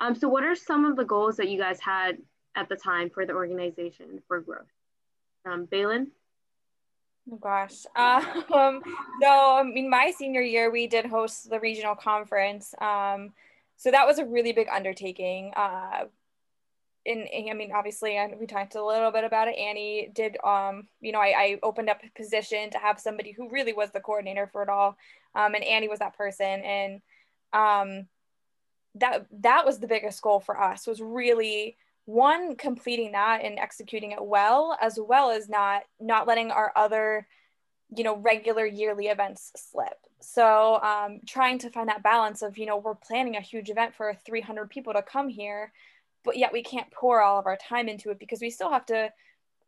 Um, 0.00 0.14
so 0.14 0.28
what 0.28 0.44
are 0.44 0.54
some 0.54 0.84
of 0.84 0.96
the 0.96 1.04
goals 1.04 1.36
that 1.36 1.48
you 1.48 1.58
guys 1.58 1.80
had 1.80 2.18
at 2.54 2.68
the 2.68 2.76
time 2.76 3.10
for 3.10 3.24
the 3.24 3.32
organization 3.32 4.20
for 4.28 4.40
growth? 4.40 4.66
Um, 5.46 5.66
Bailyn? 5.66 6.08
Oh 7.30 7.37
gosh. 7.37 7.85
Um, 7.96 8.82
so 9.20 9.28
I 9.28 9.62
mean, 9.62 9.88
my 9.88 10.12
senior 10.16 10.42
year, 10.42 10.70
we 10.70 10.87
did 10.87 11.06
host 11.06 11.48
the 11.48 11.61
regional 11.61 11.94
conference. 11.94 12.74
Um, 12.80 13.32
so 13.76 13.90
that 13.90 14.06
was 14.06 14.18
a 14.18 14.24
really 14.24 14.52
big 14.52 14.68
undertaking. 14.68 15.52
Uh, 15.56 16.06
in 17.04 17.26
I 17.50 17.54
mean, 17.54 17.72
obviously, 17.74 18.18
we 18.38 18.46
talked 18.46 18.74
a 18.74 18.85
little 18.85 19.11
bit 19.11 19.24
about 19.24 19.48
it. 19.48 19.56
Anni 19.56 20.11
did, 20.12 20.37
um, 20.44 20.88
you 21.00 21.12
know, 21.12 21.18
I, 21.18 21.35
I 21.37 21.58
opened 21.62 21.90
up 21.90 22.00
a 22.04 22.11
position 22.16 22.70
to 22.70 22.78
have 22.78 23.00
somebody 23.00 23.32
who 23.32 23.50
really 23.50 23.72
was 23.72 23.90
the 23.90 24.00
coordinator 24.00 24.48
for 24.52 24.62
it 24.62 24.68
all, 24.68 24.96
um, 25.35 25.54
and 25.54 25.64
Anni 25.64 25.88
was 25.88 25.98
that 25.98 26.16
person, 26.16 26.46
and 26.46 27.00
um, 27.52 28.06
that 28.96 29.26
that 29.40 29.66
was 29.66 29.78
the 29.78 29.88
biggest 29.88 30.22
goal 30.22 30.38
for 30.40 30.61
us 30.61 30.87
was 30.87 31.00
really 31.00 31.76
one 32.04 32.56
completing 32.56 33.12
that 33.12 33.42
and 33.44 33.58
executing 33.58 34.12
it 34.12 34.24
well, 34.24 34.76
as 34.80 34.98
well 35.00 35.30
as 35.30 35.48
not 35.48 35.82
not 36.00 36.26
letting 36.26 36.50
our 36.50 36.72
other 36.76 37.26
you 37.94 38.04
know 38.04 38.16
regular 38.16 38.66
yearly 38.66 39.06
events 39.06 39.52
slip. 39.56 39.98
So 40.20 40.80
um, 40.82 41.20
trying 41.26 41.58
to 41.60 41.70
find 41.70 41.88
that 41.88 42.02
balance 42.02 42.42
of 42.42 42.58
you 42.58 42.66
know 42.66 42.76
we're 42.76 42.94
planning 42.94 43.36
a 43.36 43.40
huge 43.40 43.70
event 43.70 43.94
for 43.94 44.14
300 44.24 44.70
people 44.70 44.92
to 44.92 45.02
come 45.02 45.28
here 45.28 45.72
but 46.24 46.36
yet 46.36 46.52
we 46.52 46.62
can't 46.62 46.90
pour 46.90 47.20
all 47.20 47.38
of 47.38 47.46
our 47.46 47.56
time 47.56 47.88
into 47.88 48.10
it 48.10 48.18
because 48.18 48.40
we 48.40 48.50
still 48.50 48.70
have 48.70 48.86
to 48.86 49.12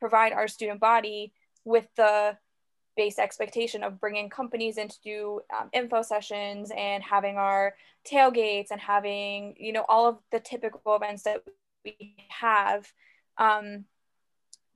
provide 0.00 0.32
our 0.32 0.48
student 0.48 0.80
body 0.80 1.32
with 1.64 1.86
the 1.96 2.36
base 2.96 3.18
expectation 3.18 3.82
of 3.82 4.00
bringing 4.00 4.30
companies 4.30 4.78
in 4.78 4.88
to 4.88 5.00
do 5.02 5.40
um, 5.58 5.68
info 5.72 6.02
sessions 6.02 6.70
and 6.76 7.02
having 7.02 7.36
our 7.36 7.74
tailgates 8.08 8.70
and 8.70 8.80
having 8.80 9.54
you 9.58 9.72
know 9.72 9.84
all 9.88 10.06
of 10.06 10.18
the 10.30 10.38
typical 10.38 10.94
events 10.94 11.24
that 11.24 11.42
we 11.84 12.16
have. 12.28 12.92
Um, 13.38 13.86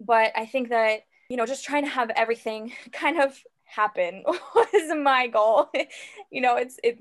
but 0.00 0.32
i 0.36 0.46
think 0.46 0.68
that 0.68 1.00
you 1.28 1.36
know 1.36 1.46
just 1.46 1.64
trying 1.64 1.84
to 1.84 1.90
have 1.90 2.10
everything 2.10 2.72
kind 2.92 3.20
of 3.20 3.42
happen 3.64 4.24
was 4.54 4.96
my 4.96 5.26
goal. 5.26 5.70
You 6.30 6.42
know 6.42 6.56
it's 6.56 6.78
it 6.82 6.98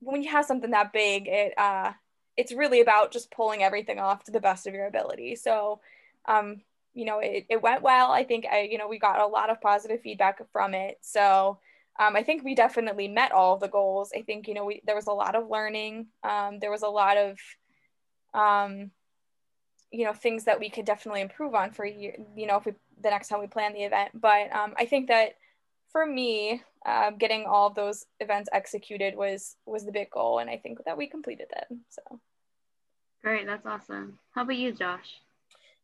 when 0.00 0.22
you 0.22 0.30
have 0.30 0.44
something 0.44 0.70
that 0.70 0.92
big 0.92 1.26
it 1.28 1.58
uh 1.58 1.92
it's 2.36 2.52
really 2.52 2.80
about 2.80 3.12
just 3.12 3.30
pulling 3.30 3.62
everything 3.62 3.98
off 3.98 4.24
to 4.24 4.32
the 4.32 4.40
best 4.40 4.66
of 4.66 4.74
your 4.74 4.86
ability. 4.86 5.36
So 5.36 5.80
um 6.26 6.62
you 6.94 7.04
know 7.04 7.18
it, 7.20 7.46
it 7.48 7.62
went 7.62 7.82
well. 7.82 8.12
I 8.12 8.24
think 8.24 8.46
i 8.50 8.62
you 8.62 8.78
know 8.78 8.88
we 8.88 8.98
got 8.98 9.20
a 9.20 9.26
lot 9.26 9.50
of 9.50 9.60
positive 9.60 10.00
feedback 10.02 10.40
from 10.52 10.74
it. 10.74 10.98
So 11.00 11.58
um, 11.98 12.16
i 12.16 12.22
think 12.22 12.44
we 12.44 12.54
definitely 12.54 13.08
met 13.08 13.32
all 13.32 13.56
the 13.56 13.68
goals. 13.68 14.10
I 14.14 14.22
think 14.22 14.48
you 14.48 14.54
know 14.54 14.64
we, 14.64 14.82
there 14.86 14.96
was 14.96 15.06
a 15.06 15.12
lot 15.12 15.34
of 15.34 15.48
learning. 15.50 16.08
Um, 16.22 16.58
there 16.60 16.70
was 16.70 16.82
a 16.82 16.88
lot 16.88 17.16
of 17.16 17.38
um, 18.34 18.90
you 19.94 20.04
know 20.04 20.12
things 20.12 20.44
that 20.44 20.58
we 20.58 20.68
could 20.68 20.84
definitely 20.84 21.20
improve 21.20 21.54
on 21.54 21.70
for 21.70 21.86
you 21.86 22.12
you 22.36 22.46
know 22.46 22.56
if 22.56 22.66
we 22.66 22.72
the 23.00 23.10
next 23.10 23.28
time 23.28 23.40
we 23.40 23.46
plan 23.46 23.72
the 23.72 23.84
event. 23.84 24.10
But 24.20 24.54
um, 24.54 24.74
i 24.78 24.84
think 24.84 25.08
that 25.08 25.36
for 25.90 26.04
me 26.04 26.62
uh, 26.86 27.10
getting 27.12 27.46
all 27.46 27.68
of 27.68 27.74
those 27.74 28.04
events 28.20 28.48
executed 28.52 29.16
was 29.16 29.56
was 29.66 29.84
the 29.86 29.92
big 29.92 30.10
goal 30.10 30.40
and 30.40 30.50
i 30.50 30.56
think 30.56 30.84
that 30.84 30.96
we 30.96 31.06
completed 31.06 31.46
it 31.56 31.78
so. 31.88 32.20
Great 33.22 33.46
that's 33.46 33.64
awesome. 33.64 34.18
How 34.32 34.42
about 34.42 34.56
you 34.56 34.72
josh? 34.72 35.20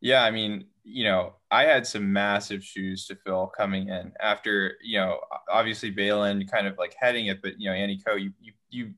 Yeah 0.01 0.23
i 0.23 0.31
mean 0.31 0.65
you 0.83 1.05
know 1.05 1.35
i 1.49 1.63
had 1.63 1.87
some 1.87 2.11
massive 2.11 2.63
shoes 2.63 3.05
to 3.07 3.15
fill 3.15 3.47
coming 3.47 3.89
in 3.89 4.11
after 4.19 4.73
you 4.83 4.97
know 4.97 5.19
obviously 5.49 5.93
bailyn 5.93 6.49
kind 6.49 6.65
of 6.67 6.77
like 6.77 6.95
heading 6.99 7.27
it 7.27 7.41
but 7.41 7.53
you 7.59 7.69
know 7.69 7.75
Anni 7.75 7.99
Ko 8.05 8.15
you 8.15 8.31
you 8.41 8.53
you 8.69 8.93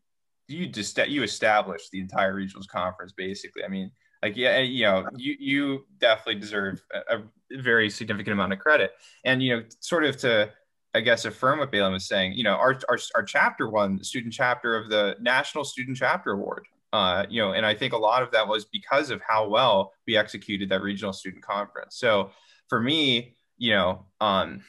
you 0.47 0.67
just 0.67 0.97
you 1.07 1.23
established 1.23 1.91
the 1.91 1.99
entire 1.99 2.33
regionals 2.33 2.67
conference 2.67 3.11
basically. 3.11 3.63
I 3.63 3.67
mean 3.67 3.91
like 4.23 4.37
yeah 4.37 4.59
you 4.59 4.85
know 4.85 5.05
you 5.15 5.35
you 5.37 5.85
definitely 5.99 6.39
deserve 6.39 6.81
a, 6.93 7.17
a, 7.17 7.23
very 7.57 7.87
significant 7.87 8.33
amount 8.33 8.51
of 8.51 8.57
credit. 8.57 8.93
And 9.25 9.43
you 9.43 9.55
know 9.55 9.63
sort 9.79 10.05
of 10.05 10.17
to 10.17 10.49
i 10.95 11.01
guess 11.01 11.25
affirm 11.25 11.59
what 11.59 11.71
Bailyn 11.71 11.91
was 11.91 12.07
saying 12.07 12.33
you 12.33 12.43
know 12.43 12.55
our, 12.55 12.79
our, 12.89 12.97
our 13.15 13.23
chapter 13.23 13.69
won 13.69 14.03
student 14.03 14.33
chapter 14.33 14.75
of 14.75 14.89
the 14.89 15.15
national 15.21 15.63
student 15.63 15.97
chapter 15.97 16.31
award 16.31 16.65
uh, 16.93 17.25
you 17.29 17.41
know 17.41 17.53
and 17.53 17.65
i 17.65 17.75
think 17.75 17.93
a 17.93 17.97
lot 17.97 18.23
of 18.23 18.31
that 18.31 18.47
was 18.47 18.65
because 18.65 19.11
of 19.11 19.21
how 19.27 19.47
well 19.47 19.93
we 20.07 20.17
executed 20.17 20.69
that 20.69 20.81
regional 20.81 21.13
student 21.13 21.43
conference. 21.43 21.95
So 21.97 22.31
for 22.69 22.79
me 22.79 23.35
you 23.57 23.71
know 23.71 24.05
um 24.19 24.61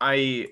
i 0.00 0.46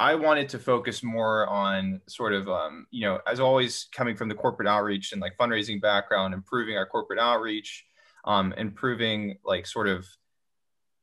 I 0.00 0.16
wanted 0.16 0.48
to 0.50 0.58
focus 0.58 1.02
more 1.04 1.46
on 1.48 2.00
sort 2.08 2.32
of, 2.32 2.48
um, 2.48 2.86
you 2.90 3.02
know, 3.02 3.20
as 3.26 3.38
always, 3.38 3.86
coming 3.94 4.16
from 4.16 4.28
the 4.28 4.34
corporate 4.34 4.66
outreach 4.66 5.12
and 5.12 5.20
like 5.20 5.36
fundraising 5.38 5.80
background, 5.80 6.34
improving 6.34 6.76
our 6.76 6.86
corporate 6.86 7.20
outreach, 7.20 7.84
um, 8.24 8.52
improving 8.56 9.38
like 9.44 9.66
sort 9.66 9.86
of 9.86 10.06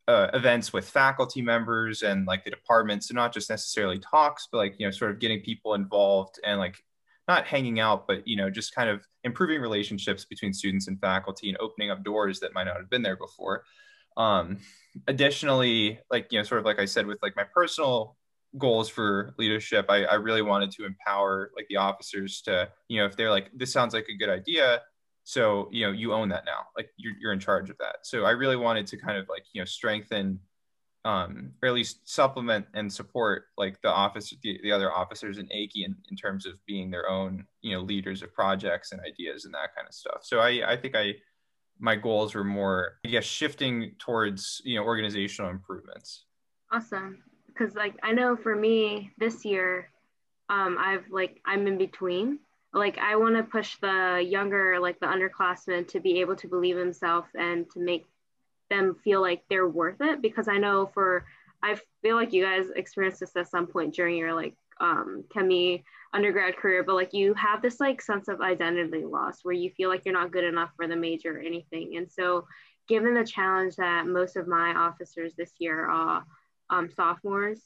uh, 0.08 0.28
events 0.34 0.74
with 0.74 0.90
faculty 0.90 1.42
members 1.42 2.02
and 2.02 2.28
like 2.28 2.44
the 2.44 2.50
departments, 2.50 3.10
and 3.10 3.16
not 3.16 3.34
just 3.34 3.50
necessarily 3.50 3.98
talks, 4.00 4.50
but 4.52 4.58
like, 4.58 4.76
you 4.78 4.86
know, 4.86 4.92
sort 4.92 5.12
of 5.12 5.20
getting 5.20 5.40
people 5.40 5.74
involved 5.74 6.40
and 6.44 6.60
like 6.60 6.84
not 7.30 7.46
hanging 7.46 7.80
out, 7.80 8.08
but, 8.08 8.28
you 8.28 8.36
know, 8.36 8.50
just 8.50 8.76
kind 8.76 8.90
of 8.90 9.08
improving 9.24 9.62
relationships 9.62 10.26
between 10.26 10.52
students 10.52 10.90
and 10.90 11.00
faculty 11.00 11.48
and 11.48 11.58
opening 11.60 11.92
up 11.92 12.04
doors 12.04 12.42
that 12.42 12.54
might 12.54 12.66
not 12.66 12.78
have 12.78 12.90
been 12.90 13.04
there 13.04 13.16
before. 13.16 13.64
Um, 14.18 14.58
additionally, 15.08 16.00
like, 16.10 16.28
you 16.32 16.40
know, 16.40 16.44
sort 16.44 16.60
of 16.60 16.66
like 16.66 16.80
I 16.80 16.86
said, 16.86 17.06
with 17.08 17.20
like 17.22 17.38
my 17.38 17.46
personal 17.46 18.18
goals 18.58 18.90
for 18.90 19.34
leadership 19.38 19.86
I, 19.90 20.04
I 20.04 20.16
really 20.16 20.42
wanted 20.42 20.72
to 20.72 20.86
empower 20.86 21.52
like 21.56 21.68
the 21.70 21.78
officers 21.78 22.42
to 22.42 22.70
you 22.90 23.00
know 23.00 23.06
if 23.06 23.16
they're 23.16 23.30
like 23.30 23.50
this 23.56 23.72
sounds 23.72 23.94
like 23.94 24.08
a 24.10 24.18
good 24.18 24.30
idea 24.30 24.82
so 25.24 25.70
you 25.72 25.86
know 25.86 25.92
you 25.92 26.14
own 26.14 26.30
that 26.30 26.46
now 26.46 26.66
like 26.76 26.90
you're, 26.98 27.14
you're 27.20 27.34
in 27.34 27.40
charge 27.40 27.70
of 27.70 27.78
that. 27.78 27.98
So 28.04 28.26
i 28.26 28.32
really 28.32 28.56
wanted 28.56 28.88
to 28.88 28.98
kind 28.98 29.18
of 29.18 29.28
like 29.30 29.44
you 29.54 29.62
know 29.62 29.66
strengthen 29.66 30.40
um, 31.04 31.54
or 31.64 31.70
at 31.70 31.74
least 31.74 32.08
supplement 32.08 32.68
and 32.76 32.92
support 32.92 33.46
like 33.58 33.82
the 33.82 33.90
office 33.90 34.36
the, 34.44 34.60
the 34.62 34.72
other 34.72 34.92
officers 34.92 35.40
in 35.40 35.48
AICHE 35.48 35.86
in, 35.86 35.96
in 36.12 36.16
terms 36.16 36.46
of 36.46 36.54
being 36.68 36.92
their 36.92 37.10
own 37.10 37.46
you 37.62 37.76
know 37.76 37.82
leaders 37.82 38.22
of 38.22 38.34
projects 38.34 38.92
and 38.92 39.02
ideas 39.02 39.46
and 39.46 39.54
that 39.54 39.76
kind 39.76 39.88
of 39.88 39.94
stuff. 39.94 40.20
So 40.22 40.40
i 40.40 40.72
i 40.72 40.78
think 40.78 40.96
i 40.96 41.14
my 41.80 41.96
goals 41.96 42.36
were 42.36 42.44
more 42.44 43.00
i 43.06 43.10
guess 43.10 43.24
shifting 43.24 43.96
towards 43.98 44.62
you 44.64 44.76
know 44.78 44.84
organizational 44.84 45.50
improvements. 45.50 46.26
Awesome 46.72 47.24
because 47.54 47.76
like 47.76 47.96
I 48.04 48.12
know 48.12 48.36
for 48.36 48.56
me 48.56 49.12
this 49.18 49.46
year, 49.46 49.90
um, 50.50 50.78
I've 50.80 51.06
like 51.10 51.42
I'm 51.46 51.68
in 51.68 51.78
between. 51.78 52.40
Like 52.74 52.98
I 52.98 53.16
want 53.18 53.36
to 53.36 53.44
push 53.44 53.78
the 53.78 54.26
younger, 54.26 54.80
like 54.80 55.00
the 55.00 55.08
underclassmen, 55.08 55.88
to 55.90 56.00
be 56.00 56.22
able 56.22 56.36
to 56.38 56.48
believe 56.48 56.78
himself 56.78 57.26
and 57.38 57.70
to 57.72 57.80
make 57.80 58.06
them 58.70 58.96
feel 59.04 59.22
like 59.22 59.44
they're 59.50 59.68
worth 59.68 60.00
it. 60.02 60.22
Because 60.22 60.48
I 60.48 60.58
know 60.58 60.90
for 60.94 61.26
I 61.64 61.78
feel 62.02 62.16
like 62.16 62.34
you 62.34 62.44
guys 62.44 62.68
experienced 62.76 63.20
this 63.20 63.36
at 63.36 63.50
some 63.50 63.68
point 63.68 63.94
during 63.94 64.18
your 64.18 64.34
like 64.34 64.56
um, 64.80 65.24
chemi 65.34 65.84
undergrad 66.14 66.58
career, 66.58 66.84
but 66.84 66.96
like 66.96 67.14
you 67.14 67.34
have 67.36 67.62
this 67.62 67.80
like 67.80 68.02
sense 68.02 68.28
of 68.28 68.42
identity 68.42 69.06
loss 69.06 69.40
where 69.44 69.54
you 69.54 69.70
feel 69.70 69.90
like 69.90 70.04
you're 70.06 70.14
not 70.14 70.32
good 70.32 70.44
enough 70.44 70.72
for 70.76 70.88
the 70.88 70.96
major 70.96 71.38
or 71.38 71.42
anything. 71.42 71.98
And 71.98 72.12
so, 72.12 72.48
given 72.88 73.14
the 73.14 73.24
challenge 73.24 73.76
that 73.76 74.08
most 74.08 74.36
of 74.36 74.48
my 74.48 74.74
officers 74.74 75.34
this 75.36 75.52
year 75.60 75.86
are 75.86 76.26
um, 76.72 76.90
sophomores 76.96 77.62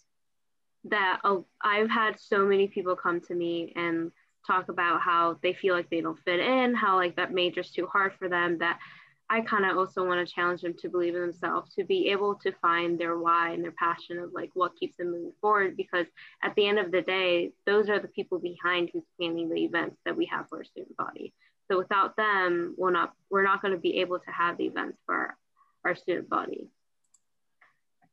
that 0.86 1.20
uh, 1.24 1.38
I've 1.62 1.90
had 1.90 2.20
so 2.20 2.46
many 2.46 2.68
people 2.68 2.96
come 2.96 3.22
to 3.22 3.34
me 3.34 3.74
and 3.76 4.12
talk 4.46 4.70
about 4.70 5.02
how 5.02 5.38
they 5.42 5.54
feel 5.54 5.74
like 5.74 5.90
they 5.90 6.02
don't 6.02 6.20
fit 6.20 6.40
in, 6.40 6.76
how 6.76 6.98
like 6.98 7.16
that 7.16 7.34
major's 7.34 7.72
too 7.72 7.88
hard 7.88 8.14
for 8.20 8.30
them, 8.30 8.60
that 8.60 8.80
I 9.28 9.42
kind 9.42 9.66
of 9.66 9.76
also 9.76 10.06
want 10.06 10.26
to 10.26 10.32
challenge 10.32 10.62
them 10.62 10.76
to 10.80 10.90
believe 10.90 11.16
in 11.16 11.22
themselves, 11.22 11.74
to 11.76 11.84
be 11.84 12.10
able 12.10 12.36
to 12.36 12.52
find 12.62 13.00
their 13.00 13.18
why 13.18 13.52
and 13.52 13.64
their 13.64 13.72
passion 13.72 14.20
of 14.20 14.32
like 14.34 14.52
what 14.54 14.76
keeps 14.76 14.98
them 14.98 15.12
moving 15.12 15.32
forward. 15.42 15.76
Because 15.76 16.06
at 16.44 16.54
the 16.56 16.68
end 16.68 16.78
of 16.78 16.92
the 16.92 17.02
day, 17.02 17.52
those 17.66 17.90
are 17.90 18.00
the 18.00 18.08
people 18.08 18.38
behind 18.38 18.92
who's 18.94 19.04
planning 19.18 19.50
the 19.50 19.64
events 19.64 19.98
that 20.06 20.16
we 20.16 20.26
have 20.28 20.48
for 20.48 20.60
our 20.60 20.64
student 20.64 20.96
body. 20.96 21.34
So 21.72 21.80
without 21.80 22.16
them, 22.16 22.76
we're 22.78 22.92
not 22.92 23.14
we're 23.32 23.44
not 23.44 23.64
going 23.64 23.74
to 23.74 23.80
be 23.80 23.98
able 24.02 24.20
to 24.20 24.32
have 24.32 24.58
the 24.58 24.66
events 24.66 25.00
for 25.08 25.16
our, 25.16 25.38
our 25.84 25.96
student 25.96 26.30
body. 26.30 26.68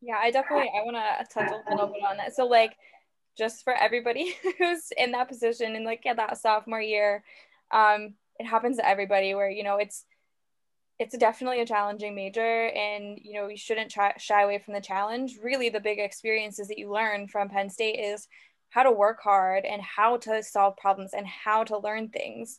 Yeah, 0.02 0.16
I 0.20 0.32
definitely 0.32 0.70
I 0.76 0.82
want 0.84 0.96
to 0.96 1.32
touch 1.32 1.50
a 1.50 1.70
little 1.70 1.86
bit 1.86 2.02
on 2.02 2.16
that. 2.16 2.34
So 2.34 2.44
like 2.46 2.76
just 3.38 3.62
for 3.62 3.72
everybody 3.72 4.34
who's 4.58 4.90
in 4.96 5.12
that 5.12 5.28
position 5.28 5.76
and 5.76 5.84
like 5.84 6.02
yeah, 6.04 6.14
that 6.14 6.38
sophomore 6.38 6.80
year, 6.80 7.22
um, 7.70 8.14
it 8.38 8.46
happens 8.46 8.78
to 8.78 8.86
everybody 8.86 9.34
where 9.34 9.48
you 9.48 9.62
know 9.62 9.76
it's 9.76 10.04
it's 10.98 11.16
definitely 11.16 11.60
a 11.60 11.66
challenging 11.66 12.14
major 12.16 12.66
and 12.68 13.18
you 13.22 13.34
know 13.34 13.48
you 13.48 13.56
shouldn't 13.56 13.92
try, 13.92 14.12
shy 14.18 14.42
away 14.42 14.58
from 14.58 14.74
the 14.74 14.80
challenge. 14.80 15.38
Really 15.40 15.68
the 15.68 15.80
big 15.80 16.00
experiences 16.00 16.66
that 16.68 16.78
you 16.78 16.92
learn 16.92 17.28
from 17.28 17.48
penn 17.48 17.70
state 17.70 17.98
is 18.00 18.26
how 18.70 18.82
to 18.82 18.90
work 18.90 19.20
hard 19.22 19.64
and 19.64 19.80
how 19.82 20.16
to 20.16 20.42
solve 20.42 20.76
problems 20.76 21.12
and 21.14 21.26
how 21.26 21.62
to 21.64 21.78
learn 21.78 22.08
things. 22.08 22.58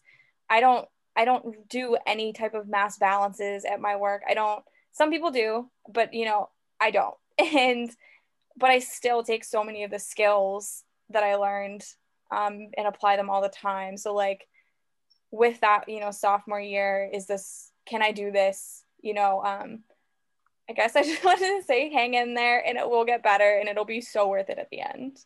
I 0.50 0.62
don't 0.62 0.88
i 1.16 1.26
don't 1.26 1.70
do 1.70 1.98
any 2.08 2.32
type 2.32 2.54
of 2.54 2.70
mass 2.70 2.98
balances 2.98 3.66
at 3.66 3.82
my 3.82 3.98
work. 3.98 4.22
I 4.28 4.34
don't 4.34 4.64
some 4.94 5.10
people 5.12 5.32
do 5.32 5.70
but 5.90 6.14
you 6.14 6.26
know 6.26 6.50
i 6.80 6.92
don't 6.92 7.16
and 7.38 7.90
but 8.58 8.70
I 8.70 8.80
still 8.80 9.24
take 9.24 9.44
so 9.44 9.64
many 9.64 9.84
of 9.84 9.92
the 9.92 10.00
skills 10.00 10.84
that 11.10 11.24
I 11.24 11.36
learned 11.36 11.84
um, 12.32 12.70
and 12.78 12.88
apply 12.88 13.16
them 13.16 13.30
all 13.30 13.42
the 13.42 13.50
time. 13.50 13.98
So 13.98 14.14
like 14.14 14.48
with 15.32 15.60
that, 15.62 15.90
you 15.90 16.00
know, 16.00 16.12
sophomore 16.12 16.62
year, 16.62 17.10
is 17.12 17.26
this 17.26 17.72
can 17.86 18.02
I 18.02 18.12
do 18.12 18.32
this? 18.32 18.84
You 19.02 19.14
know, 19.14 19.44
um, 19.44 19.80
I 20.70 20.74
guess 20.74 20.96
I 20.96 21.04
just 21.04 21.24
wanted 21.24 21.60
to 21.60 21.64
say 21.66 21.92
hang 21.92 22.14
in 22.14 22.34
there 22.34 22.66
and 22.66 22.78
it 22.78 22.90
will 22.90 23.06
get 23.06 23.24
better 23.24 23.58
and 23.60 23.68
it'll 23.68 23.86
be 23.86 24.02
so 24.02 24.28
worth 24.28 24.50
it 24.50 24.60
at 24.60 24.70
the 24.70 24.82
end. 24.82 25.18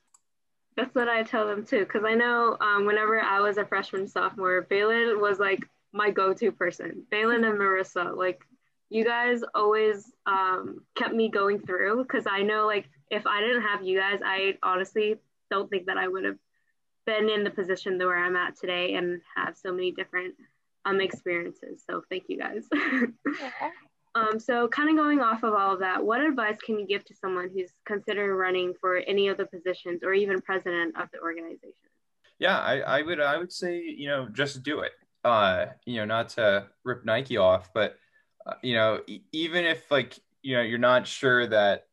That's 0.76 0.93
what 0.93 1.10
I 1.10 1.24
tell 1.24 1.48
them 1.48 1.65
too, 1.65 1.80
because 1.80 2.04
I 2.06 2.13
know 2.13 2.56
um, 2.62 2.86
whenever 2.86 3.20
I 3.20 3.39
was 3.39 3.58
a 3.58 3.65
freshman 3.65 4.08
sophomore, 4.08 4.67
Bailyn 4.70 5.20
was 5.20 5.39
like 5.39 5.67
my 5.91 6.12
go-to 6.12 6.52
person. 6.52 7.04
Bailyn 7.12 7.48
and 7.48 7.58
Marissa, 7.58 8.15
like 8.15 8.41
you 8.89 9.04
guys 9.04 9.41
always 9.54 10.12
um, 10.26 10.82
kept 10.95 11.13
me 11.13 11.30
going 11.30 11.60
through 11.60 12.04
because 12.04 12.26
I 12.30 12.41
know 12.41 12.65
like 12.65 12.89
if 13.12 13.28
I 13.28 13.41
didn't 13.41 13.63
have 13.63 13.84
you 13.84 14.00
guys, 14.00 14.19
I 14.23 14.58
honestly 14.63 15.15
don't 15.52 15.69
think 15.69 15.88
that 15.88 15.97
I 15.97 16.08
would 16.08 16.23
have 16.23 16.38
been 17.06 17.30
in 17.30 17.43
the 17.43 17.50
position 17.50 17.97
where 17.97 18.17
I'm 18.17 18.36
at 18.36 18.58
today 18.58 18.95
and 18.95 19.21
have 19.36 19.58
so 19.58 19.71
many 19.71 19.91
different 19.91 20.36
um, 20.86 21.02
experiences. 21.02 21.84
So 21.89 22.04
thank 22.10 22.26
you 22.28 22.38
guys. 22.38 22.67
yeah. 22.73 23.50
Um, 24.15 24.39
so 24.39 24.67
kind 24.69 24.89
of 24.89 24.95
going 24.95 25.19
off 25.19 25.43
of 25.43 25.54
all 25.54 25.73
of 25.73 25.80
that, 25.82 26.04
what 26.04 26.21
advice 26.21 26.58
can 26.65 26.80
you 26.80 26.88
give 26.88 27.06
to 27.06 27.13
someone 27.13 27.52
who's 27.54 27.71
considering 27.86 28.32
running 28.32 28.73
for 28.82 28.97
any 28.97 29.28
of 29.28 29.38
the 29.38 29.45
positions 29.45 30.02
or 30.04 30.13
even 30.13 30.41
president 30.41 30.97
of 31.00 31.08
the 31.13 31.19
organization? 31.19 31.73
Yeah, 32.39 32.58
I, 32.58 32.80
I 32.80 33.02
would 33.04 33.19
I 33.19 33.38
would 33.38 33.52
say, 33.52 33.80
you 33.80 34.08
know, 34.08 34.28
just 34.32 34.63
do 34.63 34.80
it. 34.80 34.93
Uh, 35.23 35.67
you 35.86 35.97
know, 35.97 36.06
not 36.06 36.30
to 36.30 36.67
rip 36.84 37.06
Nike 37.06 37.38
off, 37.38 37.69
but 37.76 37.97
you 38.62 38.75
know, 38.75 39.01
even 39.31 39.65
if 39.65 39.89
like, 39.91 40.17
you 40.41 40.55
know, 40.55 40.62
you're 40.62 40.77
not 40.77 41.07
sure 41.07 41.47
that 41.47 41.86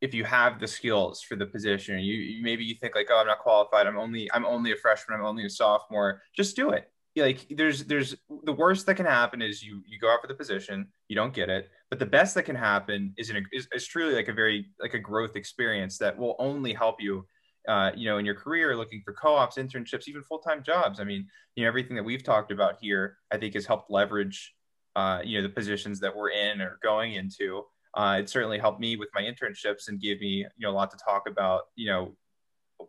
if 0.00 0.14
you 0.14 0.24
have 0.24 0.58
the 0.58 0.66
skills 0.66 1.22
for 1.22 1.36
the 1.36 1.46
position, 1.46 1.98
you, 2.00 2.14
you 2.14 2.42
maybe 2.42 2.64
you 2.64 2.74
think 2.74 2.94
like, 2.94 3.08
oh, 3.10 3.18
I'm 3.18 3.26
not 3.26 3.38
qualified. 3.38 3.86
I'm 3.86 3.98
only 3.98 4.30
I'm 4.32 4.44
only 4.44 4.72
a 4.72 4.76
freshman. 4.76 5.18
I'm 5.18 5.24
only 5.24 5.44
a 5.44 5.50
sophomore. 5.50 6.22
Just 6.36 6.56
do 6.56 6.70
it. 6.70 6.90
Like 7.14 7.46
there's 7.50 7.84
there's 7.84 8.16
the 8.44 8.52
worst 8.52 8.86
that 8.86 8.94
can 8.94 9.06
happen 9.06 9.42
is 9.42 9.62
you 9.62 9.82
you 9.86 9.98
go 9.98 10.10
out 10.10 10.22
for 10.22 10.28
the 10.28 10.34
position, 10.34 10.88
you 11.08 11.14
don't 11.14 11.34
get 11.34 11.50
it. 11.50 11.70
But 11.90 11.98
the 11.98 12.06
best 12.06 12.34
that 12.34 12.44
can 12.44 12.56
happen 12.56 13.12
is 13.18 13.28
an 13.28 13.44
is, 13.52 13.68
is 13.74 13.86
truly 13.86 14.14
like 14.14 14.28
a 14.28 14.32
very 14.32 14.66
like 14.80 14.94
a 14.94 14.98
growth 14.98 15.36
experience 15.36 15.98
that 15.98 16.16
will 16.16 16.36
only 16.38 16.72
help 16.72 16.96
you 17.00 17.26
uh, 17.68 17.92
you 17.94 18.08
know, 18.08 18.18
in 18.18 18.24
your 18.24 18.34
career, 18.34 18.76
looking 18.76 19.02
for 19.04 19.12
co-ops, 19.12 19.56
internships, 19.56 20.08
even 20.08 20.22
full-time 20.22 20.62
jobs. 20.62 21.00
I 21.00 21.04
mean, 21.04 21.26
you 21.54 21.62
know, 21.62 21.68
everything 21.68 21.96
that 21.96 22.02
we've 22.02 22.24
talked 22.24 22.50
about 22.50 22.78
here, 22.80 23.18
I 23.30 23.36
think 23.36 23.54
has 23.54 23.66
helped 23.66 23.90
leverage, 23.90 24.52
uh, 24.96 25.20
you 25.24 25.38
know, 25.38 25.42
the 25.42 25.52
positions 25.52 26.00
that 26.00 26.14
we're 26.14 26.30
in 26.30 26.60
or 26.60 26.78
going 26.82 27.14
into 27.14 27.64
uh, 27.94 28.16
it 28.20 28.28
certainly 28.28 28.58
helped 28.58 28.80
me 28.80 28.96
with 28.96 29.10
my 29.14 29.22
internships 29.22 29.88
and 29.88 30.00
gave 30.00 30.20
me 30.20 30.46
you 30.56 30.66
know 30.66 30.70
a 30.70 30.72
lot 30.72 30.90
to 30.90 30.96
talk 30.96 31.28
about 31.28 31.62
you 31.76 31.86
know 31.86 32.16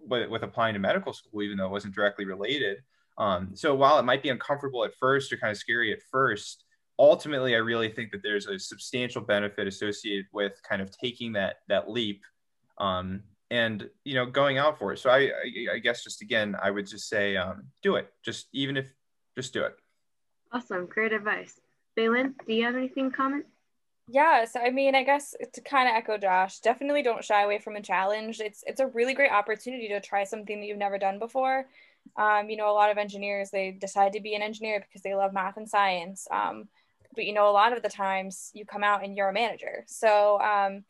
with, 0.08 0.30
with 0.30 0.44
applying 0.44 0.74
to 0.74 0.80
medical 0.80 1.14
school 1.14 1.42
even 1.42 1.58
though 1.58 1.66
it 1.66 1.72
wasn't 1.72 1.94
directly 1.94 2.26
related. 2.26 2.78
Um, 3.18 3.52
so 3.54 3.76
while 3.76 4.00
it 4.00 4.04
might 4.04 4.24
be 4.24 4.30
uncomfortable 4.30 4.84
at 4.86 4.96
first 5.00 5.32
or 5.32 5.38
kind 5.38 5.52
of 5.52 5.58
scary 5.58 5.94
at 5.94 6.00
first 6.12 6.66
ultimately 7.00 7.56
i 7.56 7.58
really 7.58 7.90
think 7.90 8.12
that 8.12 8.22
there's 8.22 8.46
a 8.46 8.60
substantial 8.60 9.20
benefit 9.20 9.66
associated 9.68 10.28
with 10.32 10.54
kind 10.68 10.80
of 10.80 10.96
taking 10.96 11.34
that 11.34 11.56
that 11.68 11.90
leap 11.90 12.22
um, 12.78 13.24
and 13.50 13.90
you 14.04 14.14
know 14.14 14.26
going 14.26 14.58
out 14.58 14.78
for 14.78 14.94
it. 14.94 15.00
So 15.00 15.10
I, 15.10 15.18
I, 15.18 15.74
I 15.74 15.80
guess 15.80 16.04
just 16.04 16.22
again 16.22 16.56
i 16.62 16.72
would 16.72 16.88
just 16.88 17.10
say 17.10 17.36
um, 17.36 17.66
do 17.82 17.96
it. 17.96 18.10
Just 18.24 18.48
even 18.54 18.78
if 18.78 18.94
just 19.36 19.54
do 19.54 19.64
it. 19.64 19.76
Awesome. 20.52 20.86
Great 20.86 21.14
advice 21.14 21.60
Bailyn, 21.98 22.34
do 22.48 22.54
you 22.54 22.66
have 22.66 22.76
anything 22.76 23.12
to 23.12 23.16
comment 23.16 23.46
yeah, 24.10 24.44
so 24.46 24.60
I 24.60 24.70
mean, 24.70 24.96
I 24.96 25.04
guess 25.04 25.34
to 25.54 25.62
kind 25.62 25.88
of 25.88 25.96
echo 25.96 26.18
Josh, 26.18 26.60
definitely 26.60 27.04
don't 27.04 27.24
shy 27.24 27.44
away 27.44 27.60
from 27.60 27.78
a 27.78 27.82
challenge. 27.82 28.42
It's 28.42 28.64
it's 28.68 28.82
a 28.82 28.88
really 28.88 29.14
great 29.14 29.32
opportunity 29.32 29.88
to 29.90 30.02
try 30.02 30.26
something 30.26 30.60
that 30.60 30.66
you've 30.66 30.78
never 30.78 30.98
done 30.98 31.20
before. 31.20 31.68
Um, 32.18 32.50
you 32.50 32.58
know, 32.58 32.70
a 32.70 32.74
lot 32.74 32.92
of 32.92 32.98
engineers 32.98 33.50
they 33.50 33.72
decide 33.72 34.14
to 34.14 34.20
be 34.20 34.36
an 34.36 34.42
engineer 34.42 34.82
because 34.82 35.02
they 35.04 35.16
love 35.16 35.34
math 35.34 35.56
and 35.56 35.70
science. 35.70 36.28
Um, 36.30 36.68
but 37.16 37.26
you 37.26 37.34
know, 37.34 37.50
a 37.50 37.52
lot 37.52 37.72
of 37.72 37.82
the 37.82 37.90
times 37.90 38.52
you 38.54 38.66
come 38.66 38.84
out 38.84 39.06
and 39.06 39.16
you're 39.16 39.30
a 39.30 39.34
manager. 39.34 39.86
So 39.88 40.40
um, 40.42 40.84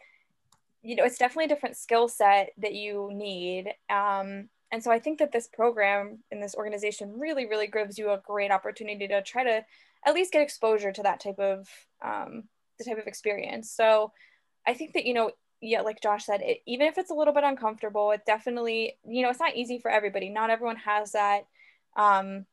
you 0.82 0.96
know, 0.96 1.06
it's 1.06 1.20
definitely 1.20 1.46
a 1.46 1.50
different 1.50 1.78
skill 1.78 2.08
set 2.08 2.52
that 2.58 2.74
you 2.74 3.12
need. 3.14 3.74
Um, 3.92 4.50
and 4.72 4.84
so 4.84 4.92
I 4.92 4.98
think 4.98 5.20
that 5.20 5.32
this 5.32 5.48
program 5.48 6.24
in 6.32 6.42
this 6.42 6.56
organization 6.56 7.20
really, 7.20 7.46
really 7.46 7.68
gives 7.68 8.00
you 8.00 8.10
a 8.10 8.22
great 8.26 8.50
opportunity 8.50 9.08
to 9.08 9.22
try 9.22 9.44
to 9.44 9.64
at 10.06 10.14
least 10.14 10.34
get 10.34 10.42
exposure 10.42 10.92
to 10.92 11.04
that 11.04 11.20
type 11.20 11.40
of 11.40 11.68
um, 12.04 12.44
the 12.78 12.84
type 12.84 12.98
of 12.98 13.08
experience. 13.08 13.72
So 13.72 14.12
I 14.66 14.74
think 14.74 14.94
that, 14.94 15.06
you 15.06 15.14
know, 15.14 15.32
yeah, 15.62 15.82
like 15.82 16.02
Josh 16.02 16.26
said, 16.26 16.42
it, 16.42 16.62
even 16.66 16.88
if 16.88 16.98
it's 16.98 17.12
a 17.12 17.14
little 17.14 17.34
bit 17.34 17.44
uncomfortable, 17.44 18.12
it 18.12 18.26
definitely, 18.26 18.98
you 19.08 19.22
know, 19.22 19.30
it's 19.30 19.40
not 19.40 19.56
easy 19.56 19.80
for 19.80 19.90
everybody. 19.90 20.30
Not 20.30 20.50
everyone 20.50 20.76
has 20.78 21.14
that, 21.14 21.46
um, 21.96 22.46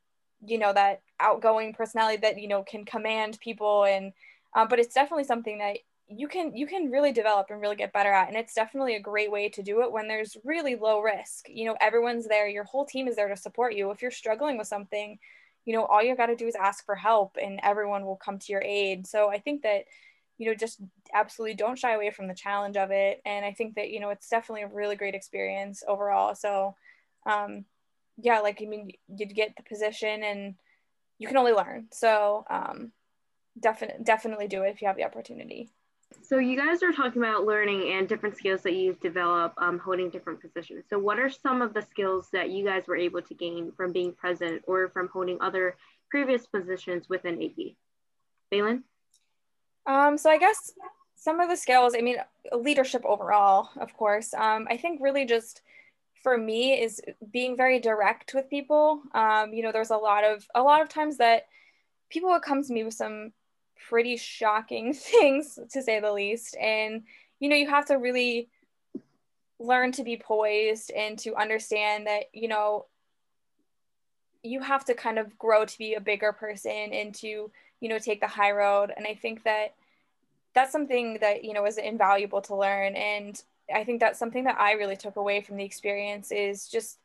you 0.44 0.58
know, 0.58 0.72
that 0.72 1.02
outgoing 1.18 1.74
personality 1.74 2.18
that, 2.22 2.40
you 2.40 2.48
know, 2.48 2.62
can 2.62 2.84
command 2.84 3.38
people. 3.40 3.84
And, 3.84 4.12
um, 4.54 4.68
but 4.68 4.78
it's 4.78 4.94
definitely 4.94 5.24
something 5.24 5.58
that 5.58 5.78
you 6.08 6.28
can, 6.28 6.56
you 6.56 6.66
can 6.66 6.90
really 6.90 7.12
develop 7.12 7.46
and 7.50 7.60
really 7.60 7.76
get 7.76 7.92
better 7.92 8.12
at. 8.12 8.28
And 8.28 8.36
it's 8.36 8.54
definitely 8.54 8.96
a 8.96 9.00
great 9.00 9.30
way 9.30 9.48
to 9.48 9.62
do 9.62 9.82
it 9.82 9.92
when 9.92 10.08
there's 10.08 10.36
really 10.44 10.76
low 10.76 11.00
risk. 11.00 11.46
You 11.48 11.66
know, 11.66 11.76
everyone's 11.80 12.28
there, 12.28 12.48
your 12.48 12.64
whole 12.64 12.84
team 12.84 13.08
is 13.08 13.16
there 13.16 13.28
to 13.28 13.36
support 13.36 13.74
you. 13.74 13.90
If 13.90 14.02
you're 14.02 14.10
struggling 14.10 14.58
with 14.58 14.66
something, 14.68 15.18
you 15.64 15.74
know, 15.74 15.84
all 15.84 16.02
you 16.02 16.16
got 16.16 16.26
to 16.26 16.36
do 16.36 16.46
is 16.46 16.54
ask 16.54 16.84
for 16.84 16.94
help 16.94 17.36
and 17.40 17.60
everyone 17.62 18.06
will 18.06 18.16
come 18.16 18.38
to 18.38 18.52
your 18.52 18.62
aid. 18.62 19.06
So 19.06 19.30
I 19.30 19.38
think 19.38 19.62
that, 19.62 19.84
you 20.38 20.46
know, 20.46 20.54
just 20.54 20.80
absolutely 21.12 21.54
don't 21.54 21.78
shy 21.78 21.92
away 21.92 22.10
from 22.10 22.28
the 22.28 22.34
challenge 22.34 22.76
of 22.76 22.90
it. 22.90 23.20
And 23.24 23.44
I 23.44 23.52
think 23.52 23.74
that, 23.74 23.90
you 23.90 24.00
know, 24.00 24.10
it's 24.10 24.28
definitely 24.28 24.62
a 24.62 24.68
really 24.68 24.96
great 24.96 25.14
experience 25.14 25.82
overall. 25.86 26.34
So, 26.34 26.76
um, 27.26 27.66
yeah, 28.16 28.40
like, 28.40 28.60
I 28.62 28.66
mean, 28.66 28.92
you'd 29.14 29.34
get 29.34 29.54
the 29.56 29.62
position 29.62 30.22
and 30.22 30.54
you 31.18 31.28
can 31.28 31.36
only 31.36 31.52
learn. 31.52 31.88
So, 31.92 32.44
um, 32.48 32.92
definitely, 33.58 34.04
definitely 34.04 34.48
do 34.48 34.62
it 34.62 34.70
if 34.70 34.80
you 34.80 34.88
have 34.88 34.96
the 34.96 35.04
opportunity. 35.04 35.70
So 36.22 36.38
you 36.38 36.56
guys 36.56 36.82
are 36.82 36.92
talking 36.92 37.22
about 37.22 37.44
learning 37.44 37.92
and 37.92 38.08
different 38.08 38.36
skills 38.36 38.62
that 38.62 38.74
you've 38.74 39.00
developed 39.00 39.56
um, 39.58 39.78
holding 39.78 40.10
different 40.10 40.40
positions. 40.40 40.84
So 40.88 40.98
what 40.98 41.18
are 41.18 41.30
some 41.30 41.62
of 41.62 41.74
the 41.74 41.82
skills 41.82 42.28
that 42.32 42.50
you 42.50 42.64
guys 42.64 42.84
were 42.86 42.96
able 42.96 43.22
to 43.22 43.34
gain 43.34 43.72
from 43.76 43.92
being 43.92 44.12
present 44.12 44.62
or 44.66 44.88
from 44.90 45.08
holding 45.08 45.40
other 45.40 45.76
previous 46.08 46.46
positions 46.46 47.08
within 47.08 47.42
AP? 47.42 47.74
Bailyn? 48.52 48.82
Um, 49.86 50.18
so 50.18 50.30
I 50.30 50.38
guess 50.38 50.72
some 51.16 51.40
of 51.40 51.48
the 51.48 51.56
skills, 51.56 51.94
I 51.96 52.00
mean, 52.00 52.16
leadership 52.52 53.02
overall, 53.04 53.70
of 53.80 53.96
course. 53.96 54.34
Um, 54.34 54.66
I 54.70 54.76
think 54.76 55.00
really 55.02 55.24
just 55.26 55.62
for 56.22 56.36
me 56.36 56.80
is 56.80 57.00
being 57.32 57.56
very 57.56 57.78
direct 57.78 58.34
with 58.34 58.50
people. 58.50 59.02
Um, 59.14 59.52
you 59.52 59.62
know, 59.62 59.72
there's 59.72 59.90
a 59.90 59.96
lot 59.96 60.24
of 60.24 60.46
a 60.54 60.62
lot 60.62 60.82
of 60.82 60.88
times 60.88 61.16
that 61.18 61.46
people 62.10 62.30
would 62.30 62.42
come 62.42 62.62
to 62.62 62.72
me 62.72 62.84
with 62.84 62.94
some 62.94 63.32
pretty 63.88 64.16
shocking 64.16 64.92
things, 64.94 65.58
to 65.72 65.82
say 65.82 66.00
the 66.00 66.12
least, 66.12 66.56
and 66.56 67.02
you 67.38 67.48
know, 67.48 67.56
you 67.56 67.68
have 67.68 67.86
to 67.86 67.94
really 67.94 68.48
learn 69.58 69.92
to 69.92 70.02
be 70.02 70.16
poised 70.16 70.90
and 70.90 71.18
to 71.18 71.34
understand 71.36 72.06
that 72.06 72.24
you 72.32 72.48
know 72.48 72.86
you 74.42 74.60
have 74.60 74.84
to 74.86 74.94
kind 74.94 75.18
of 75.18 75.38
grow 75.38 75.66
to 75.66 75.78
be 75.78 75.94
a 75.94 76.00
bigger 76.00 76.32
person 76.32 76.70
and 76.70 77.14
to 77.14 77.50
you 77.80 77.88
know 77.88 77.98
take 77.98 78.20
the 78.20 78.26
high 78.26 78.50
road. 78.50 78.92
And 78.96 79.06
i 79.06 79.14
think 79.14 79.44
that 79.44 79.74
that's 80.54 80.72
something 80.72 81.18
that 81.20 81.44
you 81.44 81.52
know 81.52 81.66
is 81.66 81.78
invaluable 81.78 82.40
to 82.42 82.56
learn. 82.56 82.94
And 82.96 83.40
i 83.72 83.84
think 83.84 84.00
that's 84.00 84.18
something 84.18 84.44
that 84.44 84.58
i 84.58 84.72
really 84.72 84.96
took 84.96 85.16
away 85.16 85.40
from 85.42 85.56
the 85.56 85.64
experience 85.64 86.32
is 86.32 86.66
just 86.66 86.98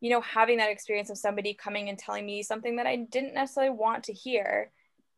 you 0.00 0.10
know 0.10 0.20
having 0.20 0.58
that 0.58 0.70
experience 0.70 1.10
of 1.10 1.18
somebody 1.18 1.54
coming 1.54 1.88
and 1.88 1.98
telling 1.98 2.26
me 2.26 2.42
something 2.42 2.76
that 2.76 2.86
i 2.86 2.96
didn't 2.96 3.34
necessarily 3.34 3.70
want 3.70 4.04
to 4.04 4.12
hear 4.12 4.70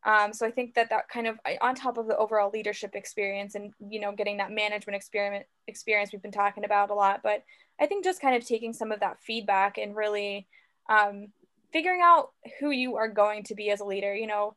um, 0.05 0.33
so 0.33 0.45
i 0.45 0.51
think 0.51 0.73
that 0.73 0.89
that 0.89 1.07
kind 1.09 1.27
of 1.27 1.39
on 1.61 1.75
top 1.75 1.97
of 1.97 2.07
the 2.07 2.17
overall 2.17 2.49
leadership 2.51 2.95
experience 2.95 3.55
and 3.55 3.73
you 3.89 3.99
know 3.99 4.11
getting 4.11 4.37
that 4.37 4.51
management 4.51 4.95
experiment 4.95 5.45
experience 5.67 6.11
we've 6.11 6.21
been 6.21 6.31
talking 6.31 6.65
about 6.65 6.89
a 6.89 6.93
lot 6.93 7.21
but 7.23 7.43
i 7.79 7.85
think 7.85 8.03
just 8.03 8.21
kind 8.21 8.35
of 8.35 8.47
taking 8.47 8.73
some 8.73 8.91
of 8.91 8.99
that 8.99 9.19
feedback 9.21 9.77
and 9.77 9.95
really 9.95 10.47
um, 10.89 11.27
figuring 11.71 12.01
out 12.03 12.31
who 12.59 12.71
you 12.71 12.97
are 12.97 13.07
going 13.07 13.43
to 13.43 13.55
be 13.55 13.69
as 13.69 13.79
a 13.79 13.85
leader 13.85 14.13
you 14.13 14.27
know 14.27 14.55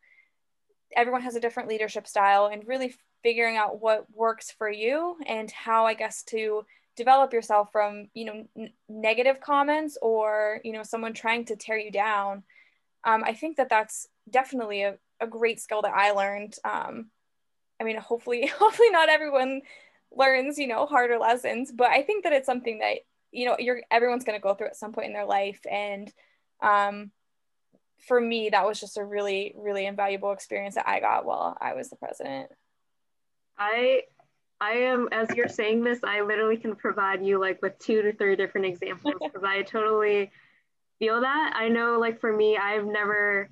everyone 0.96 1.22
has 1.22 1.36
a 1.36 1.40
different 1.40 1.68
leadership 1.68 2.06
style 2.06 2.46
and 2.46 2.66
really 2.66 2.94
figuring 3.22 3.56
out 3.56 3.80
what 3.80 4.06
works 4.14 4.50
for 4.50 4.70
you 4.70 5.16
and 5.26 5.50
how 5.50 5.86
i 5.86 5.94
guess 5.94 6.22
to 6.22 6.64
develop 6.96 7.32
yourself 7.32 7.70
from 7.70 8.08
you 8.14 8.24
know 8.24 8.46
n- 8.56 8.72
negative 8.88 9.40
comments 9.40 9.96
or 10.02 10.60
you 10.64 10.72
know 10.72 10.82
someone 10.82 11.12
trying 11.12 11.44
to 11.44 11.56
tear 11.56 11.78
you 11.78 11.92
down. 11.92 12.42
Um, 13.04 13.22
i 13.24 13.34
think 13.34 13.58
that 13.58 13.68
that's 13.68 14.08
definitely 14.28 14.82
a, 14.82 14.96
a 15.20 15.26
great 15.26 15.60
skill 15.60 15.82
that 15.82 15.94
i 15.94 16.12
learned 16.12 16.54
um, 16.64 17.06
i 17.80 17.84
mean 17.84 17.96
hopefully 17.96 18.46
hopefully 18.58 18.90
not 18.90 19.08
everyone 19.08 19.60
learns 20.16 20.58
you 20.58 20.66
know 20.66 20.86
harder 20.86 21.18
lessons 21.18 21.72
but 21.72 21.90
i 21.90 22.02
think 22.02 22.24
that 22.24 22.32
it's 22.32 22.46
something 22.46 22.78
that 22.78 22.98
you 23.32 23.44
know 23.44 23.56
you're 23.58 23.82
everyone's 23.90 24.24
going 24.24 24.38
to 24.38 24.42
go 24.42 24.54
through 24.54 24.68
at 24.68 24.76
some 24.76 24.92
point 24.92 25.08
in 25.08 25.12
their 25.12 25.26
life 25.26 25.60
and 25.70 26.12
um, 26.62 27.10
for 28.06 28.20
me, 28.20 28.50
that 28.50 28.66
was 28.66 28.80
just 28.80 28.98
a 28.98 29.04
really, 29.04 29.54
really 29.56 29.86
invaluable 29.86 30.32
experience 30.32 30.74
that 30.74 30.88
I 30.88 31.00
got 31.00 31.24
while 31.24 31.56
I 31.60 31.74
was 31.74 31.90
the 31.90 31.96
president. 31.96 32.50
I 33.58 34.02
I 34.60 34.72
am 34.72 35.08
as 35.12 35.30
you're 35.34 35.48
saying 35.48 35.84
this, 35.84 36.00
I 36.04 36.22
literally 36.22 36.56
can 36.56 36.76
provide 36.76 37.24
you 37.24 37.38
like 37.38 37.60
with 37.62 37.78
two 37.78 38.02
to 38.02 38.12
three 38.12 38.36
different 38.36 38.66
examples 38.66 39.14
because 39.22 39.44
I 39.44 39.62
totally 39.62 40.30
feel 40.98 41.20
that. 41.20 41.52
I 41.54 41.68
know 41.68 41.98
like 41.98 42.20
for 42.20 42.32
me, 42.32 42.56
I've 42.56 42.86
never 42.86 43.50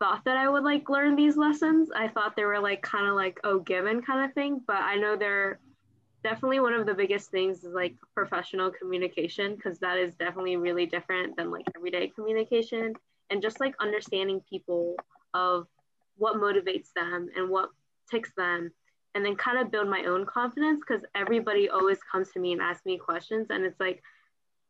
thought 0.00 0.24
that 0.24 0.36
I 0.36 0.48
would 0.48 0.64
like 0.64 0.88
learn 0.88 1.14
these 1.14 1.36
lessons. 1.36 1.90
I 1.94 2.08
thought 2.08 2.34
they 2.34 2.44
were 2.44 2.58
like 2.58 2.82
kind 2.82 3.06
of 3.06 3.14
like 3.14 3.38
oh 3.44 3.60
given 3.60 4.02
kind 4.02 4.24
of 4.24 4.34
thing, 4.34 4.60
but 4.66 4.78
I 4.78 4.96
know 4.96 5.14
they're 5.14 5.60
definitely 6.22 6.60
one 6.60 6.74
of 6.74 6.86
the 6.86 6.94
biggest 6.94 7.30
things 7.30 7.64
is 7.64 7.74
like 7.74 7.94
professional 8.14 8.70
communication 8.70 9.54
because 9.54 9.78
that 9.78 9.96
is 9.96 10.14
definitely 10.16 10.56
really 10.56 10.86
different 10.86 11.36
than 11.36 11.50
like 11.50 11.64
everyday 11.76 12.08
communication 12.08 12.94
and 13.30 13.40
just 13.40 13.60
like 13.60 13.74
understanding 13.80 14.40
people 14.48 14.96
of 15.34 15.66
what 16.16 16.36
motivates 16.36 16.92
them 16.94 17.28
and 17.36 17.48
what 17.48 17.70
ticks 18.10 18.32
them 18.36 18.70
and 19.14 19.24
then 19.24 19.34
kind 19.34 19.58
of 19.58 19.70
build 19.70 19.88
my 19.88 20.04
own 20.04 20.26
confidence 20.26 20.80
because 20.86 21.04
everybody 21.14 21.68
always 21.68 21.98
comes 22.12 22.30
to 22.30 22.40
me 22.40 22.52
and 22.52 22.60
asks 22.60 22.84
me 22.84 22.98
questions 22.98 23.46
and 23.50 23.64
it's 23.64 23.80
like 23.80 24.02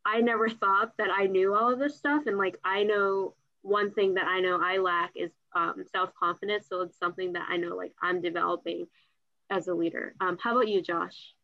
i 0.06 0.20
never 0.20 0.48
thought 0.48 0.92
that 0.98 1.08
i 1.10 1.26
knew 1.26 1.54
all 1.54 1.72
of 1.72 1.78
this 1.78 1.96
stuff 1.96 2.22
and 2.26 2.38
like 2.38 2.58
i 2.64 2.82
know 2.84 3.34
one 3.62 3.92
thing 3.92 4.14
that 4.14 4.26
i 4.26 4.40
know 4.40 4.58
i 4.62 4.78
lack 4.78 5.10
is 5.14 5.30
um, 5.54 5.84
self-confidence. 5.92 6.66
So 6.68 6.82
it's 6.82 6.98
something 6.98 7.32
that 7.34 7.46
I 7.48 7.56
know 7.56 7.76
like 7.76 7.92
I'm 8.02 8.20
developing 8.20 8.86
as 9.50 9.68
a 9.68 9.74
leader. 9.74 10.14
Um, 10.20 10.38
how 10.42 10.52
about 10.52 10.68
you, 10.68 10.82
Josh? 10.82 11.34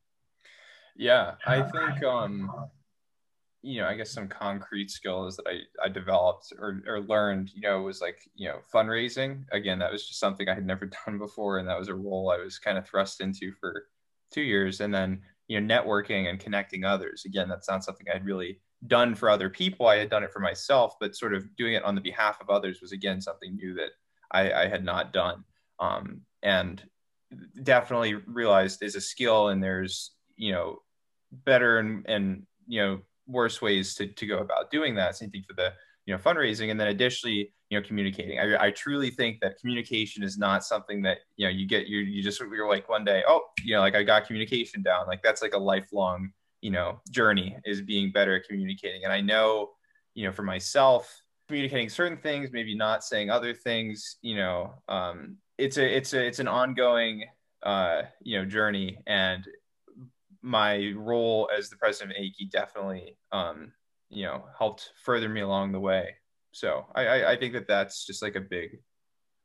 Yeah, 0.97 1.33
I 1.47 1.63
think 1.63 2.03
um, 2.05 2.51
you 3.63 3.81
know, 3.81 3.89
I 3.89 3.95
guess 3.95 4.13
some 4.13 4.29
concrete 4.29 4.91
skills 4.91 5.37
that 5.37 5.47
I, 5.49 5.87
I 5.87 5.89
developed 5.89 6.53
or, 6.59 6.83
or 6.87 7.01
learned, 7.01 7.51
you 7.55 7.63
know, 7.63 7.83
was 7.83 8.01
like, 8.01 8.19
you 8.35 8.49
know, 8.49 8.59
fundraising. 8.73 9.45
Again, 9.53 9.79
that 9.81 9.93
was 9.93 10.07
just 10.07 10.21
something 10.21 10.49
I 10.49 10.55
had 10.55 10.67
never 10.67 10.87
done 11.07 11.19
before. 11.19 11.59
And 11.59 11.69
that 11.69 11.79
was 11.79 11.89
a 11.89 11.95
role 11.95 12.31
I 12.31 12.43
was 12.43 12.59
kind 12.59 12.79
of 12.79 12.87
thrust 12.87 13.21
into 13.21 13.53
for 13.61 13.89
two 14.33 14.43
years. 14.43 14.81
And 14.81 14.95
then, 14.95 15.21
you 15.49 15.61
know, 15.61 15.75
networking 15.75 16.31
and 16.31 16.41
connecting 16.41 16.85
others. 16.85 17.25
Again, 17.27 17.49
that's 17.49 17.69
not 17.69 17.85
something 17.85 18.07
I'd 18.13 18.25
really 18.25 18.61
done 18.87 19.15
for 19.15 19.31
other 19.31 19.49
people. 19.49 19.87
I 19.87 19.97
had 19.97 20.11
done 20.11 20.23
it 20.23 20.33
for 20.33 20.41
myself, 20.41 20.95
but 21.01 21.17
sort 21.17 21.35
of 21.35 21.55
doing 21.57 21.75
it 21.75 21.85
on 21.85 21.95
the 21.95 22.01
behalf 22.01 22.41
of 22.41 22.51
others 22.51 22.81
was 22.81 22.93
again 22.93 23.21
something 23.21 23.55
new 23.55 23.75
that 23.75 23.91
I, 24.31 24.53
I 24.53 24.69
had 24.69 24.85
not 24.85 25.13
done. 25.13 25.45
Um, 25.79 26.23
and 26.43 26.83
definitely 27.63 28.15
realized 28.15 28.83
is 28.83 28.97
a 28.97 29.01
skill 29.01 29.49
and 29.49 29.63
there's, 29.63 30.13
you 30.37 30.53
know, 30.53 30.79
better 31.33 31.79
and, 31.79 32.05
and, 32.09 32.47
you 32.67 32.81
know, 32.81 33.01
worse 33.27 33.61
ways 33.61 33.95
to, 33.97 34.07
to 34.07 34.27
go 34.27 34.39
about 34.39 34.71
doing 34.71 34.95
that. 34.95 35.17
Same 35.17 35.31
thing 35.31 35.45
for 35.47 35.55
the 35.55 35.73
you 36.07 36.15
know 36.15 36.21
fundraising, 36.21 36.71
and 36.71 36.81
then 36.81 36.89
additionally, 36.89 37.53
you 37.69 37.79
know, 37.79 37.87
communicating. 37.87 38.39
I, 38.39 38.67
I 38.67 38.71
truly 38.71 39.11
think 39.11 39.41
that 39.41 39.59
communication 39.59 40.23
is 40.23 40.39
not 40.39 40.65
something 40.65 41.03
that 41.03 41.19
you 41.37 41.47
know 41.47 41.51
you 41.51 41.67
get 41.67 41.87
you 41.89 41.99
you 41.99 42.23
just 42.23 42.41
you're 42.41 42.69
like 42.69 42.89
one 42.89 43.05
day, 43.05 43.23
oh, 43.27 43.43
you 43.65 43.75
know, 43.75 43.81
like 43.81 43.95
I 43.95 44.03
got 44.03 44.27
communication 44.27 44.83
down. 44.83 45.07
Like 45.07 45.23
that's 45.23 45.43
like 45.43 45.55
a 45.55 45.59
lifelong 45.59 46.31
you 46.61 46.71
know 46.71 47.01
journey 47.11 47.57
is 47.65 47.83
being 47.83 48.13
better 48.13 48.37
at 48.37 48.45
communicating. 48.49 49.05
And 49.05 49.13
I 49.13 49.21
know 49.21 49.71
you 50.15 50.27
know 50.27 50.33
for 50.33 50.43
myself 50.43 51.23
communicating 51.49 51.89
certain 51.89 52.19
things 52.19 52.51
maybe 52.53 52.75
not 52.75 53.05
saying 53.05 53.31
other 53.31 53.55
things 53.55 54.17
you 54.21 54.35
know 54.37 54.75
um, 54.89 55.37
it's 55.59 55.77
a 55.77 55.97
it's 55.97 56.13
a 56.13 56.27
it's 56.27 56.39
an 56.39 56.49
ongoing 56.49 57.25
uh, 57.63 58.03
you 58.23 58.39
know 58.39 58.45
journey 58.45 58.99
and 59.07 59.47
my 60.47 60.93
role 60.97 61.51
as 61.57 61.69
the 61.69 61.77
president 61.77 62.17
of 62.17 62.23
AIChE 62.23 62.51
definitely, 62.51 63.17
um, 63.33 63.73
you 64.09 64.25
know, 64.25 64.45
helped 64.57 64.93
further 65.05 65.29
me 65.29 65.41
along 65.41 65.73
the 65.73 65.81
way. 65.81 66.15
So 66.53 66.87
I, 66.95 67.07
I, 67.07 67.33
I 67.33 67.37
think 67.37 67.53
that 67.55 67.67
that's 67.67 68.07
just 68.07 68.23
like 68.23 68.37
a 68.37 68.41
big, 68.41 68.79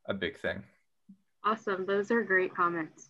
a 0.06 0.14
big 0.14 0.40
thing. 0.40 0.64
Awesome. 1.44 1.88
Those 1.88 2.12
are 2.12 2.22
great 2.22 2.54
comments. 2.54 3.10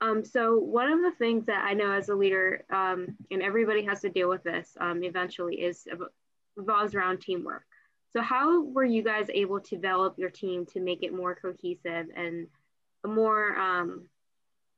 Um, 0.00 0.24
so 0.24 0.58
one 0.58 0.90
of 0.92 1.00
the 1.00 1.12
things 1.18 1.46
that 1.46 1.64
I 1.64 1.74
know 1.74 1.90
as 1.90 2.08
a 2.08 2.14
leader, 2.14 2.64
um, 2.70 3.16
and 3.30 3.42
everybody 3.42 3.84
has 3.84 4.00
to 4.02 4.08
deal 4.08 4.28
with 4.28 4.44
this 4.44 4.76
um, 4.80 5.02
eventually, 5.02 5.56
is 5.56 5.86
revolves 6.56 6.94
around 6.94 7.20
teamwork. 7.20 7.64
So 8.12 8.22
how 8.22 8.62
were 8.62 8.84
you 8.84 9.02
guys 9.02 9.26
able 9.32 9.60
to 9.60 9.76
develop 9.76 10.18
your 10.18 10.30
team 10.30 10.66
to 10.66 10.80
make 10.80 11.02
it 11.02 11.12
more 11.12 11.34
cohesive 11.34 12.06
and 12.16 12.46
more 13.06 13.56
um, 13.58 14.08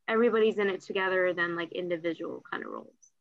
everybody's 0.08 0.58
in 0.58 0.68
it 0.68 0.82
together 0.82 1.32
than 1.32 1.56
like 1.56 1.72
individual 1.72 2.42
kind 2.50 2.64
of 2.64 2.72
roles? 2.72 3.12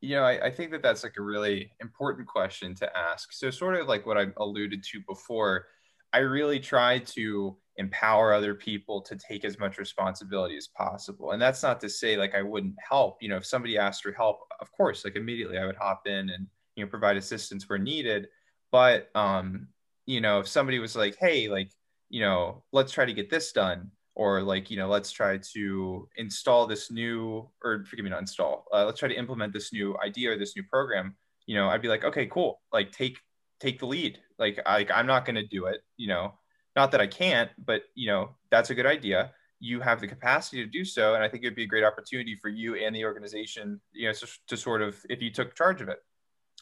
You 0.00 0.16
know, 0.16 0.24
I, 0.24 0.46
I 0.46 0.50
think 0.50 0.70
that 0.72 0.82
that's 0.82 1.02
like 1.02 1.16
a 1.18 1.22
really 1.22 1.72
important 1.80 2.26
question 2.26 2.74
to 2.76 2.96
ask. 2.96 3.32
So, 3.32 3.50
sort 3.50 3.76
of 3.76 3.86
like 3.86 4.04
what 4.04 4.18
I 4.18 4.26
alluded 4.36 4.82
to 4.84 5.00
before, 5.08 5.66
I 6.14 6.18
really 6.18 6.60
try 6.60 7.00
to 7.00 7.56
empower 7.76 8.32
other 8.32 8.54
people 8.54 9.00
to 9.00 9.16
take 9.16 9.44
as 9.44 9.58
much 9.58 9.78
responsibility 9.78 10.56
as 10.56 10.68
possible. 10.68 11.32
And 11.32 11.42
that's 11.42 11.64
not 11.64 11.80
to 11.80 11.88
say 11.88 12.16
like 12.16 12.36
I 12.36 12.42
wouldn't 12.42 12.76
help. 12.88 13.18
You 13.20 13.28
know, 13.30 13.36
if 13.36 13.44
somebody 13.44 13.76
asked 13.76 14.04
for 14.04 14.12
help, 14.12 14.38
of 14.60 14.70
course, 14.70 15.04
like 15.04 15.16
immediately 15.16 15.58
I 15.58 15.66
would 15.66 15.74
hop 15.76 16.06
in 16.06 16.30
and 16.30 16.46
you 16.76 16.84
know 16.84 16.88
provide 16.88 17.16
assistance 17.16 17.68
where 17.68 17.78
needed. 17.78 18.28
But 18.70 19.10
um, 19.16 19.66
you 20.06 20.20
know, 20.20 20.38
if 20.38 20.46
somebody 20.46 20.78
was 20.78 20.94
like, 20.94 21.16
hey, 21.18 21.48
like, 21.48 21.72
you 22.10 22.20
know, 22.20 22.62
let's 22.70 22.92
try 22.92 23.04
to 23.06 23.12
get 23.12 23.28
this 23.28 23.50
done, 23.50 23.90
or 24.14 24.40
like 24.40 24.70
you 24.70 24.76
know 24.76 24.88
let's 24.88 25.10
try 25.10 25.38
to 25.38 26.08
install 26.16 26.66
this 26.66 26.92
new 26.92 27.48
or 27.64 27.84
forgive 27.84 28.04
me 28.04 28.10
not 28.10 28.20
install 28.20 28.66
uh, 28.72 28.84
let's 28.84 29.00
try 29.00 29.08
to 29.08 29.18
implement 29.18 29.52
this 29.52 29.72
new 29.72 29.96
idea 30.04 30.30
or 30.30 30.38
this 30.38 30.54
new 30.54 30.62
program 30.62 31.16
you 31.46 31.56
know 31.56 31.68
i'd 31.70 31.82
be 31.82 31.88
like 31.88 32.04
okay 32.04 32.26
cool 32.26 32.60
like 32.72 32.92
take 32.92 33.18
take 33.60 33.78
the 33.78 33.86
lead 33.86 34.20
like 34.38 34.58
I, 34.66 34.76
like 34.76 34.90
i'm 34.92 35.06
not 35.06 35.24
going 35.24 35.36
to 35.36 35.46
do 35.46 35.66
it 35.66 35.80
you 35.96 36.08
know 36.08 36.34
not 36.76 36.90
that 36.92 37.00
i 37.00 37.06
can't 37.06 37.50
but 37.64 37.82
you 37.94 38.08
know 38.08 38.30
that's 38.50 38.70
a 38.70 38.74
good 38.74 38.86
idea 38.86 39.32
you 39.60 39.80
have 39.80 40.00
the 40.00 40.08
capacity 40.08 40.62
to 40.64 40.70
do 40.70 40.84
so 40.84 41.14
and 41.14 41.22
i 41.22 41.28
think 41.28 41.44
it'd 41.44 41.56
be 41.56 41.64
a 41.64 41.68
great 41.68 41.84
opportunity 41.84 42.36
for 42.40 42.48
you 42.48 42.74
and 42.74 42.94
the 42.94 43.04
organization 43.04 43.80
you 43.92 44.08
know 44.08 44.12
to, 44.12 44.26
to 44.46 44.56
sort 44.56 44.82
of 44.82 44.96
if 45.08 45.22
you 45.22 45.30
took 45.30 45.54
charge 45.54 45.80
of 45.80 45.88
it 45.88 45.98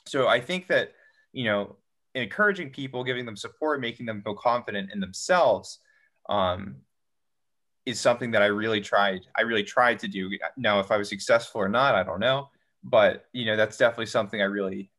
so 0.06 0.28
i 0.28 0.40
think 0.40 0.66
that 0.66 0.92
you 1.32 1.44
know 1.44 1.76
encouraging 2.14 2.70
people 2.70 3.02
giving 3.02 3.24
them 3.24 3.36
support 3.36 3.80
making 3.80 4.06
them 4.06 4.22
feel 4.22 4.34
confident 4.34 4.90
in 4.92 5.00
themselves 5.00 5.78
um, 6.28 6.76
is 7.84 8.00
something 8.00 8.30
that 8.32 8.42
I 8.42 8.46
really 8.46 8.80
tried. 8.80 9.22
I 9.36 9.42
really 9.42 9.64
tried 9.64 9.98
to 10.00 10.08
do. 10.08 10.30
Now, 10.56 10.80
if 10.80 10.90
I 10.90 10.96
was 10.96 11.08
successful 11.08 11.60
or 11.60 11.68
not, 11.68 11.94
I 11.94 12.02
don't 12.02 12.20
know. 12.20 12.50
But 12.84 13.26
you 13.32 13.46
know, 13.46 13.56
that's 13.56 13.76
definitely 13.76 14.06
something 14.06 14.40
I 14.40 14.44
really, 14.44 14.90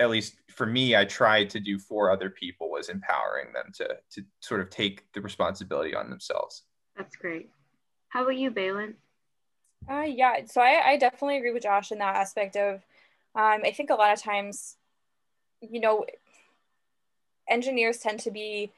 at 0.00 0.10
least 0.10 0.36
for 0.48 0.66
me, 0.66 0.96
I 0.96 1.04
tried 1.04 1.50
to 1.50 1.60
do 1.60 1.78
for 1.78 2.10
other 2.10 2.30
people 2.30 2.70
was 2.70 2.88
empowering 2.88 3.52
them 3.52 3.70
to 3.74 3.96
to 4.12 4.24
sort 4.40 4.60
of 4.60 4.70
take 4.70 5.04
the 5.12 5.20
responsibility 5.20 5.94
on 5.94 6.10
themselves. 6.10 6.64
That's 6.96 7.14
great. 7.16 7.50
How 8.08 8.22
about 8.22 8.36
you, 8.36 8.50
Bailyn? 8.50 8.94
Uh, 9.88 10.02
yeah, 10.02 10.44
so 10.46 10.60
I, 10.60 10.90
I 10.90 10.96
definitely 10.96 11.38
agree 11.38 11.52
with 11.52 11.62
Josh 11.62 11.92
in 11.92 11.98
that 11.98 12.16
aspect 12.16 12.54
of, 12.56 12.76
um, 13.34 13.62
I 13.64 13.72
think 13.74 13.88
a 13.88 13.94
lot 13.94 14.12
of 14.12 14.22
times, 14.22 14.76
you 15.62 15.80
know, 15.80 16.04
engineers 17.48 17.98
tend 17.98 18.20
to 18.20 18.30
be 18.30 18.72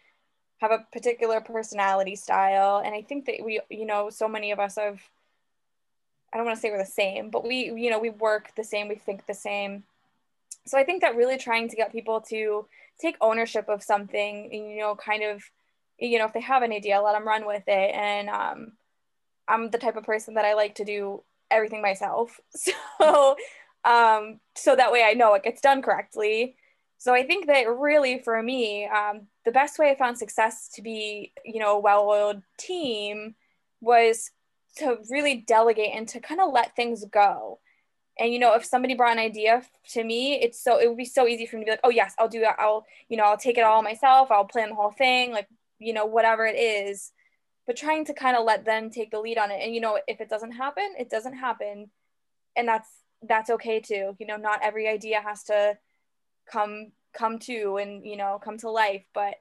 have 0.59 0.71
a 0.71 0.87
particular 0.93 1.41
personality 1.41 2.15
style 2.15 2.81
and 2.85 2.95
i 2.95 3.03
think 3.03 3.27
that 3.27 3.45
we 3.45 3.61
you 3.69 3.85
know 3.85 4.09
so 4.09 4.29
many 4.29 4.53
of 4.53 4.61
us 4.61 4.77
have 4.77 5.03
i 6.33 6.37
don't 6.37 6.47
want 6.47 6.57
to 6.57 6.61
say 6.61 6.71
we're 6.71 6.79
the 6.79 6.87
same 6.87 7.31
but 7.31 7.45
we 7.45 7.65
you 7.73 7.91
know 7.91 7.99
we 7.99 8.11
work 8.11 8.55
the 8.57 8.65
same 8.65 8.89
we 8.89 8.95
think 8.95 9.27
the 9.27 9.35
same 9.35 9.83
so 10.67 10.79
i 10.79 10.85
think 10.85 11.03
that 11.03 11.17
really 11.17 11.39
trying 11.39 11.69
to 11.69 11.77
get 11.77 11.93
people 11.93 12.21
to 12.21 12.67
take 13.01 13.17
ownership 13.21 13.69
of 13.69 13.83
something 13.83 14.53
you 14.53 14.79
know 14.79 14.95
kind 14.95 15.23
of 15.23 15.43
you 15.99 16.19
know 16.19 16.27
if 16.27 16.33
they 16.33 16.41
have 16.41 16.63
an 16.63 16.73
idea 16.73 17.01
let 17.01 17.13
them 17.13 17.27
run 17.27 17.47
with 17.47 17.65
it. 17.67 17.95
And 17.95 18.29
um, 18.29 18.73
i'm 19.49 19.71
the 19.71 19.79
type 19.79 19.97
of 19.97 20.05
person 20.05 20.35
that 20.35 20.45
i 20.45 20.55
like 20.55 20.77
to 20.77 20.85
do 20.85 21.23
everything 21.51 21.83
myself. 21.83 22.41
So 23.01 23.37
um, 23.85 24.39
so 24.55 24.77
that 24.77 24.93
way 24.93 25.03
i 25.03 25.13
know 25.15 25.35
it 25.35 25.43
gets 25.43 25.61
done 25.61 25.83
correctly. 25.83 26.57
So 27.03 27.13
I 27.13 27.27
think 27.27 27.49
that 27.49 27.69
really 27.69 28.21
for 28.23 28.41
me, 28.41 28.87
um, 28.87 29.23
the 29.45 29.51
best 29.51 29.77
way 29.77 29.91
I 29.91 29.97
found 29.97 30.17
success 30.17 30.69
to 30.75 30.83
be, 30.83 31.33
you 31.45 31.59
know, 31.59 31.77
a 31.77 31.81
well-oiled 31.81 32.43
team 32.59 33.35
was 33.81 34.31
to 34.77 34.99
really 35.11 35.39
delegate 35.39 35.91
and 35.95 36.07
to 36.11 36.21
kind 36.21 36.41
of 36.41 36.53
let 36.53 36.77
things 36.77 37.05
go. 37.07 37.59
And 38.19 38.33
you 38.33 38.39
know, 38.39 38.55
if 38.55 38.65
somebody 38.65 38.95
brought 38.95 39.13
an 39.13 39.19
idea 39.19 39.63
to 39.91 40.05
me, 40.05 40.35
it's 40.35 40.63
so 40.63 40.79
it 40.79 40.89
would 40.89 40.97
be 40.97 41.05
so 41.05 41.27
easy 41.27 41.47
for 41.47 41.57
me 41.57 41.63
to 41.63 41.67
be 41.67 41.71
like, 41.73 41.81
oh 41.85 41.91
yes, 41.91 42.15
I'll 42.19 42.29
do 42.29 42.41
that. 42.41 42.57
I'll, 42.59 42.85
you 43.09 43.17
know, 43.17 43.25
I'll 43.25 43.39
take 43.39 43.59
it 43.59 43.65
all 43.65 43.83
myself. 43.83 44.31
I'll 44.31 44.45
plan 44.45 44.71
the 44.71 44.75
whole 44.75 44.91
thing, 44.91 45.33
like, 45.33 45.49
you 45.79 45.93
know, 45.93 46.07
whatever 46.07 46.47
it 46.47 46.57
is. 46.57 47.13
But 47.67 47.77
trying 47.77 48.05
to 48.07 48.15
kind 48.15 48.37
of 48.37 48.45
let 48.45 48.65
them 48.65 48.91
take 48.91 49.11
the 49.13 49.21
lead 49.21 49.39
on 49.39 49.51
it. 49.51 49.61
And 49.63 49.75
you 49.75 49.81
know, 49.81 49.99
if 50.07 50.21
it 50.21 50.29
doesn't 50.29 50.53
happen, 50.53 50.95
it 50.99 51.11
doesn't 51.11 51.35
happen. 51.35 51.91
And 52.57 52.69
that's 52.69 52.89
that's 53.23 53.51
okay 53.51 53.81
too. 53.81 54.17
You 54.19 54.27
know, 54.27 54.37
not 54.37 54.61
every 54.63 54.89
idea 54.89 55.21
has 55.21 55.45
to 55.45 55.79
come 56.51 56.93
come 57.13 57.39
to 57.39 57.77
and 57.77 58.05
you 58.05 58.17
know 58.17 58.41
come 58.43 58.57
to 58.59 58.71
life 58.71 59.05
but 59.15 59.35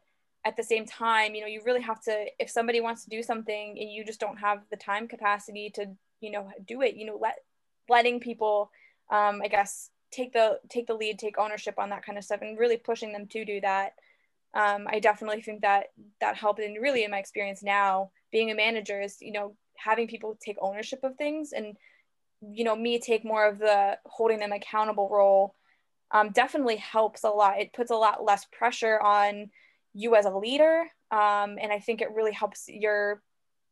at 0.43 0.57
the 0.57 0.63
same 0.63 0.86
time 0.86 1.36
you 1.36 1.41
know 1.41 1.47
you 1.47 1.62
really 1.65 1.81
have 1.81 2.01
to 2.01 2.25
if 2.39 2.49
somebody 2.49 2.81
wants 2.81 3.03
to 3.03 3.10
do 3.10 3.23
something 3.23 3.77
and 3.79 3.89
you 3.89 4.03
just 4.03 4.19
don't 4.19 4.38
have 4.38 4.60
the 4.69 4.77
time 4.77 5.07
capacity 5.07 5.69
to 5.69 5.86
you 6.19 6.31
know 6.31 6.49
do 6.65 6.81
it 6.81 6.95
you 6.95 7.05
know 7.05 7.17
let 7.19 7.36
letting 7.91 8.19
people 8.19 8.71
um 9.12 9.41
i 9.43 9.47
guess 9.47 9.89
take 10.12 10.34
the 10.34 10.60
take 10.69 10.88
the 10.88 10.93
lead 10.93 11.19
take 11.19 11.38
ownership 11.38 11.75
on 11.77 11.89
that 11.89 12.06
kind 12.06 12.17
of 12.17 12.23
stuff 12.23 12.41
and 12.41 12.58
really 12.58 12.77
pushing 12.77 13.12
them 13.13 13.27
to 13.27 13.45
do 13.45 13.62
that 13.62 13.93
um, 14.54 14.88
i 14.89 14.99
definitely 14.99 15.41
think 15.41 15.62
that 15.62 15.86
that 16.19 16.36
helped 16.36 16.60
and 16.60 16.82
really 16.82 17.04
in 17.04 17.12
my 17.12 17.19
experience 17.19 17.62
now 17.62 18.10
being 18.32 18.51
a 18.51 18.56
manager 18.56 18.99
is 18.99 19.17
you 19.21 19.32
know 19.32 19.56
having 19.77 20.08
people 20.08 20.38
take 20.43 20.58
ownership 20.62 20.99
of 21.04 21.15
things 21.15 21.51
and 21.54 21.75
you 22.41 22.63
know 22.63 22.75
me 22.75 22.99
take 22.99 23.23
more 23.23 23.45
of 23.47 23.60
the 23.60 23.97
holding 24.06 24.39
them 24.39 24.51
accountable 24.51 25.10
role 25.10 25.55
um, 26.11 26.32
definitely 26.32 26.76
helps 26.78 27.24
a 27.24 27.30
lot. 27.30 27.59
It 27.59 27.74
puts 27.74 27.91
a 27.91 27.95
lot 27.95 28.24
less 28.24 28.45
pressure 28.45 28.99
on 28.99 29.49
you 29.93 30.15
as 30.15 30.26
a 30.26 30.36
leader. 30.36 30.84
Um, 31.09 31.57
and 31.61 31.72
I 31.72 31.80
think 31.80 32.01
it 32.01 32.13
really 32.13 32.34
helps 32.34 32.65
your 32.68 33.22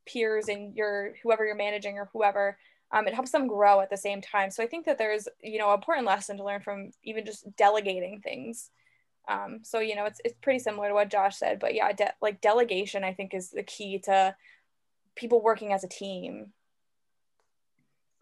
peers 0.08 0.48
and 0.48 0.76
your 0.76 1.14
whoever 1.22 1.46
you're 1.46 1.56
managing 1.56 1.98
or 1.98 2.10
whoever. 2.14 2.58
Um, 2.92 3.08
it 3.08 3.14
helps 3.14 3.32
them 3.32 3.48
grow 3.48 3.82
at 3.82 3.90
the 3.90 3.98
same 3.98 4.22
time. 4.22 4.50
So 4.50 4.64
I 4.64 4.68
think 4.68 4.86
that 4.86 4.98
there's, 4.98 5.28
you 5.44 5.60
know, 5.60 5.74
important 5.74 6.08
lesson 6.08 6.38
to 6.38 6.44
learn 6.44 6.62
from 6.62 6.92
even 7.04 7.26
just 7.26 7.56
delegating 7.56 8.20
things. 8.22 8.72
Um, 9.28 9.60
so 9.62 9.80
you 9.80 9.96
know, 9.96 10.06
it's 10.06 10.20
it's 10.26 10.36
pretty 10.42 10.60
similar 10.60 10.88
to 10.88 10.94
what 10.96 11.12
Josh 11.12 11.38
said, 11.38 11.60
but 11.60 11.76
yeah, 11.76 11.92
de- 11.92 12.14
like 12.20 12.42
delegation, 12.42 13.04
I 13.04 13.14
think 13.14 13.34
is 13.34 13.52
the 13.52 13.62
key 13.62 14.00
to 14.06 14.36
people 15.16 15.42
working 15.42 15.72
as 15.72 15.84
a 15.84 15.88
team 15.88 16.52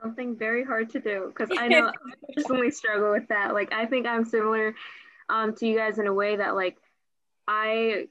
something 0.02 0.36
very 0.36 0.64
hard 0.64 0.90
to 0.92 1.00
do 1.00 1.26
because 1.28 1.56
I 1.58 1.68
know 1.68 1.88
I 1.90 2.34
personally 2.36 2.72
struggle 2.72 3.12
with 3.12 3.28
that. 3.30 3.54
Like 3.54 3.74
I 3.74 3.86
think 3.86 4.06
I'm 4.06 4.26
similar 4.26 4.76
um, 5.30 5.56
to 5.56 5.68
you 5.68 5.78
guys 5.78 6.00
in 6.00 6.08
a 6.08 6.14
way 6.14 6.36
that 6.36 6.56
like 6.56 6.78
I 7.48 8.08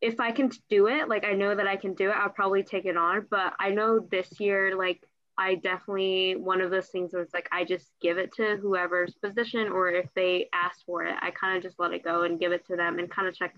if 0.00 0.18
I 0.18 0.32
can 0.32 0.50
do 0.70 0.86
it, 0.88 1.08
like 1.08 1.26
I 1.26 1.32
know 1.32 1.54
that 1.54 1.66
I 1.66 1.76
can 1.76 1.94
do 1.94 2.10
it, 2.10 2.16
I'll 2.16 2.30
probably 2.30 2.62
take 2.62 2.86
it 2.86 2.96
on. 2.96 3.26
But 3.30 3.54
I 3.60 3.70
know 3.70 4.00
this 4.00 4.40
year, 4.40 4.76
like 4.76 5.06
I 5.40 5.54
definitely 5.54 6.36
one 6.36 6.60
of 6.60 6.70
those 6.70 6.88
things 6.88 7.14
was 7.14 7.28
like 7.32 7.48
I 7.50 7.64
just 7.64 7.90
give 8.02 8.18
it 8.18 8.30
to 8.34 8.58
whoever's 8.58 9.14
position, 9.14 9.68
or 9.68 9.88
if 9.88 10.06
they 10.14 10.50
ask 10.52 10.84
for 10.84 11.02
it, 11.04 11.14
I 11.18 11.30
kind 11.30 11.56
of 11.56 11.62
just 11.62 11.80
let 11.80 11.92
it 11.92 12.04
go 12.04 12.24
and 12.24 12.38
give 12.38 12.52
it 12.52 12.66
to 12.66 12.76
them 12.76 12.98
and 12.98 13.10
kind 13.10 13.26
of 13.26 13.34
check 13.34 13.54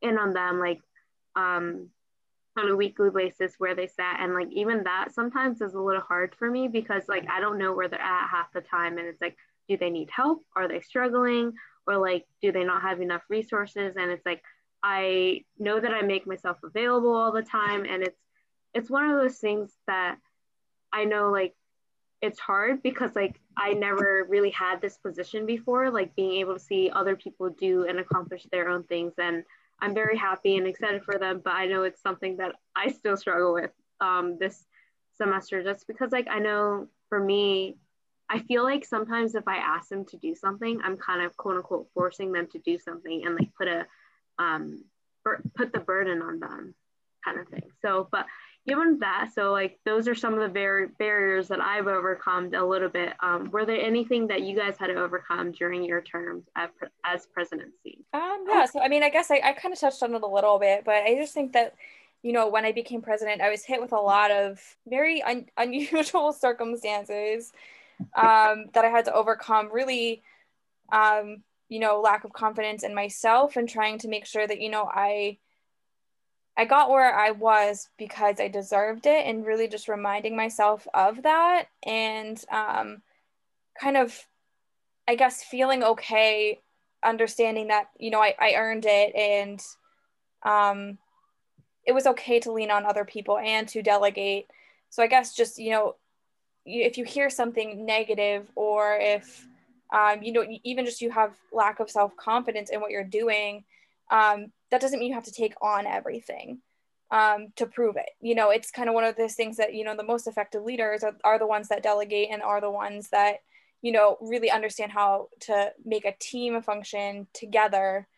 in 0.00 0.16
on 0.16 0.32
them, 0.32 0.60
like 0.60 0.80
um, 1.34 1.88
on 2.56 2.68
a 2.68 2.76
weekly 2.76 3.10
basis 3.10 3.54
where 3.58 3.74
they 3.74 3.88
sat. 3.88 4.20
And 4.20 4.32
like 4.32 4.46
even 4.52 4.84
that 4.84 5.12
sometimes 5.12 5.60
is 5.60 5.74
a 5.74 5.80
little 5.80 6.02
hard 6.02 6.36
for 6.38 6.48
me 6.48 6.68
because 6.68 7.02
like 7.08 7.26
I 7.28 7.40
don't 7.40 7.58
know 7.58 7.72
where 7.74 7.88
they're 7.88 8.00
at 8.00 8.28
half 8.30 8.52
the 8.52 8.60
time, 8.60 8.98
and 8.98 9.08
it's 9.08 9.20
like, 9.20 9.36
do 9.68 9.76
they 9.76 9.90
need 9.90 10.10
help? 10.14 10.44
Are 10.54 10.68
they 10.68 10.82
struggling? 10.82 11.52
Or 11.88 11.96
like, 11.96 12.26
do 12.42 12.52
they 12.52 12.62
not 12.62 12.82
have 12.82 13.00
enough 13.00 13.22
resources? 13.28 13.96
And 13.96 14.12
it's 14.12 14.24
like 14.24 14.42
I 14.84 15.42
know 15.58 15.80
that 15.80 15.90
I 15.90 16.02
make 16.02 16.28
myself 16.28 16.58
available 16.62 17.12
all 17.12 17.32
the 17.32 17.42
time 17.42 17.84
and 17.84 18.04
it's 18.04 18.20
it's 18.74 18.90
one 18.90 19.08
of 19.08 19.20
those 19.20 19.38
things 19.38 19.72
that 19.86 20.18
I 20.94 21.04
know 21.04 21.30
like 21.30 21.54
it's 22.22 22.38
hard 22.38 22.82
because 22.82 23.10
like 23.14 23.40
I 23.56 23.74
never 23.74 24.26
really 24.28 24.50
had 24.50 24.80
this 24.80 24.96
position 24.96 25.44
before 25.44 25.90
like 25.90 26.14
being 26.16 26.40
able 26.40 26.54
to 26.54 26.60
see 26.60 26.90
other 26.90 27.16
people 27.16 27.50
do 27.50 27.84
and 27.86 27.98
accomplish 27.98 28.46
their 28.50 28.68
own 28.68 28.84
things 28.84 29.12
and 29.18 29.44
I'm 29.80 29.92
very 29.92 30.16
happy 30.16 30.56
and 30.56 30.66
excited 30.66 31.04
for 31.04 31.18
them 31.18 31.42
but 31.44 31.52
I 31.52 31.66
know 31.66 31.82
it's 31.82 32.00
something 32.00 32.38
that 32.38 32.54
I 32.74 32.92
still 32.92 33.16
struggle 33.16 33.52
with 33.52 33.72
um, 34.00 34.38
this 34.38 34.64
semester 35.16 35.62
just 35.62 35.86
because 35.86 36.12
like 36.12 36.28
I 36.30 36.38
know 36.38 36.86
for 37.08 37.20
me 37.20 37.76
I 38.30 38.38
feel 38.38 38.62
like 38.62 38.84
sometimes 38.84 39.34
if 39.34 39.46
I 39.46 39.56
ask 39.56 39.88
them 39.88 40.06
to 40.06 40.16
do 40.16 40.34
something 40.34 40.80
I'm 40.82 40.96
kind 40.96 41.22
of 41.22 41.36
quote 41.36 41.56
unquote 41.56 41.88
forcing 41.92 42.32
them 42.32 42.46
to 42.52 42.58
do 42.60 42.78
something 42.78 43.26
and 43.26 43.34
like 43.34 43.52
put 43.58 43.68
a 43.68 43.86
um, 44.38 44.84
put 45.56 45.72
the 45.72 45.80
burden 45.80 46.22
on 46.22 46.40
them 46.40 46.74
kind 47.24 47.40
of 47.40 47.48
thing. 47.48 47.70
So, 47.82 48.08
but 48.10 48.26
given 48.66 48.98
that, 49.00 49.30
so 49.34 49.52
like 49.52 49.78
those 49.84 50.08
are 50.08 50.14
some 50.14 50.34
of 50.34 50.40
the 50.40 50.48
bar- 50.48 50.88
barriers 50.98 51.48
that 51.48 51.60
I've 51.60 51.86
overcome 51.86 52.52
a 52.54 52.64
little 52.64 52.88
bit. 52.88 53.12
Um, 53.20 53.50
were 53.50 53.64
there 53.66 53.80
anything 53.80 54.26
that 54.28 54.42
you 54.42 54.56
guys 54.56 54.76
had 54.78 54.88
to 54.88 54.94
overcome 54.94 55.52
during 55.52 55.84
your 55.84 56.00
terms 56.00 56.44
as, 56.56 56.70
as 57.04 57.26
presidency? 57.26 58.04
Um, 58.12 58.44
yeah, 58.48 58.64
so 58.66 58.80
I 58.80 58.88
mean, 58.88 59.02
I 59.02 59.10
guess 59.10 59.30
I, 59.30 59.40
I 59.44 59.52
kind 59.52 59.72
of 59.72 59.80
touched 59.80 60.02
on 60.02 60.14
it 60.14 60.22
a 60.22 60.26
little 60.26 60.58
bit, 60.58 60.84
but 60.84 60.96
I 61.04 61.14
just 61.14 61.34
think 61.34 61.52
that, 61.52 61.74
you 62.22 62.32
know, 62.32 62.48
when 62.48 62.64
I 62.64 62.72
became 62.72 63.02
president, 63.02 63.42
I 63.42 63.50
was 63.50 63.64
hit 63.64 63.80
with 63.80 63.92
a 63.92 64.00
lot 64.00 64.30
of 64.30 64.60
very 64.86 65.22
un- 65.22 65.46
unusual 65.56 66.32
circumstances 66.32 67.52
um, 68.16 68.66
that 68.72 68.84
I 68.84 68.88
had 68.88 69.04
to 69.06 69.14
overcome. 69.14 69.70
Really, 69.72 70.22
um, 70.92 71.42
you 71.68 71.80
know 71.80 72.00
lack 72.00 72.24
of 72.24 72.32
confidence 72.32 72.82
in 72.82 72.94
myself 72.94 73.56
and 73.56 73.68
trying 73.68 73.98
to 73.98 74.08
make 74.08 74.26
sure 74.26 74.46
that 74.46 74.60
you 74.60 74.68
know 74.68 74.88
i 74.92 75.36
i 76.56 76.64
got 76.64 76.90
where 76.90 77.14
i 77.14 77.30
was 77.30 77.88
because 77.98 78.40
i 78.40 78.48
deserved 78.48 79.06
it 79.06 79.26
and 79.26 79.46
really 79.46 79.68
just 79.68 79.88
reminding 79.88 80.36
myself 80.36 80.86
of 80.94 81.22
that 81.22 81.66
and 81.84 82.44
um 82.50 83.02
kind 83.80 83.96
of 83.96 84.26
i 85.08 85.14
guess 85.14 85.42
feeling 85.42 85.82
okay 85.82 86.60
understanding 87.04 87.68
that 87.68 87.88
you 87.98 88.10
know 88.10 88.20
i, 88.20 88.34
I 88.40 88.54
earned 88.54 88.86
it 88.86 89.14
and 89.14 89.60
um 90.42 90.98
it 91.86 91.92
was 91.92 92.06
okay 92.06 92.40
to 92.40 92.52
lean 92.52 92.70
on 92.70 92.86
other 92.86 93.04
people 93.04 93.38
and 93.38 93.68
to 93.68 93.82
delegate. 93.82 94.46
So 94.90 95.02
i 95.02 95.06
guess 95.06 95.34
just 95.34 95.58
you 95.58 95.70
know 95.70 95.96
if 96.64 96.96
you 96.96 97.04
hear 97.04 97.28
something 97.28 97.84
negative 97.84 98.50
or 98.54 98.96
if 98.98 99.46
um, 99.92 100.22
you 100.22 100.32
know 100.32 100.44
even 100.64 100.86
just 100.86 101.02
you 101.02 101.10
have 101.10 101.34
lack 101.52 101.78
of 101.78 101.90
self-confidence 101.90 102.70
in 102.70 102.80
what 102.80 102.90
you're 102.90 103.04
doing 103.04 103.64
um, 104.10 104.50
that 104.74 104.80
doesn't 104.80 104.98
mean 104.98 105.10
you 105.10 105.14
have 105.14 105.24
to 105.24 105.32
take 105.32 105.54
on 105.62 105.86
everything 105.86 106.58
um, 107.10 107.52
to 107.56 107.66
prove 107.66 107.96
it. 107.96 108.10
You 108.20 108.34
know 108.34 108.50
it's 108.50 108.70
kind 108.70 108.88
of 108.88 108.94
one 108.94 109.04
of 109.04 109.16
those 109.16 109.34
things 109.34 109.56
that 109.58 109.74
you 109.74 109.84
know 109.84 109.96
the 109.96 110.02
most 110.02 110.26
effective 110.26 110.64
leaders 110.64 111.04
are, 111.04 111.16
are 111.22 111.38
the 111.38 111.46
ones 111.46 111.68
that 111.68 111.82
delegate 111.82 112.28
and 112.30 112.42
are 112.42 112.60
the 112.60 112.70
ones 112.70 113.08
that 113.10 113.36
you 113.82 113.92
know 113.92 114.16
really 114.20 114.50
understand 114.50 114.92
how 114.92 115.28
to 115.40 115.72
make 115.84 116.04
a 116.04 116.16
team 116.18 116.60
function 116.62 117.26
together. 117.32 118.08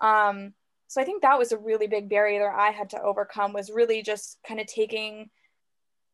Um, 0.00 0.54
so 0.88 1.00
i 1.00 1.04
think 1.04 1.22
that 1.22 1.36
was 1.36 1.50
a 1.50 1.58
really 1.58 1.88
big 1.88 2.08
barrier 2.08 2.48
i 2.48 2.70
had 2.70 2.90
to 2.90 3.02
overcome 3.02 3.52
was 3.52 3.72
really 3.72 4.02
just 4.02 4.38
kind 4.46 4.60
of 4.60 4.66
taking 4.68 5.28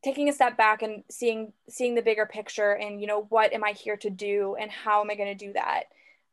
taking 0.02 0.28
a 0.28 0.32
step 0.32 0.56
back 0.56 0.82
and 0.82 1.04
seeing 1.10 1.52
seeing 1.68 1.94
the 1.94 2.02
bigger 2.02 2.26
picture 2.26 2.72
and 2.72 3.00
you 3.00 3.06
know 3.06 3.26
what 3.28 3.52
am 3.52 3.64
i 3.64 3.72
here 3.72 3.96
to 3.96 4.10
do 4.10 4.56
and 4.58 4.70
how 4.70 5.00
am 5.00 5.10
i 5.10 5.14
going 5.14 5.36
to 5.36 5.46
do 5.46 5.52
that? 5.52 5.84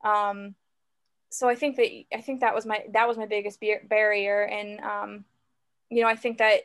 Um, 0.04 0.56
so 1.30 1.48
i 1.48 1.56
think 1.56 1.76
that 1.76 1.88
i 2.14 2.22
think 2.22 2.42
that 2.42 2.56
was 2.56 2.66
my 2.66 2.84
that 2.92 3.08
was 3.08 3.18
my 3.18 3.26
biggest 3.26 3.60
barrier 3.88 4.44
and 4.44 4.80
um, 4.82 5.26
you 5.90 6.02
know 6.02 6.08
i 6.08 6.16
think 6.16 6.38
that 6.38 6.62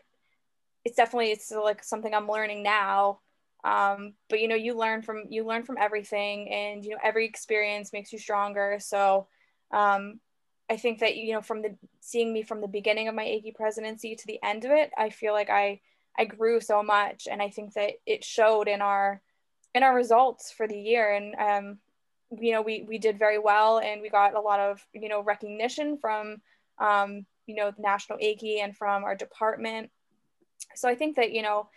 it's 0.84 0.96
definitely 0.96 1.30
it's 1.30 1.50
like 1.50 1.82
something 1.82 2.14
i'm 2.14 2.28
learning 2.28 2.62
now 2.62 3.20
um, 3.64 4.12
but 4.28 4.40
you 4.40 4.48
know 4.48 4.54
you 4.54 4.76
learn 4.76 5.00
from 5.00 5.24
you 5.30 5.44
learn 5.46 5.62
from 5.62 5.78
everything 5.78 6.50
and 6.50 6.84
you 6.84 6.90
know 6.90 6.98
every 7.02 7.24
experience 7.26 7.92
makes 7.92 8.12
you 8.12 8.18
stronger 8.18 8.76
so 8.80 9.26
um, 9.72 10.20
i 10.70 10.76
think 10.76 11.00
that 11.00 11.16
you 11.16 11.32
know 11.32 11.40
from 11.40 11.62
the 11.62 11.74
seeing 12.00 12.32
me 12.32 12.42
from 12.42 12.60
the 12.60 12.68
beginning 12.68 13.08
of 13.08 13.14
my 13.14 13.24
AIChE 13.24 13.54
presidency 13.54 14.14
to 14.14 14.26
the 14.26 14.38
end 14.42 14.64
of 14.64 14.70
it 14.70 14.90
i 14.98 15.08
feel 15.10 15.32
like 15.32 15.50
i 15.50 15.80
I 16.18 16.24
grew 16.24 16.60
so 16.60 16.82
much, 16.82 17.26
and 17.30 17.42
I 17.42 17.50
think 17.50 17.74
that 17.74 17.94
it 18.06 18.24
showed 18.24 18.68
in 18.68 18.80
our 18.80 19.20
in 19.74 19.82
our 19.82 19.94
results 19.94 20.52
for 20.52 20.68
the 20.68 20.78
year. 20.78 21.12
And 21.12 21.34
um, 21.34 21.78
you 22.30 22.52
know, 22.52 22.62
we 22.62 22.84
we 22.88 22.98
did 22.98 23.18
very 23.18 23.38
well, 23.38 23.78
and 23.78 24.00
we 24.00 24.08
got 24.08 24.34
a 24.34 24.40
lot 24.40 24.60
of 24.60 24.84
you 24.92 25.08
know 25.08 25.22
recognition 25.22 25.98
from 25.98 26.40
um, 26.78 27.26
you 27.46 27.54
know 27.54 27.70
the 27.70 27.82
National 27.82 28.18
AIChE 28.18 28.62
and 28.62 28.76
from 28.76 29.04
our 29.04 29.14
department. 29.14 29.90
So 30.74 30.88
I 30.88 30.94
think 30.94 31.16
that 31.16 31.32
you 31.32 31.42
know, 31.42 31.68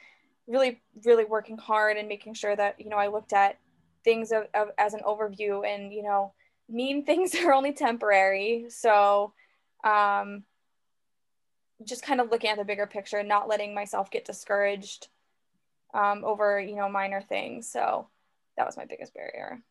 really 0.48 0.82
really 1.06 1.26
working 1.26 1.58
hard 1.58 1.98
and 1.98 2.08
making 2.08 2.34
sure 2.34 2.56
that 2.56 2.80
you 2.80 2.89
know 2.89 2.98
I 2.98 3.08
looked 3.08 3.34
at 3.34 3.60
things 4.04 4.32
of, 4.32 4.45
of, 4.54 4.70
as 4.78 4.93
an 4.93 5.02
overview, 5.06 5.68
and 5.68 5.93
you 5.93 6.04
know, 6.04 6.34
mean 6.70 7.06
things 7.06 7.36
are 7.36 7.54
only 7.54 7.74
temporary. 7.74 8.66
So 8.70 9.34
um, 9.84 10.43
just 11.86 12.04
kind 12.04 12.22
of 12.22 12.32
looking 12.32 12.50
at 12.50 12.58
the 12.58 12.66
bigger 12.66 12.88
picture, 12.88 13.18
and 13.18 13.30
not 13.30 13.48
letting 13.50 13.76
myself 13.76 14.10
get 14.10 14.26
discouraged 14.26 15.08
um, 15.93 16.24
over, 16.24 16.60
you 16.60 16.76
know, 16.76 16.89
minor 16.89 17.22
things. 17.22 17.70
So 17.70 18.08
that 18.56 18.66
was 18.66 18.78
my 18.78 18.86
biggest 18.86 19.14
barrier. 19.14 19.62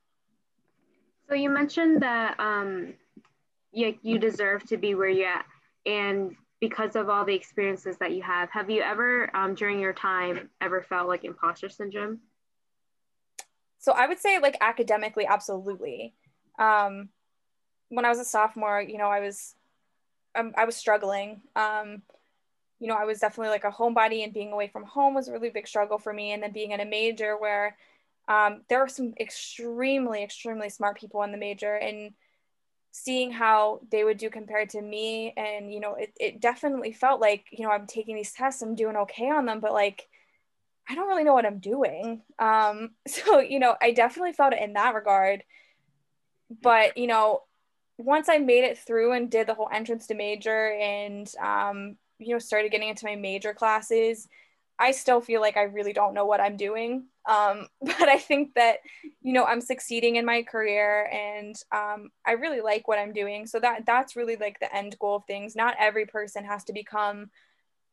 So 1.29 1.35
you 1.35 1.51
mentioned 1.51 2.03
that 2.03 2.39
um, 2.39 2.95
you, 3.72 3.95
you 4.03 4.18
deserve 4.18 4.64
to 4.68 4.77
be 4.77 4.95
where 4.95 5.09
you're 5.09 5.29
at. 5.29 5.47
And 5.85 6.37
because 6.61 6.97
of 6.97 7.09
all 7.09 7.24
the 7.24 7.35
experiences 7.35 7.97
that 7.99 8.12
you 8.12 8.22
have, 8.22 8.51
have 8.51 8.70
you 8.70 8.83
ever, 8.83 9.35
um, 9.37 9.55
during 9.55 9.81
your 9.81 9.93
time, 9.93 10.49
ever 10.61 10.83
felt 10.83 11.09
like 11.09 11.24
imposter 11.24 11.68
syndrome? 11.68 12.20
So 13.79 13.93
I 13.93 14.07
would 14.07 14.18
say 14.18 14.39
like 14.41 14.57
academically, 14.61 15.27
absolutely. 15.27 16.14
Um, 16.59 17.11
when 17.89 18.05
I 18.05 18.09
was 18.09 18.18
a 18.18 18.24
sophomore, 18.24 18.81
you 18.81 18.99
know, 18.99 19.09
I 19.09 19.20
was 19.20 19.55
um, 20.35 20.53
I 20.57 20.64
was 20.64 20.77
struggling. 20.77 21.41
Um, 21.55 22.03
you 22.79 22.89
know, 22.89 22.95
I 22.95 23.05
was 23.05 23.20
definitely 23.20 23.51
like 23.51 23.64
a 23.64 23.70
homebody, 23.70 24.22
and 24.24 24.35
being 24.35 24.53
away 24.53 24.68
from 24.68 24.85
home 24.85 25.14
was 25.14 25.29
a 25.29 25.33
really 25.33 25.51
big 25.51 25.66
struggle 25.66 25.99
for 25.99 26.12
me. 26.12 26.33
And 26.33 26.43
then 26.43 26.53
being 26.53 26.72
in 26.72 26.81
a 26.81 26.85
major 26.85 27.37
where 27.37 27.77
um, 28.29 28.62
there 28.68 28.81
are 28.81 28.89
some 28.89 29.14
extremely, 29.20 30.22
extremely 30.22 30.68
smart 30.68 30.99
people 30.99 31.22
in 31.22 31.33
the 31.33 31.39
major, 31.39 31.74
and 31.74 32.12
seeing 32.93 33.31
how 33.31 33.81
they 33.91 34.05
would 34.05 34.18
do 34.18 34.31
compared 34.31 34.70
to 34.70 34.83
me, 34.83 35.33
and 35.37 35.72
you 35.72 35.81
know, 35.81 35.95
it, 35.95 36.12
it 36.18 36.41
definitely 36.41 36.93
felt 36.93 37.20
like 37.20 37.45
you 37.51 37.64
know 37.64 37.72
I'm 37.72 37.87
taking 37.87 38.16
these 38.16 38.33
tests, 38.33 38.62
I'm 38.62 38.74
doing 38.74 38.97
okay 38.97 39.31
on 39.31 39.47
them, 39.47 39.61
but 39.61 39.72
like 39.72 40.09
I 40.89 40.95
don't 40.95 41.09
really 41.09 41.24
know 41.24 41.35
what 41.35 41.47
I'm 41.47 41.59
doing. 41.59 42.22
Um, 42.39 42.91
so 43.07 43.41
you 43.41 43.59
know, 43.59 43.77
I 43.81 43.93
definitely 43.93 44.33
felt 44.33 44.53
it 44.53 44.62
in 44.62 44.74
that 44.74 44.95
regard. 44.95 45.45
But 46.62 46.97
you 46.97 47.07
know, 47.07 47.43
once 47.99 48.29
I 48.29 48.39
made 48.39 48.64
it 48.64 48.79
through 48.79 49.12
and 49.12 49.31
did 49.31 49.47
the 49.47 49.55
whole 49.55 49.68
entrance 49.72 50.07
to 50.09 50.14
major 50.14 50.72
and 50.72 51.31
um, 51.43 51.97
you 52.18 52.33
know 52.33 52.39
started 52.39 52.70
getting 52.70 52.89
into 52.89 53.07
my 53.07 53.16
major 53.16 53.55
classes, 53.55 54.29
I 54.79 54.93
still 54.93 55.20
feel 55.20 55.41
like 55.41 55.57
I 55.57 55.62
really 55.62 55.93
don't 55.93 56.14
know 56.14 56.27
what 56.27 56.41
I'm 56.41 56.57
doing. 56.57 57.07
Um, 57.29 57.68
but 57.83 58.09
I 58.09 58.18
think 58.18 58.55
that 58.55 58.79
you 59.22 59.33
know 59.33 59.45
I'm 59.45 59.61
succeeding 59.61 60.16
in 60.16 60.24
my 60.24 60.43
career 60.43 61.09
and 61.12 61.57
um, 61.72 62.11
I 62.27 62.33
really 62.33 62.61
like 62.61 62.89
what 62.89 62.99
I'm 62.99 63.12
doing. 63.12 63.47
So 63.47 63.61
that 63.61 63.87
that's 63.87 64.16
really 64.16 64.37
like 64.37 64.61
the 64.61 64.74
end 64.74 64.97
goal 64.99 65.16
of 65.16 65.24
things. 65.27 65.57
Not 65.57 65.77
every 65.79 66.07
person 66.07 66.45
has 66.45 66.64
to 66.64 66.72
become 66.72 67.31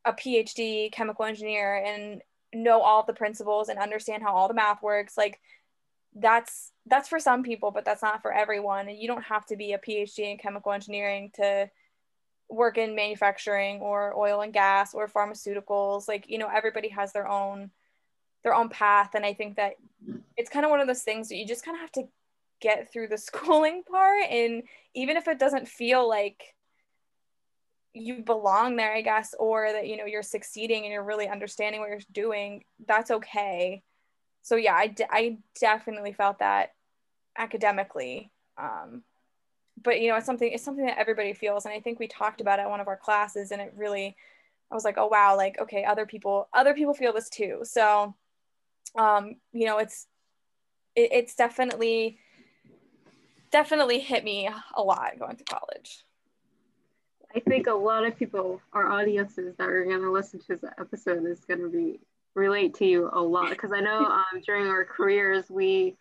a 0.06 0.14
PhD 0.14 0.92
chemical 0.92 1.26
engineer 1.26 1.76
and 1.76 2.22
know 2.54 2.82
all 2.82 3.04
the 3.04 3.14
principles 3.14 3.70
and 3.70 3.80
understand 3.80 4.22
how 4.22 4.34
all 4.34 4.48
the 4.48 4.54
math 4.54 4.82
works. 4.84 5.18
Like 5.18 5.40
that's 6.16 6.72
that's 6.86 7.10
for 7.10 7.20
some 7.20 7.44
people, 7.44 7.72
but 7.72 7.86
that's 7.86 8.04
not 8.04 8.22
for 8.22 8.32
everyone. 8.32 8.88
And 8.90 8.98
you 8.98 9.08
don't 9.08 9.24
have 9.24 9.46
to 9.48 9.56
be 9.56 9.74
a 9.74 9.80
PhD 9.80 10.32
in 10.32 10.38
chemical 10.38 10.72
engineering 10.72 11.32
to 11.36 11.70
work 12.50 12.78
in 12.78 12.96
manufacturing 12.96 13.82
or 13.82 14.18
oil 14.18 14.42
and 14.42 14.54
gas 14.54 14.94
or 14.94 15.08
pharmaceuticals. 15.08 16.08
Like, 16.08 16.30
you 16.30 16.38
know, 16.38 16.50
everybody 16.54 16.90
has 16.90 17.12
their 17.14 17.28
own 17.28 17.72
their 18.44 18.54
own 18.54 18.70
path. 18.70 19.16
And 19.16 19.26
I 19.26 19.34
think 19.34 19.56
that 19.56 19.76
it's 20.36 20.50
kind 20.50 20.66
of 20.66 20.72
one 20.72 20.82
of 20.82 20.88
those 20.88 21.04
things 21.04 21.30
that 21.30 21.38
you 21.38 21.48
just 21.48 21.64
kind 21.64 21.76
of 21.76 21.82
have 21.82 21.92
to 21.94 22.04
get 22.60 22.92
through 22.92 23.08
the 23.08 23.18
schooling 23.30 23.84
part. 23.84 24.26
And 24.30 24.64
even 24.94 25.18
if 25.18 25.28
it 25.28 25.40
doesn't 25.40 25.68
feel 25.68 26.08
like 26.08 26.56
you 27.94 28.24
belong 28.24 28.76
there, 28.76 28.94
I 28.94 29.02
guess, 29.02 29.36
or 29.38 29.72
that 29.72 29.88
you 29.88 29.98
know 29.98 30.06
you're 30.06 30.24
succeeding 30.24 30.84
and 30.84 30.92
you're 30.92 31.04
really 31.04 31.28
understanding 31.28 31.80
what 31.80 31.90
you're 31.90 32.00
doing, 32.12 32.64
that's 32.88 33.12
okay. 33.12 33.84
So 34.42 34.56
yeah, 34.56 34.74
I, 34.74 34.88
d- 34.88 35.06
I 35.10 35.38
definitely 35.60 36.12
felt 36.12 36.40
that 36.40 36.74
academically. 37.38 38.32
Um, 38.58 39.04
but 39.82 40.02
you 40.02 40.10
know, 40.10 40.16
it's 40.16 40.26
something 40.26 40.52
it's 40.52 40.64
something 40.64 40.86
that 40.86 41.00
everybody 41.00 41.34
feels, 41.34 41.66
and 41.66 41.74
I 41.74 41.80
think 41.80 42.00
we 42.00 42.08
talked 42.08 42.42
about 42.42 42.60
it 42.60 42.64
at 42.64 42.70
one 42.70 42.80
of 42.80 42.88
our 42.88 42.98
classes, 42.98 43.52
and 43.52 43.62
it 43.62 43.74
really, 43.76 44.16
I 44.72 44.76
was 44.76 44.86
like, 44.86 44.98
oh 44.98 45.08
wow, 45.08 45.36
like 45.36 45.60
okay, 45.62 45.84
other 45.84 46.06
people 46.06 46.48
other 46.54 46.74
people 46.74 46.94
feel 46.94 47.14
this 47.14 47.30
too. 47.30 47.60
So, 47.64 48.16
um, 48.98 49.36
you 49.52 49.66
know, 49.66 49.80
it's 49.80 50.08
it, 50.96 51.10
it's 51.12 51.36
definitely 51.36 52.20
definitely 53.52 54.00
hit 54.00 54.24
me 54.24 54.50
a 54.76 54.82
lot 54.82 55.20
going 55.20 55.38
to 55.38 55.44
college. 55.44 56.04
I 57.36 57.40
think 57.40 57.66
a 57.68 57.74
lot 57.74 58.06
of 58.06 58.16
people, 58.16 58.62
our 58.74 58.92
audiences 58.92 59.56
that 59.58 59.68
are 59.68 59.86
going 59.86 60.02
to 60.02 60.12
listen 60.12 60.40
to 60.42 60.56
this 60.56 60.64
episode, 60.80 61.26
is 61.26 61.40
going 61.46 61.62
to 61.62 61.70
be 61.70 62.00
relate 62.36 62.74
to 62.76 62.86
you 62.86 63.10
a 63.14 63.22
lot 63.22 63.50
because 63.50 63.72
I 63.72 63.80
know 63.80 64.06
um, 64.06 64.42
during 64.46 64.68
our 64.68 64.86
careers 64.86 65.50
we 65.50 65.96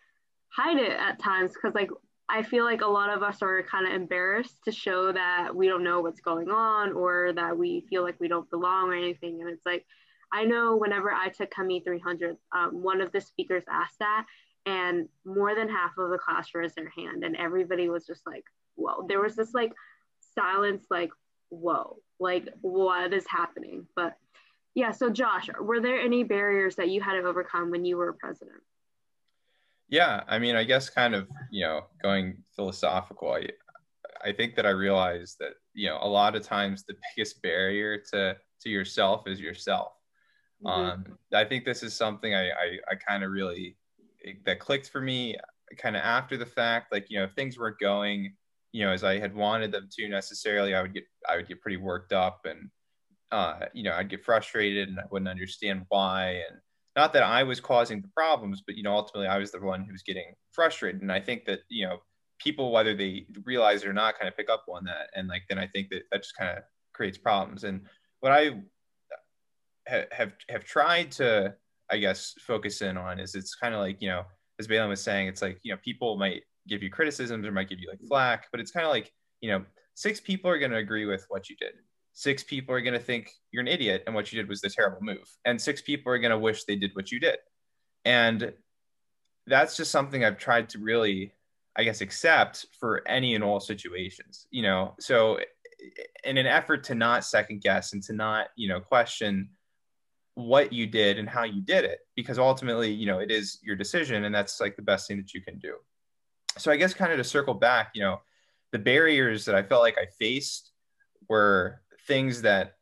hide 0.49 0.77
it 0.77 0.91
at 0.91 1.19
times 1.19 1.51
because 1.53 1.75
like 1.75 1.91
I 2.33 2.41
feel 2.41 2.65
like 2.65 2.81
a 2.81 2.87
lot 2.87 3.15
of 3.15 3.21
us 3.21 3.43
are 3.43 3.61
kind 3.61 3.85
of 3.87 3.93
embarrassed 3.93 4.63
to 4.65 4.71
show 4.71 5.11
that 5.11 5.55
we 5.55 5.67
don't 5.67 5.83
know 5.83 6.01
what's 6.01 6.19
going 6.19 6.49
on 6.49 6.93
or 6.93 7.31
that 7.33 7.55
we 7.55 7.81
feel 7.91 8.01
like 8.01 8.19
we 8.19 8.27
don't 8.27 8.49
belong 8.49 8.89
or 8.89 8.95
anything. 8.95 9.39
And 9.39 9.51
it's 9.51 9.67
like, 9.67 9.85
I 10.31 10.43
know 10.43 10.75
whenever 10.75 11.11
I 11.11 11.29
took 11.29 11.51
ChemE 11.51 11.83
300, 11.83 12.35
um, 12.51 12.81
one 12.81 13.01
of 13.01 13.11
the 13.11 13.21
speakers 13.21 13.65
asked 13.69 13.99
that, 13.99 14.25
and 14.65 15.07
more 15.23 15.53
than 15.53 15.69
half 15.69 15.91
of 15.99 16.09
the 16.09 16.17
class 16.17 16.49
raised 16.55 16.75
their 16.75 16.89
hand, 16.89 17.23
and 17.23 17.35
everybody 17.35 17.87
was 17.87 18.07
just 18.07 18.25
like, 18.25 18.45
whoa. 18.73 19.05
There 19.07 19.21
was 19.21 19.35
this 19.35 19.53
like 19.53 19.73
silence, 20.33 20.87
like, 20.89 21.11
whoa, 21.49 21.97
like 22.19 22.49
what 22.61 23.13
is 23.13 23.27
happening? 23.29 23.85
But 23.95 24.17
yeah, 24.73 24.89
so 24.89 25.11
Josh, 25.11 25.49
were 25.61 25.79
there 25.79 25.99
any 25.99 26.23
barriers 26.23 26.77
that 26.77 26.89
you 26.89 26.99
had 26.99 27.13
to 27.13 27.27
overcome 27.27 27.69
when 27.69 27.85
you 27.85 27.97
were 27.97 28.13
president? 28.13 28.63
Yeah, 29.93 30.23
I 30.27 30.39
mean, 30.39 30.55
I 30.55 30.63
guess 30.63 30.89
kind 30.89 31.13
of, 31.13 31.27
you 31.51 31.63
know, 31.65 31.81
going 32.01 32.41
philosophical, 32.55 33.31
I 33.31 33.47
I 34.27 34.33
think 34.33 34.55
that 34.55 34.65
I 34.65 34.71
realized 34.71 35.37
that, 35.39 35.53
you 35.75 35.87
know, 35.87 35.99
a 36.01 36.07
lot 36.07 36.35
of 36.35 36.41
times 36.41 36.83
the 36.83 36.95
biggest 37.15 37.43
barrier 37.43 37.99
to 38.11 38.35
to 38.61 38.69
yourself 38.69 39.27
is 39.27 39.39
yourself. 39.39 39.93
Mm-hmm. 40.65 40.81
Um, 40.81 41.17
I 41.31 41.45
think 41.45 41.63
this 41.63 41.83
is 41.83 41.93
something 41.93 42.33
I 42.33 42.49
I, 42.49 42.67
I 42.89 42.95
kind 42.95 43.23
of 43.23 43.29
really 43.29 43.77
that 44.47 44.59
clicked 44.59 44.89
for 44.89 44.99
me 44.99 45.37
kind 45.77 45.95
of 45.95 46.01
after 46.01 46.37
the 46.37 46.45
fact. 46.59 46.91
Like, 46.91 47.11
you 47.11 47.19
know, 47.19 47.25
if 47.25 47.33
things 47.33 47.59
weren't 47.59 47.77
going, 47.77 48.33
you 48.71 48.83
know, 48.83 48.91
as 48.91 49.03
I 49.03 49.19
had 49.19 49.35
wanted 49.35 49.71
them 49.71 49.89
to 49.91 50.09
necessarily, 50.09 50.73
I 50.73 50.81
would 50.81 50.95
get 50.95 51.05
I 51.29 51.35
would 51.35 51.47
get 51.47 51.61
pretty 51.61 51.77
worked 51.77 52.13
up 52.13 52.47
and 52.49 52.71
uh, 53.31 53.67
you 53.73 53.83
know, 53.83 53.93
I'd 53.93 54.09
get 54.09 54.25
frustrated 54.25 54.89
and 54.89 54.99
I 54.99 55.03
wouldn't 55.11 55.29
understand 55.29 55.85
why. 55.89 56.41
And 56.49 56.57
not 56.95 57.13
that 57.13 57.23
I 57.23 57.43
was 57.43 57.59
causing 57.59 58.01
the 58.01 58.07
problems, 58.09 58.61
but, 58.65 58.75
you 58.75 58.83
know, 58.83 58.93
ultimately 58.93 59.27
I 59.27 59.37
was 59.37 59.51
the 59.51 59.59
one 59.59 59.83
who 59.83 59.91
was 59.91 60.03
getting 60.03 60.33
frustrated. 60.51 61.01
And 61.01 61.11
I 61.11 61.19
think 61.19 61.45
that, 61.45 61.61
you 61.69 61.87
know, 61.87 61.97
people, 62.39 62.71
whether 62.71 62.95
they 62.95 63.25
realize 63.45 63.83
it 63.83 63.87
or 63.87 63.93
not, 63.93 64.19
kind 64.19 64.27
of 64.27 64.37
pick 64.37 64.49
up 64.49 64.65
on 64.69 64.83
that. 64.85 65.09
And 65.15 65.27
like, 65.27 65.43
then 65.49 65.57
I 65.57 65.67
think 65.67 65.89
that 65.89 66.03
that 66.11 66.21
just 66.21 66.37
kind 66.37 66.57
of 66.57 66.63
creates 66.93 67.17
problems. 67.17 67.63
And 67.63 67.81
what 68.19 68.31
I 68.31 68.61
have, 69.87 70.33
have 70.49 70.63
tried 70.63 71.11
to, 71.13 71.55
I 71.91 71.97
guess, 71.97 72.35
focus 72.39 72.81
in 72.81 72.97
on 72.97 73.19
is 73.19 73.33
it's 73.33 73.55
kind 73.55 73.73
of 73.73 73.81
like, 73.81 74.01
you 74.01 74.09
know, 74.09 74.23
as 74.59 74.67
Bailyn 74.67 74.89
was 74.89 75.01
saying, 75.01 75.27
it's 75.27 75.41
like, 75.41 75.59
you 75.63 75.73
know, 75.73 75.79
people 75.83 76.15
might 76.17 76.43
give 76.67 76.83
you 76.83 76.89
criticisms 76.89 77.45
or 77.45 77.51
might 77.51 77.69
give 77.69 77.79
you 77.79 77.89
like 77.89 77.99
flack, 78.07 78.47
but 78.51 78.59
it's 78.59 78.71
kind 78.71 78.85
of 78.85 78.91
like, 78.91 79.11
you 79.41 79.49
know, 79.49 79.65
six 79.95 80.19
people 80.19 80.49
are 80.49 80.59
going 80.59 80.71
to 80.71 80.77
agree 80.77 81.05
with 81.05 81.25
what 81.29 81.49
you 81.49 81.55
did 81.55 81.73
six 82.13 82.43
people 82.43 82.73
are 82.73 82.81
going 82.81 82.93
to 82.93 82.99
think 82.99 83.31
you're 83.51 83.61
an 83.61 83.67
idiot 83.67 84.03
and 84.05 84.15
what 84.15 84.31
you 84.31 84.39
did 84.39 84.47
was 84.47 84.61
the 84.61 84.69
terrible 84.69 84.99
move. 85.01 85.29
And 85.45 85.59
six 85.59 85.81
people 85.81 86.11
are 86.13 86.19
going 86.19 86.31
to 86.31 86.37
wish 86.37 86.63
they 86.63 86.75
did 86.75 86.91
what 86.95 87.11
you 87.11 87.19
did. 87.19 87.37
And 88.05 88.53
that's 89.47 89.75
just 89.75 89.91
something 89.91 90.23
i've 90.23 90.37
tried 90.37 90.69
to 90.69 90.79
really 90.79 91.33
i 91.75 91.83
guess 91.83 92.01
accept 92.01 92.65
for 92.79 93.05
any 93.07 93.35
and 93.35 93.43
all 93.43 93.59
situations 93.59 94.47
you 94.51 94.61
know? 94.61 94.93
So 94.99 95.39
in 96.23 96.37
an 96.37 96.47
effort 96.47 96.85
to 96.85 96.95
not 96.95 97.25
second 97.25 97.61
guess 97.61 97.91
and 97.91 98.01
to 98.03 98.13
not 98.13 98.47
you 98.55 98.69
know 98.69 98.79
question 98.79 99.49
what 100.35 100.71
you 100.71 100.87
did 100.87 101.19
and 101.19 101.27
how 101.27 101.43
you 101.43 101.61
did 101.61 101.83
it 101.83 101.99
because 102.15 102.39
ultimately 102.39 102.89
you 102.89 103.05
know 103.05 103.19
it 103.19 103.29
is 103.29 103.59
your 103.61 103.75
decision 103.75 104.23
and 104.23 104.33
that's 104.33 104.61
like 104.61 104.75
the 104.75 104.81
best 104.81 105.07
thing 105.07 105.17
that 105.17 105.33
you 105.33 105.41
can 105.41 105.59
do. 105.59 105.75
So 106.57 106.71
i 106.71 106.77
guess 106.77 106.93
kind 106.93 107.11
of 107.11 107.17
to 107.17 107.23
circle 107.23 107.53
back 107.53 107.91
you 107.93 108.01
know 108.01 108.21
the 108.71 108.79
barriers 108.79 109.45
that 109.45 109.55
i 109.55 109.61
felt 109.61 109.81
like 109.81 109.97
i 109.97 110.05
faced 110.17 110.71
were 111.27 111.81
things 112.07 112.41
that 112.43 112.75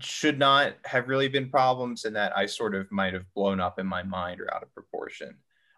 should 0.00 0.38
not 0.38 0.74
have 0.84 1.08
really 1.08 1.28
been 1.28 1.48
problems 1.48 2.04
and 2.04 2.16
that 2.16 2.36
I 2.36 2.46
sort 2.46 2.74
of 2.74 2.90
might 2.90 3.14
have 3.14 3.32
blown 3.34 3.60
up 3.60 3.78
in 3.78 3.86
my 3.86 4.02
mind 4.02 4.40
or 4.40 4.52
out 4.52 4.62
of 4.62 4.74
proportion. 4.74 5.36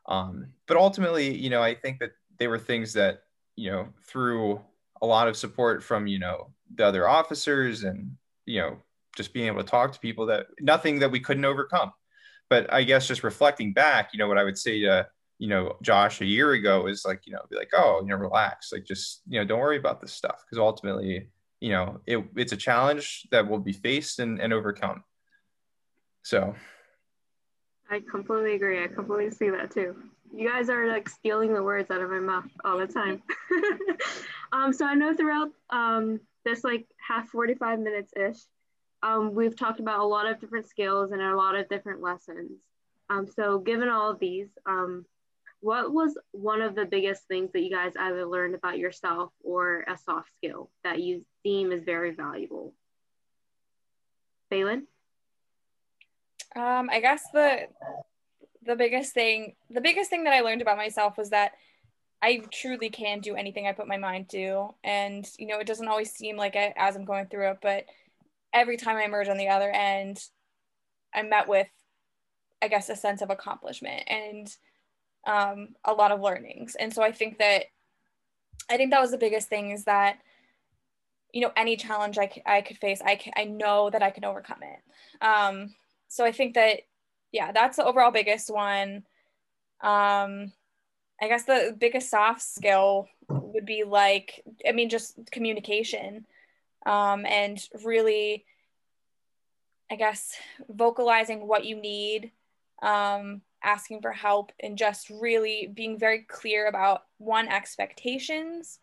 Um, 0.09 0.47
but 0.67 0.77
ultimately, 0.77 1.35
you 1.35 1.51
know, 1.51 1.63
I 1.63 1.75
think 1.75 1.99
that 2.01 2.13
they 2.39 2.49
were 2.49 2.59
things 2.59 2.93
that, 2.95 3.23
you 3.57 3.71
know, 3.71 3.89
through 4.07 4.61
a 5.03 5.07
lot 5.07 5.29
of 5.29 5.37
support 5.37 5.83
from, 5.83 6.07
you 6.07 6.19
know, 6.19 6.51
the 6.75 6.87
other 6.87 7.07
officers 7.09 7.85
and, 7.85 8.17
you 8.47 8.61
know, 8.61 8.79
just 9.17 9.35
being 9.35 9.47
able 9.47 9.63
to 9.63 9.69
talk 9.69 9.93
to 9.93 10.01
people 10.01 10.27
that 10.27 10.47
nothing 10.61 10.99
that 11.01 11.11
we 11.11 11.21
couldn't 11.21 11.45
overcome. 11.45 11.93
But 12.49 12.73
I 12.73 12.83
guess 12.85 13.07
just 13.07 13.23
reflecting 13.23 13.73
back, 13.73 14.11
you 14.13 14.19
know, 14.19 14.29
what 14.29 14.39
I 14.39 14.45
would 14.45 14.59
say 14.59 14.81
to, 14.81 15.07
you 15.39 15.49
know, 15.49 15.77
Josh 15.83 16.21
a 16.21 16.27
year 16.27 16.53
ago 16.53 16.87
is 16.87 17.05
like, 17.05 17.23
you 17.27 17.33
know, 17.33 17.41
be 17.51 17.57
like, 17.57 17.71
oh, 17.75 18.01
you 18.03 18.09
know, 18.09 18.17
relax, 18.17 18.73
like 18.73 18.85
just, 18.85 19.23
you 19.29 19.39
know, 19.39 19.47
don't 19.47 19.61
worry 19.61 19.79
about 19.79 20.01
this 20.01 20.13
stuff. 20.13 20.45
Cause 20.51 20.59
ultimately, 20.59 21.29
you 21.61 21.71
know 21.71 22.01
it, 22.07 22.25
it's 22.37 22.53
a 22.53 22.57
challenge 22.57 23.27
that 23.31 23.47
will 23.49 23.59
be 23.59 23.73
faced 23.73 24.19
and, 24.19 24.41
and 24.41 24.53
overcome. 24.53 25.05
So. 26.23 26.55
I 27.93 28.01
completely 28.09 28.55
agree. 28.55 28.85
I 28.85 28.87
completely 28.87 29.33
see 29.33 29.51
that 29.51 29.73
too. 29.73 29.97
You 30.33 30.49
guys 30.49 30.71
are 30.71 30.87
like 30.87 31.09
stealing 31.09 31.53
the 31.53 31.63
words 31.63 31.91
out 31.91 32.01
of 32.01 32.09
my 32.09 32.21
mouth 32.21 32.45
all 32.65 32.79
the 32.79 32.87
time. 32.87 33.23
Um, 34.53 34.73
so 34.73 34.85
i 34.85 34.95
know 34.95 35.15
throughout 35.15 35.51
um, 35.71 36.19
this 36.45 36.65
like 36.65 36.85
half 36.99 37.29
45 37.29 37.79
minutes 37.79 38.13
ish 38.17 38.41
um, 39.03 39.35
we've 39.35 39.57
talked 39.57 39.81
about 39.81 40.01
a 40.01 40.05
lot 40.05 40.27
of 40.27 40.41
different 40.41 40.69
skills 40.69 41.13
and 41.13 41.23
a 41.23 41.37
lot 41.37 41.55
of 41.55 41.69
different 41.69 42.03
lessons. 42.03 42.51
Um, 43.09 43.27
so 43.27 43.59
given 43.59 43.89
all 43.89 44.11
of 44.11 44.19
these 44.19 44.49
um, 44.67 45.05
what 45.61 45.93
was 45.93 46.17
one 46.33 46.63
of 46.63 46.75
the 46.75 46.87
biggest 46.87 47.25
things 47.29 47.53
that 47.53 47.61
you 47.61 47.71
guys 47.71 47.93
either 47.99 48.27
learned 48.27 48.55
about 48.55 48.79
yourself 48.79 49.33
or 49.43 49.85
a 49.89 49.97
soft 49.97 50.31
skill 50.37 50.71
that 50.85 51.01
you 51.01 51.25
deem 51.45 51.73
is 51.73 51.85
very 51.85 52.15
valuable? 52.15 52.75
Bailyn? 54.51 54.83
Um, 56.57 56.91
I 56.91 57.01
guess 57.01 57.23
the 57.33 57.69
the 58.63 58.77
biggest 58.77 59.15
thing 59.15 59.55
the 59.71 59.81
biggest 59.81 60.11
thing 60.11 60.25
that 60.25 60.35
I 60.35 60.41
learned 60.41 60.63
about 60.63 60.77
myself 60.77 61.17
was 61.17 61.31
that 61.31 61.53
I 62.23 62.43
truly 62.53 62.91
can 62.91 63.21
do 63.21 63.35
anything 63.35 63.67
I 63.67 63.73
put 63.73 63.89
my 63.89 63.97
mind 63.97 64.29
to. 64.31 64.75
And, 64.85 65.27
you 65.39 65.47
know, 65.47 65.59
it 65.59 65.67
doesn't 65.67 65.89
always 65.89 66.13
seem 66.13 66.37
like 66.37 66.55
it 66.55 66.75
as 66.77 66.95
I'm 66.97 67.05
going 67.05 67.27
through 67.27 67.51
it, 67.53 67.59
but 67.63 67.87
every 68.53 68.77
time 68.77 68.97
I 68.97 69.05
emerge 69.05 69.29
on 69.29 69.39
the 69.39 69.49
other 69.49 69.71
end, 69.71 70.23
I'm 71.15 71.31
met 71.31 71.49
with, 71.49 71.69
I 72.61 72.69
guess, 72.69 72.91
a 72.91 72.97
sense 72.97 73.23
of 73.23 73.31
accomplishment. 73.31 74.03
And 74.07 74.55
um, 75.27 75.71
a 75.85 75.93
lot 75.93 76.13
of 76.13 76.21
learnings. 76.21 76.75
And 76.75 76.93
so 76.93 77.03
I 77.03 77.13
think 77.13 77.39
that 77.39 77.65
I 78.71 78.77
think 78.77 78.91
that 78.91 79.01
was 79.01 79.11
the 79.11 79.19
biggest 79.19 79.49
thing 79.49 79.71
is 79.71 79.85
that 79.85 80.19
you 81.33 81.41
know 81.41 81.53
any 81.57 81.77
challenge 81.77 82.19
I, 82.19 82.29
c- 82.29 82.43
I 82.45 82.61
could 82.61 82.79
face 82.79 83.01
I, 83.05 83.17
c- 83.17 83.33
I 83.37 83.45
know 83.45 83.91
that 83.91 84.03
I 84.03 84.11
can 84.11 84.25
overcome 84.25 84.61
it. 84.63 85.25
Um, 85.25 85.75
so 86.09 86.25
I 86.25 86.33
think 86.33 86.55
that 86.55 86.81
yeah 87.33 87.53
that's 87.53 87.77
the 87.77 87.85
overall 87.85 88.11
biggest 88.11 88.53
one. 88.53 89.05
Um, 89.83 90.53
I 91.23 91.29
guess 91.29 91.45
the 91.45 91.75
biggest 91.79 92.11
soft 92.11 92.43
skill 92.43 93.09
would 93.29 93.67
be 93.67 93.85
like 93.85 94.43
I 94.67 94.73
mean 94.73 94.89
just 94.89 95.19
communication 95.31 96.27
um, 96.87 97.27
and 97.27 97.59
really 97.85 98.45
I 99.91 99.97
guess 99.97 100.37
vocalizing 100.69 101.47
what 101.47 101.65
you 101.65 101.77
need 101.77 102.31
um, 102.83 103.43
asking 103.63 104.01
for 104.01 104.13
help 104.13 104.53
and 104.61 104.79
just 104.79 105.11
really 105.11 105.71
being 105.73 105.99
very 105.99 106.23
clear 106.23 106.67
about 106.67 107.03
one 107.19 107.49
expectations 107.49 108.79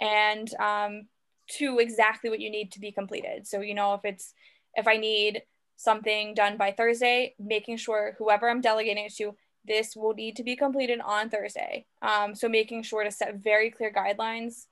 and 0.00 0.54
um, 0.54 1.06
two 1.48 1.78
exactly 1.78 2.30
what 2.30 2.40
you 2.40 2.50
need 2.50 2.72
to 2.72 2.80
be 2.80 2.92
completed. 2.92 3.46
So 3.46 3.60
you 3.60 3.74
know 3.74 3.94
if 3.94 4.04
it's 4.04 4.34
if 4.74 4.86
i 4.88 4.96
need 4.96 5.42
something 5.76 6.34
done 6.34 6.56
by 6.56 6.70
thursday 6.70 7.34
making 7.38 7.76
sure 7.76 8.14
whoever 8.18 8.48
i'm 8.48 8.60
delegating 8.60 9.06
it 9.06 9.14
to 9.14 9.34
this 9.64 9.96
will 9.96 10.14
need 10.14 10.36
to 10.36 10.42
be 10.42 10.56
completed 10.56 11.00
on 11.00 11.30
thursday. 11.30 11.86
Um, 12.00 12.34
so 12.34 12.48
making 12.48 12.82
sure 12.82 13.04
to 13.04 13.10
set 13.12 13.36
very 13.36 13.70
clear 13.70 13.92
guidelines. 13.92 14.66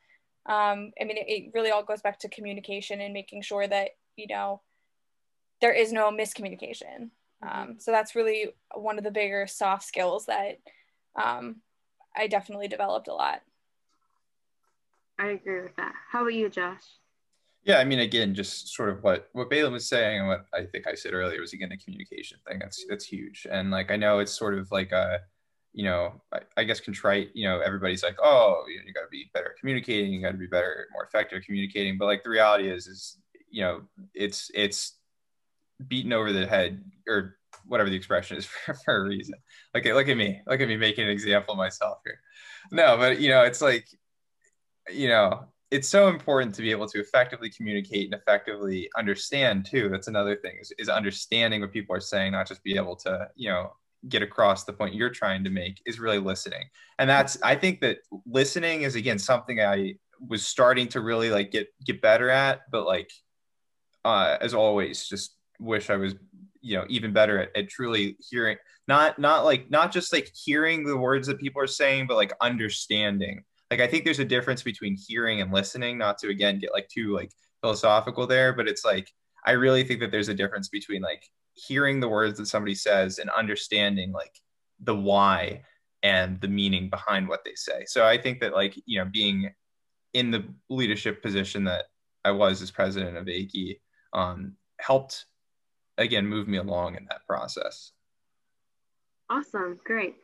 Um, 0.47 0.93
i 1.01 1.05
mean 1.05 1.17
it, 1.17 1.27
it 1.29 1.51
really 1.55 1.71
all 1.71 1.85
goes 1.85 2.03
back 2.03 2.19
to 2.21 2.29
communication 2.29 3.01
and 3.01 3.15
making 3.15 3.43
sure 3.43 3.67
that 3.67 3.91
you 4.17 4.27
know 4.27 4.63
there 5.61 5.73
is 5.73 5.93
no 5.93 6.11
miscommunication. 6.11 7.11
Um, 7.49 7.77
so 7.79 7.91
that's 7.91 8.15
really 8.15 8.51
one 8.75 8.99
of 8.99 9.05
the 9.05 9.11
bigger 9.11 9.47
soft 9.47 9.85
skills 9.85 10.27
that 10.27 10.59
um, 11.21 11.57
I 12.17 12.27
definitely 12.27 12.69
developed 12.69 13.09
a 13.09 13.15
lot. 13.15 13.41
I 15.19 15.29
agree 15.29 15.63
with 15.63 15.77
that. 15.77 15.93
How 16.11 16.23
about 16.23 16.35
you, 16.35 16.49
Josh? 16.49 16.83
Yeah, 17.63 17.77
I 17.79 17.85
mean, 17.85 17.99
again, 18.01 18.35
just 18.35 18.75
sort 18.75 18.89
of 18.89 19.03
what 19.03 19.29
what 19.33 19.51
Bailyn 19.51 19.73
was 19.73 19.87
saying 19.87 20.21
and 20.21 20.29
what 20.29 20.47
I 20.55 20.65
think 20.65 20.87
I 20.87 20.95
said 20.95 21.13
earlier 21.13 21.41
was 21.41 21.53
again 21.53 21.69
the 21.69 21.77
communication 21.77 22.39
thing. 22.49 22.59
That's 22.59 22.87
that's 22.89 23.05
huge, 23.05 23.47
and 23.51 23.71
like 23.71 23.91
I 23.91 23.97
know 23.97 24.19
it's 24.21 24.33
sort 24.33 24.57
of 24.57 24.73
like 24.73 24.93
a, 24.93 25.21
you 25.75 25.85
know, 25.85 26.23
I, 26.33 26.39
I 26.57 26.65
guess 26.65 26.81
contrite. 26.81 27.31
You 27.35 27.49
know, 27.49 27.61
everybody's 27.61 28.03
like, 28.03 28.17
oh, 28.23 28.65
you, 28.67 28.81
you 28.87 28.95
got 28.95 29.03
to 29.03 29.09
be 29.11 29.31
better 29.35 29.51
at 29.51 29.59
communicating. 29.61 30.11
You 30.11 30.23
got 30.23 30.33
to 30.33 30.39
be 30.39 30.47
better, 30.47 30.89
more 30.93 31.05
effective 31.05 31.37
at 31.39 31.45
communicating. 31.45 31.99
But 31.99 32.07
like 32.07 32.23
the 32.23 32.31
reality 32.31 32.71
is, 32.71 32.87
is 32.87 33.19
you 33.51 33.61
know, 33.61 33.83
it's 34.15 34.51
it's 34.55 34.95
beaten 35.89 36.13
over 36.13 36.33
the 36.33 36.47
head 36.47 36.83
or 37.09 37.37
whatever 37.67 37.91
the 37.91 37.97
expression 37.97 38.37
is 38.37 38.47
for, 38.67 38.75
for 38.75 38.97
a 38.97 39.05
reason. 39.05 39.35
Like 39.75 39.85
look 39.85 40.09
at 40.09 40.17
me, 40.17 40.41
look 40.47 40.61
at 40.61 40.69
me 40.69 40.77
making 40.77 41.05
an 41.05 41.11
example 41.11 41.53
of 41.53 41.59
myself 41.59 41.99
here. 42.05 42.21
No, 42.73 42.97
but 42.97 43.21
you 43.21 43.29
know, 43.29 43.43
it's 43.43 43.61
like, 43.61 43.87
you 44.93 45.09
know, 45.09 45.45
it's 45.71 45.89
so 45.89 46.09
important 46.09 46.55
to 46.57 46.63
be 46.63 46.73
able 46.73 46.89
to 46.89 46.99
effectively 46.99 47.49
communicate 47.49 48.07
and 48.07 48.15
effectively 48.15 48.91
understand 48.97 49.67
too. 49.67 49.89
That's 49.89 50.09
another 50.09 50.37
thing 50.37 50.57
is, 50.61 50.73
is 50.79 50.89
understanding 50.89 51.61
what 51.61 51.73
people 51.73 51.95
are 51.95 52.01
saying, 52.01 52.33
not 52.33 52.49
just 52.49 52.65
be 52.65 52.77
able 52.77 52.97
to, 52.97 53.29
you 53.37 53.51
know, 53.51 53.73
get 54.09 54.23
across 54.23 54.65
the 54.65 54.73
point 54.73 54.95
you're 54.95 55.11
trying 55.11 55.45
to 55.45 55.51
make 55.51 55.81
is 55.87 56.01
really 56.01 56.19
listening. 56.19 56.65
And 56.99 57.09
that's 57.09 57.39
I 57.43 57.55
think 57.55 57.81
that 57.81 57.99
listening 58.27 58.83
is 58.83 58.95
again 58.95 59.19
something 59.19 59.61
I 59.61 59.95
was 60.27 60.47
starting 60.47 60.89
to 60.89 61.01
really 61.01 61.31
like 61.31 61.51
get 61.51 61.69
get 61.85 62.01
better 62.01 62.31
at, 62.31 62.63
but 62.71 62.87
like 62.87 63.11
uh 64.05 64.39
as 64.41 64.55
always, 64.55 65.07
just 65.07 65.37
wish 65.61 65.91
I 65.91 65.97
was, 65.97 66.15
you 66.61 66.77
know, 66.77 66.85
even 66.89 67.13
better 67.13 67.39
at, 67.39 67.57
at 67.57 67.69
truly 67.69 68.17
hearing 68.31 68.57
not 68.89 69.19
not 69.19 69.45
like 69.45 69.71
not 69.71 69.93
just 69.93 70.13
like 70.13 70.31
hearing 70.35 70.85
the 70.85 70.97
words 70.97 71.29
that 71.29 71.39
people 71.39 71.63
are 71.63 71.67
saying, 71.69 72.07
but 72.07 72.17
like 72.17 72.33
understanding 72.41 73.45
like 73.71 73.81
I 73.81 73.87
think 73.87 74.05
there's 74.05 74.19
a 74.19 74.25
difference 74.25 74.63
between 74.63 74.97
hearing 74.97 75.41
and 75.41 75.53
listening, 75.53 75.97
not 75.97 76.19
to 76.19 76.29
again 76.29 76.59
get 76.59 76.73
like 76.73 76.89
too 76.89 77.15
like 77.15 77.31
philosophical 77.61 78.27
there, 78.27 78.53
but 78.53 78.69
it's 78.69 78.85
like 78.85 79.09
I 79.47 79.53
really 79.53 79.85
think 79.85 80.01
that 80.01 80.11
there's 80.11 80.29
a 80.29 80.35
difference 80.35 80.69
between 80.69 81.03
like 81.03 81.23
hearing 81.55 82.01
the 82.01 82.09
words 82.09 82.39
that 82.39 82.47
somebody 82.47 82.75
says 82.75 83.19
and 83.19 83.31
understanding 83.31 84.13
like 84.13 84.35
the 84.81 84.97
why 84.97 85.63
and 86.03 86.41
the 86.41 86.49
meaning 86.49 86.91
behind 86.91 87.29
what 87.29 87.45
they 87.45 87.55
say. 87.55 87.85
So 87.87 88.07
I 88.07 88.19
think 88.19 88.41
that 88.41 88.55
like, 88.55 88.75
you 88.87 88.99
know, 88.99 89.05
being 89.05 89.51
in 90.15 90.31
the 90.31 90.45
leadership 90.69 91.23
position 91.23 91.65
that 91.65 91.85
I 92.25 92.33
was 92.33 92.61
as 92.63 92.71
president 92.71 93.17
of 93.17 93.27
AIChE 93.27 93.79
um, 94.13 94.55
helped 94.81 95.27
again 96.01 96.27
move 96.27 96.49
me 96.49 96.59
along 96.59 96.97
in 96.97 97.07
that 97.07 97.27
process. 97.27 97.93
Awesome, 99.29 99.79
great. 99.85 100.17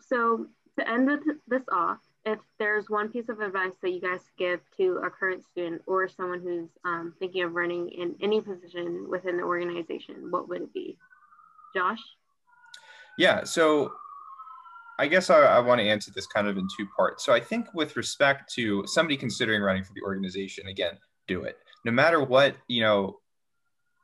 So 0.00 0.46
to 0.78 0.88
end 0.88 1.06
with 1.06 1.20
this 1.48 1.62
off, 1.72 1.98
if 2.24 2.38
there's 2.58 2.88
one 2.88 3.10
piece 3.10 3.28
of 3.28 3.40
advice 3.40 3.72
that 3.82 3.90
you 3.90 4.00
guys 4.00 4.20
give 4.38 4.60
to 4.76 5.00
a 5.04 5.10
current 5.10 5.44
student 5.44 5.82
or 5.86 6.08
someone 6.08 6.40
who's 6.40 6.70
um, 6.84 7.12
thinking 7.18 7.42
of 7.42 7.52
running 7.52 7.88
in 7.90 8.14
any 8.22 8.40
position 8.40 9.06
within 9.10 9.36
the 9.36 9.42
organization, 9.42 10.30
what 10.30 10.48
would 10.48 10.62
it 10.62 10.72
be? 10.72 10.96
Josh? 11.74 11.98
Yeah, 13.18 13.44
so 13.44 13.92
I 14.98 15.06
guess 15.08 15.28
I, 15.28 15.40
I 15.40 15.60
want 15.60 15.80
to 15.80 15.86
answer 15.86 16.12
this 16.14 16.26
kind 16.26 16.46
of 16.46 16.56
in 16.56 16.66
two 16.76 16.86
parts. 16.96 17.24
So 17.24 17.32
I 17.32 17.40
think 17.40 17.72
with 17.74 17.96
respect 17.96 18.52
to 18.54 18.84
somebody 18.86 19.16
considering 19.16 19.60
running 19.60 19.84
for 19.84 19.92
the 19.92 20.02
organization, 20.02 20.68
again, 20.68 20.98
do 21.26 21.44
it. 21.44 21.58
No 21.84 21.92
matter 21.92 22.22
what, 22.22 22.56
you 22.68 22.80
know, 22.82 23.18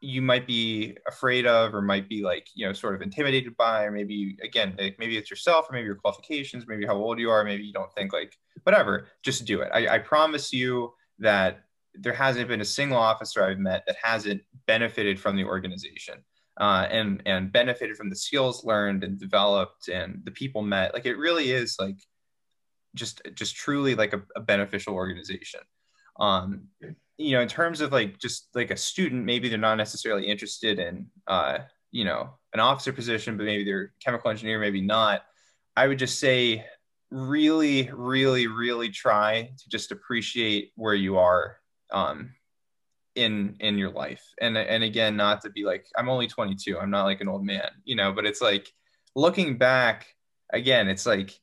you 0.01 0.22
might 0.22 0.46
be 0.46 0.96
afraid 1.07 1.46
of 1.46 1.74
or 1.74 1.82
might 1.82 2.09
be 2.09 2.22
like 2.22 2.48
you 2.55 2.66
know 2.66 2.72
sort 2.72 2.94
of 2.94 3.03
intimidated 3.03 3.57
by 3.57 3.84
or 3.84 3.90
maybe 3.90 4.36
again 4.42 4.74
like 4.78 4.98
maybe 4.98 5.16
it's 5.16 5.30
yourself 5.30 5.68
or 5.68 5.72
maybe 5.74 5.86
your 5.86 5.94
qualifications 5.94 6.64
maybe 6.66 6.86
how 6.86 6.94
old 6.96 7.18
you 7.18 7.30
are 7.30 7.44
maybe 7.44 7.62
you 7.62 7.72
don't 7.72 7.92
think 7.94 8.12
like 8.12 8.36
whatever 8.62 9.09
just 9.22 9.44
do 9.44 9.61
it. 9.61 9.70
I, 9.72 9.96
I 9.96 9.98
promise 9.98 10.53
you 10.53 10.92
that 11.18 11.64
there 11.94 12.12
hasn't 12.12 12.48
been 12.48 12.61
a 12.61 12.64
single 12.64 12.98
officer 12.98 13.44
i've 13.44 13.59
met 13.59 13.82
that 13.86 13.96
hasn't 14.03 14.40
benefited 14.66 15.20
from 15.20 15.36
the 15.36 15.44
organization 15.44 16.24
uh, 16.61 16.86
and 16.90 17.22
and 17.24 17.51
benefited 17.51 17.96
from 17.96 18.11
the 18.11 18.16
skills 18.16 18.64
learned 18.64 19.03
and 19.03 19.18
developed 19.18 19.88
and 19.88 20.20
the 20.24 20.30
people 20.30 20.62
met. 20.62 20.92
Like 20.92 21.07
it 21.07 21.16
really 21.16 21.51
is 21.51 21.76
like 21.80 21.96
just 22.94 23.22
just 23.34 23.57
truly 23.57 23.94
like 23.94 24.12
a, 24.12 24.22
a 24.36 24.40
beneficial 24.40 24.94
organization. 24.94 25.61
Um 26.18 26.68
you 27.20 27.32
know 27.32 27.42
in 27.42 27.48
terms 27.48 27.82
of 27.82 27.92
like 27.92 28.18
just 28.18 28.48
like 28.54 28.70
a 28.70 28.76
student 28.76 29.24
maybe 29.24 29.48
they're 29.48 29.58
not 29.58 29.74
necessarily 29.74 30.26
interested 30.26 30.78
in 30.78 31.06
uh 31.26 31.58
you 31.90 32.04
know 32.04 32.30
an 32.54 32.60
officer 32.60 32.92
position 32.92 33.36
but 33.36 33.44
maybe 33.44 33.62
they're 33.62 33.92
chemical 34.04 34.30
engineer 34.30 34.58
maybe 34.58 34.80
not. 34.80 35.22
I 35.76 35.86
would 35.86 35.98
just 35.98 36.18
say 36.18 36.64
really 37.10 37.90
really 37.92 38.46
really 38.46 38.88
try 38.88 39.50
to 39.58 39.68
just 39.68 39.92
appreciate 39.92 40.72
where 40.76 40.94
you 40.94 41.18
are 41.18 41.56
um 41.92 42.30
in 43.16 43.56
in 43.60 43.76
your 43.76 43.90
life. 43.90 44.24
And 44.40 44.56
and 44.56 44.82
again 44.82 45.16
not 45.16 45.42
to 45.42 45.50
be 45.50 45.64
like 45.64 45.86
i'm 45.96 46.08
only 46.08 46.26
22 46.26 46.78
i'm 46.78 46.90
not 46.90 47.04
like 47.04 47.20
an 47.20 47.28
old 47.28 47.44
man 47.44 47.70
you 47.84 47.96
know 47.96 48.12
but 48.12 48.24
it's 48.24 48.40
like 48.40 48.72
looking 49.14 49.58
back 49.58 50.06
again 50.52 50.88
it's 50.88 51.04
like 51.04 51.38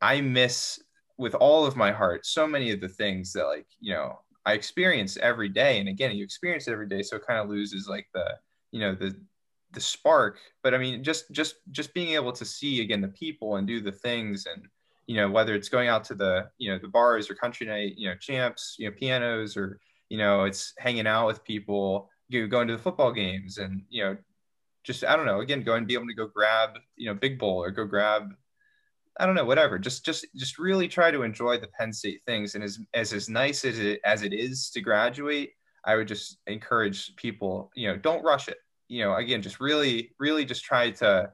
i 0.00 0.20
miss 0.20 0.80
with 1.18 1.34
all 1.34 1.66
of 1.66 1.76
my 1.76 1.90
heart 1.90 2.24
so 2.24 2.46
many 2.46 2.70
of 2.70 2.80
the 2.80 2.88
things 2.88 3.32
that 3.32 3.46
like 3.46 3.66
you 3.80 3.92
know 3.92 4.18
I 4.46 4.52
experience 4.52 5.18
every 5.18 5.48
day. 5.48 5.80
And 5.80 5.88
again, 5.88 6.16
you 6.16 6.24
experience 6.24 6.68
it 6.68 6.72
every 6.72 6.88
day, 6.88 7.02
so 7.02 7.16
it 7.16 7.26
kind 7.26 7.40
of 7.40 7.50
loses 7.50 7.88
like 7.88 8.06
the, 8.14 8.38
you 8.70 8.80
know, 8.80 8.94
the 8.94 9.14
the 9.72 9.80
spark. 9.80 10.38
But 10.62 10.72
I 10.72 10.78
mean, 10.78 11.02
just 11.02 11.30
just 11.32 11.56
just 11.72 11.92
being 11.92 12.14
able 12.14 12.32
to 12.32 12.44
see 12.44 12.80
again 12.80 13.00
the 13.00 13.08
people 13.08 13.56
and 13.56 13.66
do 13.66 13.80
the 13.80 13.92
things 13.92 14.46
and 14.46 14.66
you 15.06 15.16
know 15.16 15.30
whether 15.30 15.54
it's 15.54 15.68
going 15.68 15.88
out 15.88 16.04
to 16.04 16.14
the 16.14 16.48
you 16.58 16.70
know 16.70 16.78
the 16.78 16.88
bars 16.88 17.30
or 17.30 17.34
country 17.34 17.66
night 17.66 17.94
you 17.96 18.08
know 18.08 18.16
champs 18.16 18.76
you 18.78 18.88
know 18.88 18.94
pianos 18.96 19.56
or 19.56 19.80
you 20.08 20.18
know 20.18 20.44
it's 20.44 20.72
hanging 20.78 21.06
out 21.06 21.26
with 21.26 21.44
people 21.44 22.10
you 22.28 22.46
going 22.48 22.68
to 22.68 22.76
the 22.76 22.82
football 22.82 23.12
games 23.12 23.58
and 23.58 23.82
you 23.88 24.02
know 24.02 24.16
just 24.82 25.04
i 25.04 25.16
don't 25.16 25.26
know 25.26 25.40
again 25.40 25.62
going 25.62 25.84
be 25.84 25.94
able 25.94 26.06
to 26.06 26.14
go 26.14 26.26
grab 26.26 26.70
you 26.96 27.06
know 27.06 27.14
big 27.14 27.38
bowl 27.38 27.62
or 27.62 27.70
go 27.70 27.84
grab 27.84 28.34
I 29.18 29.26
don't 29.26 29.34
know, 29.34 29.44
whatever. 29.44 29.78
Just 29.78 30.04
just 30.04 30.26
just 30.34 30.58
really 30.58 30.88
try 30.88 31.10
to 31.10 31.22
enjoy 31.22 31.58
the 31.58 31.68
Penn 31.68 31.92
State 31.92 32.22
things. 32.26 32.54
And 32.54 32.62
as 32.62 32.78
as 32.94 33.12
as 33.12 33.28
nice 33.28 33.64
as 33.64 33.78
it 33.78 34.00
as 34.04 34.22
it 34.22 34.32
is 34.32 34.70
to 34.70 34.80
graduate, 34.80 35.52
I 35.84 35.96
would 35.96 36.08
just 36.08 36.38
encourage 36.46 37.14
people, 37.16 37.70
you 37.74 37.88
know, 37.88 37.96
don't 37.96 38.24
rush 38.24 38.48
it. 38.48 38.58
You 38.88 39.04
know, 39.04 39.16
again, 39.16 39.42
just 39.42 39.60
really, 39.60 40.12
really 40.18 40.44
just 40.44 40.64
try 40.64 40.90
to 40.92 41.32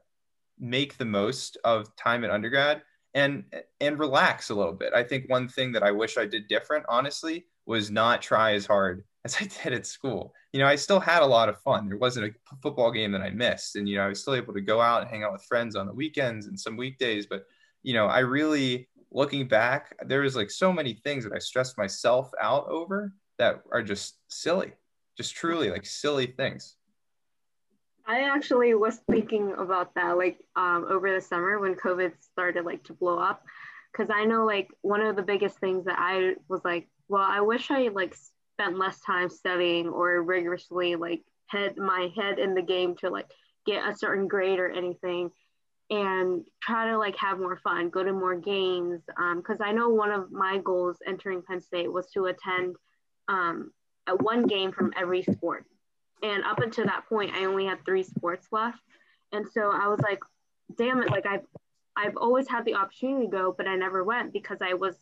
make 0.58 0.96
the 0.96 1.04
most 1.04 1.58
of 1.64 1.94
time 1.96 2.24
at 2.24 2.30
undergrad 2.30 2.82
and 3.14 3.44
and 3.80 3.98
relax 3.98 4.50
a 4.50 4.54
little 4.54 4.72
bit. 4.72 4.92
I 4.94 5.02
think 5.02 5.28
one 5.28 5.48
thing 5.48 5.72
that 5.72 5.82
I 5.82 5.90
wish 5.90 6.16
I 6.16 6.26
did 6.26 6.48
different, 6.48 6.84
honestly, 6.88 7.46
was 7.66 7.90
not 7.90 8.22
try 8.22 8.54
as 8.54 8.66
hard 8.66 9.04
as 9.24 9.36
I 9.40 9.44
did 9.44 9.72
at 9.72 9.86
school. 9.86 10.34
You 10.52 10.60
know, 10.60 10.66
I 10.66 10.76
still 10.76 11.00
had 11.00 11.22
a 11.22 11.26
lot 11.26 11.48
of 11.48 11.60
fun. 11.60 11.88
There 11.88 11.98
wasn't 11.98 12.26
a 12.26 12.56
football 12.62 12.90
game 12.90 13.12
that 13.12 13.22
I 13.22 13.30
missed, 13.30 13.76
and 13.76 13.88
you 13.88 13.96
know, 13.96 14.04
I 14.04 14.08
was 14.08 14.20
still 14.20 14.34
able 14.34 14.54
to 14.54 14.60
go 14.60 14.80
out 14.80 15.02
and 15.02 15.10
hang 15.10 15.24
out 15.24 15.32
with 15.32 15.44
friends 15.44 15.76
on 15.76 15.86
the 15.86 15.94
weekends 15.94 16.46
and 16.46 16.58
some 16.58 16.76
weekdays. 16.76 17.26
But 17.26 17.44
you 17.82 17.94
know, 17.94 18.06
I 18.06 18.20
really 18.20 18.88
looking 19.10 19.46
back, 19.46 19.96
there 20.06 20.20
was 20.20 20.36
like 20.36 20.50
so 20.50 20.72
many 20.72 20.94
things 20.94 21.24
that 21.24 21.32
I 21.34 21.38
stressed 21.38 21.76
myself 21.76 22.30
out 22.40 22.66
over 22.68 23.12
that 23.38 23.62
are 23.72 23.82
just 23.82 24.18
silly, 24.28 24.72
just 25.16 25.34
truly 25.34 25.70
like 25.70 25.84
silly 25.84 26.26
things. 26.26 26.76
I 28.06 28.22
actually 28.22 28.74
was 28.74 29.00
thinking 29.10 29.54
about 29.58 29.94
that 29.94 30.16
like 30.16 30.38
um, 30.56 30.86
over 30.88 31.12
the 31.12 31.20
summer 31.20 31.58
when 31.58 31.74
COVID 31.74 32.12
started 32.20 32.64
like 32.64 32.82
to 32.84 32.94
blow 32.94 33.18
up. 33.18 33.42
Cause 33.96 34.08
I 34.12 34.24
know 34.24 34.46
like 34.46 34.68
one 34.80 35.02
of 35.02 35.16
the 35.16 35.22
biggest 35.22 35.58
things 35.58 35.84
that 35.84 35.96
I 35.98 36.34
was 36.48 36.62
like, 36.64 36.88
well, 37.08 37.26
I 37.28 37.40
wish 37.40 37.70
I 37.70 37.88
like 37.88 38.16
spent 38.54 38.78
less 38.78 39.00
time 39.00 39.28
studying 39.28 39.88
or 39.88 40.22
rigorously 40.22 40.96
like 40.96 41.22
had 41.46 41.76
my 41.76 42.10
head 42.16 42.38
in 42.38 42.54
the 42.54 42.62
game 42.62 42.96
to 42.96 43.10
like 43.10 43.30
get 43.66 43.86
a 43.86 43.96
certain 43.96 44.28
grade 44.28 44.58
or 44.58 44.70
anything 44.70 45.30
and 45.92 46.42
try 46.62 46.90
to 46.90 46.96
like 46.96 47.16
have 47.16 47.38
more 47.38 47.58
fun, 47.58 47.90
go 47.90 48.02
to 48.02 48.14
more 48.14 48.34
games. 48.34 49.02
Because 49.06 49.60
um, 49.60 49.66
I 49.66 49.72
know 49.72 49.90
one 49.90 50.10
of 50.10 50.32
my 50.32 50.58
goals 50.64 50.96
entering 51.06 51.42
Penn 51.42 51.60
State 51.60 51.92
was 51.92 52.10
to 52.12 52.26
attend 52.26 52.76
um, 53.28 53.72
one 54.20 54.46
game 54.46 54.72
from 54.72 54.94
every 54.96 55.22
sport. 55.22 55.66
And 56.22 56.44
up 56.44 56.60
until 56.60 56.86
that 56.86 57.06
point, 57.10 57.34
I 57.34 57.44
only 57.44 57.66
had 57.66 57.84
three 57.84 58.04
sports 58.04 58.46
left. 58.50 58.78
And 59.32 59.46
so 59.46 59.70
I 59.70 59.88
was 59.88 60.00
like, 60.00 60.20
damn 60.78 61.02
it, 61.02 61.10
like 61.10 61.26
I've 61.26 61.44
I've 61.94 62.16
always 62.16 62.48
had 62.48 62.64
the 62.64 62.74
opportunity 62.74 63.26
to 63.26 63.30
go, 63.30 63.54
but 63.54 63.68
I 63.68 63.76
never 63.76 64.02
went 64.02 64.32
because 64.32 64.58
I 64.62 64.72
was 64.72 64.96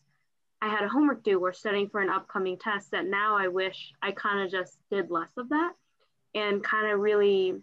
I 0.61 0.69
had 0.69 0.83
a 0.83 0.89
homework 0.89 1.23
due 1.23 1.39
or 1.39 1.53
studying 1.53 1.89
for 1.89 2.01
an 2.01 2.11
upcoming 2.11 2.59
test 2.59 2.91
that 2.91 3.07
now 3.07 3.39
I 3.39 3.47
wish 3.47 3.93
I 4.03 4.11
kind 4.11 4.45
of 4.45 4.51
just 4.51 4.77
did 4.91 5.09
less 5.09 5.31
of 5.37 5.51
that 5.51 5.73
and 6.35 6.65
kind 6.65 6.91
of 6.91 6.99
really 6.99 7.61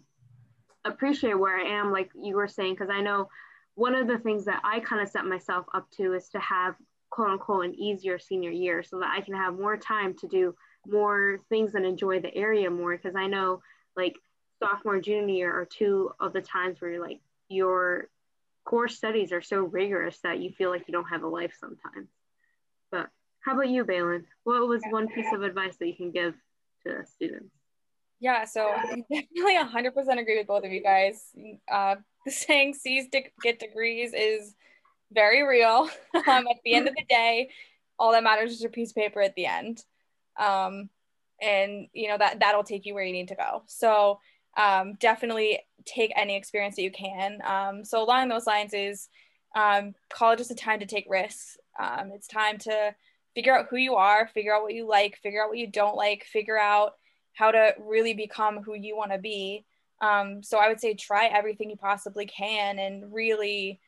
appreciate 0.88 1.38
where 1.38 1.56
I 1.56 1.78
am, 1.78 1.92
like 1.92 2.10
you 2.20 2.36
were 2.36 2.48
saying, 2.48 2.74
because 2.74 2.90
I 2.90 3.00
know 3.00 3.28
one 3.74 3.94
of 3.94 4.08
the 4.08 4.18
things 4.18 4.44
that 4.46 4.60
I 4.64 4.80
kind 4.80 5.00
of 5.00 5.08
set 5.08 5.24
myself 5.24 5.66
up 5.72 5.88
to 5.92 6.14
is 6.14 6.28
to 6.30 6.40
have 6.40 6.74
quote 7.10 7.30
unquote 7.30 7.64
an 7.64 7.74
easier 7.74 8.18
senior 8.18 8.50
year 8.50 8.82
so 8.82 8.98
that 8.98 9.14
I 9.16 9.20
can 9.20 9.34
have 9.34 9.58
more 9.58 9.76
time 9.76 10.14
to 10.14 10.28
do 10.28 10.54
more 10.86 11.40
things 11.48 11.74
and 11.74 11.86
enjoy 11.86 12.20
the 12.20 12.34
area 12.34 12.70
more. 12.70 12.96
Because 12.96 13.14
I 13.16 13.26
know 13.26 13.62
like 13.96 14.16
sophomore, 14.58 15.00
junior 15.00 15.34
year 15.34 15.52
are 15.52 15.64
two 15.64 16.10
of 16.20 16.32
the 16.32 16.42
times 16.42 16.80
where 16.80 16.90
you're 16.90 17.06
like 17.06 17.20
your 17.48 18.08
core 18.64 18.88
studies 18.88 19.32
are 19.32 19.40
so 19.40 19.60
rigorous 19.60 20.18
that 20.22 20.40
you 20.40 20.50
feel 20.50 20.70
like 20.70 20.86
you 20.86 20.92
don't 20.92 21.08
have 21.08 21.22
a 21.22 21.28
life 21.28 21.54
sometimes. 21.58 22.08
But 22.90 23.08
How 23.40 23.54
about 23.54 23.68
you, 23.68 23.84
Bailyn? 23.84 24.24
What 24.44 24.68
was 24.68 24.82
one 24.90 25.08
piece 25.08 25.32
of 25.32 25.42
advice 25.42 25.76
that 25.76 25.86
you 25.86 25.94
can 25.96 26.10
give 26.10 26.34
to 26.84 27.04
students? 27.06 27.57
Yeah, 28.20 28.44
so 28.44 28.68
I 28.68 29.04
definitely 29.10 29.56
100% 29.56 30.18
agree 30.18 30.38
with 30.38 30.46
both 30.46 30.64
of 30.64 30.72
you 30.72 30.82
guys. 30.82 31.30
Uh, 31.70 31.96
the 32.24 32.32
saying 32.32 32.74
C's 32.74 33.06
get 33.10 33.58
degrees 33.58 34.12
is 34.14 34.54
very 35.12 35.42
real. 35.42 35.88
um, 36.14 36.46
at 36.48 36.56
the 36.64 36.74
end 36.74 36.88
of 36.88 36.94
the 36.94 37.04
day, 37.08 37.50
all 37.98 38.12
that 38.12 38.24
matters 38.24 38.52
is 38.52 38.60
your 38.60 38.70
piece 38.70 38.90
of 38.90 38.96
paper 38.96 39.20
at 39.20 39.34
the 39.34 39.46
end. 39.46 39.84
Um, 40.38 40.88
and 41.40 41.86
you 41.92 42.08
know 42.08 42.18
that 42.18 42.40
that'll 42.40 42.64
take 42.64 42.84
you 42.84 42.94
where 42.94 43.04
you 43.04 43.12
need 43.12 43.28
to 43.28 43.36
go. 43.36 43.62
So 43.66 44.18
um, 44.56 44.94
definitely 44.94 45.60
take 45.84 46.12
any 46.16 46.36
experience 46.36 46.76
that 46.76 46.82
you 46.82 46.90
can. 46.90 47.40
Um, 47.44 47.84
so 47.84 48.02
along 48.02 48.28
those 48.28 48.46
lines 48.46 48.74
is 48.74 49.08
um, 49.54 49.94
college 50.10 50.40
is 50.40 50.50
a 50.50 50.54
time 50.54 50.80
to 50.80 50.86
take 50.86 51.06
risks. 51.08 51.56
Um, 51.78 52.10
it's 52.12 52.26
time 52.26 52.58
to 52.58 52.94
figure 53.34 53.56
out 53.56 53.66
who 53.70 53.76
you 53.76 53.94
are, 53.94 54.26
figure 54.26 54.54
out 54.54 54.62
what 54.62 54.74
you 54.74 54.86
like, 54.86 55.16
figure 55.22 55.42
out 55.42 55.48
what 55.48 55.58
you 55.58 55.68
don't 55.68 55.96
like, 55.96 56.24
figure 56.24 56.58
out 56.58 56.94
how 57.38 57.52
to 57.52 57.72
really 57.78 58.14
become 58.14 58.62
who 58.62 58.74
you 58.74 58.96
want 58.96 59.12
to 59.12 59.18
be. 59.18 59.64
Um, 60.00 60.42
so 60.42 60.58
I 60.58 60.66
would 60.66 60.80
say 60.80 60.94
try 60.94 61.26
everything 61.26 61.70
you 61.70 61.76
possibly 61.76 62.26
can 62.26 62.78
and 62.78 63.12
really 63.12 63.80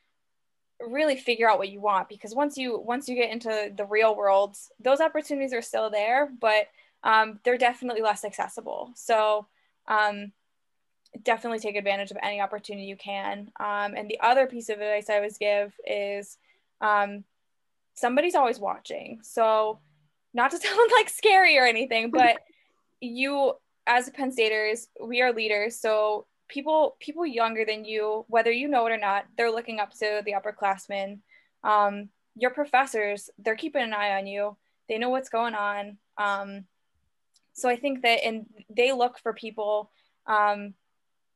really 0.89 1.17
figure 1.17 1.51
out 1.51 1.59
what 1.59 1.69
you 1.69 1.79
want 1.79 2.09
because 2.09 2.35
once 2.35 2.57
you 2.57 2.79
once 2.79 3.07
you 3.07 3.15
get 3.15 3.31
into 3.31 3.71
the 3.77 3.85
real 3.85 4.17
world 4.17 4.57
those 4.83 4.99
opportunities 4.99 5.53
are 5.53 5.61
still 5.61 5.91
there 5.91 6.31
but 6.41 6.69
um, 7.03 7.39
they're 7.45 7.59
definitely 7.59 8.03
less 8.03 8.25
accessible. 8.25 8.93
So 8.95 9.47
um, 9.89 10.33
definitely 11.23 11.59
take 11.59 11.77
advantage 11.77 12.11
of 12.11 12.19
any 12.23 12.41
opportunity 12.41 12.87
you 12.87 12.97
can. 12.97 13.51
Um, 13.59 13.95
and 13.97 14.09
the 14.09 14.21
other 14.21 14.47
piece 14.47 14.69
of 14.69 14.81
advice 14.81 15.11
i 15.11 15.17
always 15.17 15.39
give 15.39 15.73
is 15.87 16.37
um, 16.81 17.25
somebody's 17.95 18.35
always 18.35 18.59
watching. 18.59 19.21
So 19.23 19.81
not 20.35 20.51
to 20.53 20.59
sound 20.61 20.91
like 20.97 21.09
scary 21.09 21.59
or 21.59 21.67
anything 21.67 22.11
but 22.11 22.39
you 23.01 23.53
as 23.87 24.11
penn 24.11 24.31
staters 24.31 24.89
we 25.01 25.21
are 25.23 25.33
leaders 25.33 25.81
so 25.81 26.27
people 26.51 26.97
people 27.01 27.25
younger 27.25 27.65
than 27.65 27.85
you 27.85 28.25
whether 28.29 28.51
you 28.51 28.69
know 28.69 28.87
it 28.87 28.93
or 28.93 28.99
not 28.99 29.25
they're 29.37 29.51
looking 29.51 29.81
up 29.81 29.93
to 29.93 30.23
the 30.25 30.33
upperclassmen. 30.33 31.21
Um, 31.65 32.11
your 32.37 32.51
professors 32.51 33.31
they're 33.39 33.57
keeping 33.57 33.83
an 33.83 33.95
eye 33.95 34.19
on 34.19 34.27
you. 34.27 34.57
They 34.89 34.99
know 34.99 35.09
what's 35.09 35.29
going 35.31 35.55
on. 35.55 35.97
Um, 36.19 36.65
so 37.53 37.69
i 37.69 37.77
think 37.77 38.03
that 38.03 38.25
and 38.25 38.47
they 38.69 38.93
look 38.93 39.19
for 39.19 39.33
people. 39.33 39.91
Um, 40.27 40.75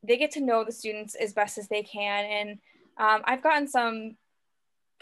they 0.02 0.18
get 0.18 0.32
to 0.32 0.40
know 0.40 0.64
the 0.64 0.72
students 0.72 1.14
as 1.14 1.32
best 1.32 1.56
as 1.56 1.68
they 1.68 1.82
can. 1.82 2.24
And 2.24 2.58
um, 2.98 3.22
i've 3.24 3.42
gotten 3.42 3.68
some 3.68 4.16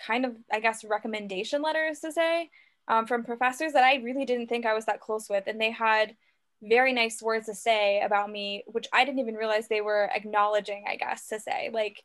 kind 0.07 0.25
of 0.25 0.37
i 0.53 0.61
guess 0.61 0.85
recommendation 0.85 1.63
letters 1.63 2.01
to 2.01 2.13
say 2.13 2.51
um, 2.89 3.07
from 3.07 3.25
professors 3.25 3.73
that 3.73 3.85
i 3.85 3.97
really 3.97 4.25
didn't 4.25 4.49
think 4.49 4.67
i 4.67 4.75
was 4.75 4.87
that 4.87 5.01
close 5.01 5.29
with. 5.31 5.45
And 5.47 5.61
they 5.61 5.71
had 5.71 6.15
very 6.63 6.93
nice 6.93 7.21
words 7.21 7.47
to 7.47 7.55
say 7.55 8.01
about 8.01 8.31
me, 8.31 8.65
which 8.67 8.87
I 8.93 9.05
didn't 9.05 9.21
even 9.21 9.35
realize 9.35 9.69
they 9.69 9.81
were 9.81 10.11
acknowledging, 10.15 10.85
I 10.89 10.97
guess, 10.97 11.27
to 11.29 11.41
say. 11.41 11.71
Like, 11.73 12.03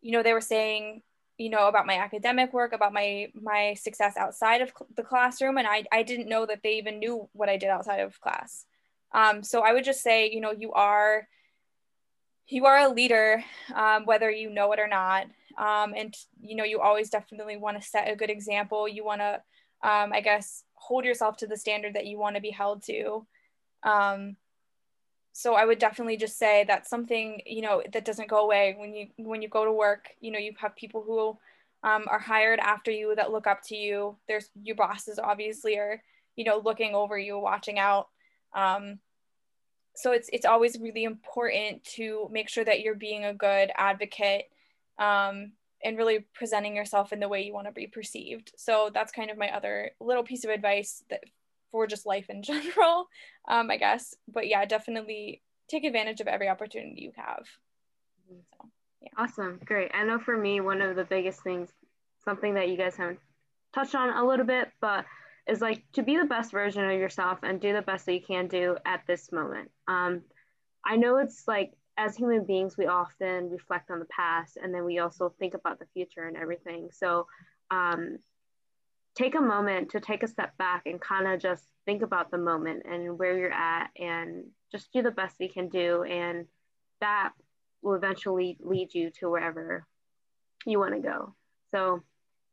you 0.00 0.12
know, 0.12 0.22
they 0.22 0.34
were 0.34 0.40
saying, 0.40 1.02
you 1.38 1.48
know, 1.48 1.68
about 1.68 1.86
my 1.86 1.96
academic 1.98 2.52
work, 2.52 2.72
about 2.72 2.92
my 2.92 3.28
my 3.34 3.74
success 3.74 4.16
outside 4.16 4.60
of 4.60 4.68
cl- 4.68 4.88
the 4.94 5.02
classroom, 5.02 5.58
and 5.58 5.66
I 5.66 5.84
I 5.90 6.02
didn't 6.02 6.28
know 6.28 6.46
that 6.46 6.60
they 6.62 6.74
even 6.78 6.98
knew 6.98 7.28
what 7.32 7.48
I 7.48 7.56
did 7.56 7.70
outside 7.70 8.00
of 8.00 8.20
class. 8.20 8.66
Um, 9.12 9.42
so 9.42 9.62
I 9.62 9.72
would 9.72 9.84
just 9.84 10.02
say, 10.02 10.30
you 10.30 10.40
know, 10.40 10.52
you 10.52 10.72
are 10.72 11.26
you 12.48 12.66
are 12.66 12.78
a 12.78 12.88
leader, 12.88 13.42
um, 13.74 14.04
whether 14.04 14.30
you 14.30 14.50
know 14.50 14.72
it 14.72 14.78
or 14.80 14.88
not, 14.88 15.26
um, 15.56 15.94
and 15.96 16.14
you 16.40 16.56
know, 16.56 16.64
you 16.64 16.80
always 16.80 17.08
definitely 17.08 17.56
want 17.56 17.80
to 17.80 17.88
set 17.88 18.10
a 18.10 18.16
good 18.16 18.30
example. 18.30 18.86
You 18.86 19.04
want 19.04 19.20
to, 19.22 19.34
um, 19.82 20.12
I 20.12 20.20
guess, 20.20 20.64
hold 20.74 21.04
yourself 21.04 21.38
to 21.38 21.46
the 21.46 21.56
standard 21.56 21.94
that 21.94 22.06
you 22.06 22.18
want 22.18 22.36
to 22.36 22.42
be 22.42 22.50
held 22.50 22.82
to. 22.84 23.26
Um, 23.82 24.36
so 25.32 25.54
I 25.54 25.64
would 25.64 25.78
definitely 25.78 26.16
just 26.16 26.38
say 26.38 26.64
that's 26.66 26.90
something 26.90 27.40
you 27.46 27.62
know 27.62 27.82
that 27.92 28.04
doesn't 28.04 28.28
go 28.28 28.44
away 28.44 28.76
when 28.78 28.94
you 28.94 29.08
when 29.16 29.42
you 29.42 29.48
go 29.48 29.64
to 29.64 29.72
work. 29.72 30.08
You 30.20 30.30
know, 30.30 30.38
you 30.38 30.52
have 30.58 30.76
people 30.76 31.02
who 31.02 31.38
um, 31.88 32.04
are 32.08 32.18
hired 32.18 32.60
after 32.60 32.90
you 32.90 33.14
that 33.16 33.32
look 33.32 33.46
up 33.46 33.62
to 33.68 33.76
you. 33.76 34.16
There's 34.28 34.50
your 34.62 34.76
bosses 34.76 35.18
obviously 35.18 35.78
are 35.78 36.02
you 36.36 36.44
know 36.44 36.60
looking 36.62 36.94
over 36.94 37.18
you, 37.18 37.38
watching 37.38 37.78
out. 37.78 38.08
Um, 38.54 38.98
so 39.94 40.12
it's 40.12 40.28
it's 40.32 40.46
always 40.46 40.78
really 40.78 41.04
important 41.04 41.84
to 41.84 42.28
make 42.30 42.48
sure 42.48 42.64
that 42.64 42.80
you're 42.80 42.94
being 42.94 43.24
a 43.24 43.34
good 43.34 43.70
advocate 43.76 44.44
um, 44.98 45.52
and 45.84 45.98
really 45.98 46.26
presenting 46.34 46.76
yourself 46.76 47.12
in 47.12 47.20
the 47.20 47.28
way 47.28 47.42
you 47.42 47.52
want 47.52 47.66
to 47.66 47.72
be 47.72 47.86
perceived. 47.86 48.52
So 48.56 48.90
that's 48.92 49.12
kind 49.12 49.30
of 49.30 49.38
my 49.38 49.54
other 49.54 49.90
little 50.00 50.22
piece 50.22 50.44
of 50.44 50.50
advice 50.50 51.02
that 51.10 51.24
for 51.72 51.88
just 51.88 52.06
life 52.06 52.30
in 52.30 52.42
general, 52.44 53.08
um, 53.48 53.70
I 53.70 53.78
guess. 53.78 54.14
But 54.28 54.46
yeah, 54.46 54.64
definitely 54.64 55.42
take 55.68 55.84
advantage 55.84 56.20
of 56.20 56.28
every 56.28 56.48
opportunity 56.48 57.02
you 57.02 57.12
have. 57.16 57.44
So, 58.28 58.68
yeah. 59.00 59.08
Awesome. 59.18 59.58
Great. 59.64 59.90
I 59.92 60.04
know 60.04 60.18
for 60.18 60.36
me, 60.36 60.60
one 60.60 60.80
of 60.80 60.94
the 60.94 61.04
biggest 61.04 61.42
things, 61.42 61.70
something 62.24 62.54
that 62.54 62.68
you 62.68 62.76
guys 62.76 62.94
haven't 62.94 63.18
touched 63.74 63.94
on 63.94 64.10
a 64.10 64.24
little 64.24 64.46
bit, 64.46 64.70
but 64.80 65.04
is 65.48 65.60
like 65.60 65.82
to 65.94 66.02
be 66.02 66.16
the 66.16 66.24
best 66.24 66.52
version 66.52 66.84
of 66.84 66.92
yourself 66.92 67.40
and 67.42 67.60
do 67.60 67.72
the 67.72 67.82
best 67.82 68.06
that 68.06 68.14
you 68.14 68.22
can 68.22 68.46
do 68.46 68.76
at 68.86 69.02
this 69.08 69.32
moment. 69.32 69.70
Um, 69.88 70.22
I 70.84 70.96
know 70.96 71.16
it's 71.16 71.48
like 71.48 71.72
as 71.98 72.16
human 72.16 72.44
beings, 72.44 72.76
we 72.78 72.86
often 72.86 73.50
reflect 73.50 73.90
on 73.90 73.98
the 73.98 74.06
past 74.06 74.56
and 74.56 74.72
then 74.74 74.84
we 74.84 74.98
also 74.98 75.34
think 75.38 75.54
about 75.54 75.78
the 75.78 75.86
future 75.92 76.26
and 76.26 76.36
everything. 76.36 76.88
So 76.92 77.26
um, 77.70 78.18
take 79.14 79.34
a 79.34 79.40
moment 79.40 79.90
to 79.90 80.00
take 80.00 80.22
a 80.22 80.28
step 80.28 80.56
back 80.56 80.82
and 80.86 81.00
kind 81.00 81.26
of 81.26 81.40
just 81.40 81.64
think 81.84 82.02
about 82.02 82.30
the 82.30 82.38
moment 82.38 82.82
and 82.88 83.18
where 83.18 83.36
you're 83.36 83.52
at 83.52 83.90
and 83.98 84.44
just 84.70 84.92
do 84.92 85.02
the 85.02 85.10
best 85.10 85.36
you 85.38 85.48
can 85.48 85.68
do 85.68 86.02
and 86.04 86.46
that 87.00 87.32
will 87.82 87.94
eventually 87.94 88.56
lead 88.60 88.94
you 88.94 89.10
to 89.10 89.28
wherever 89.28 89.86
you 90.64 90.78
want 90.78 90.94
to 90.94 91.00
go 91.00 91.34
so 91.72 92.02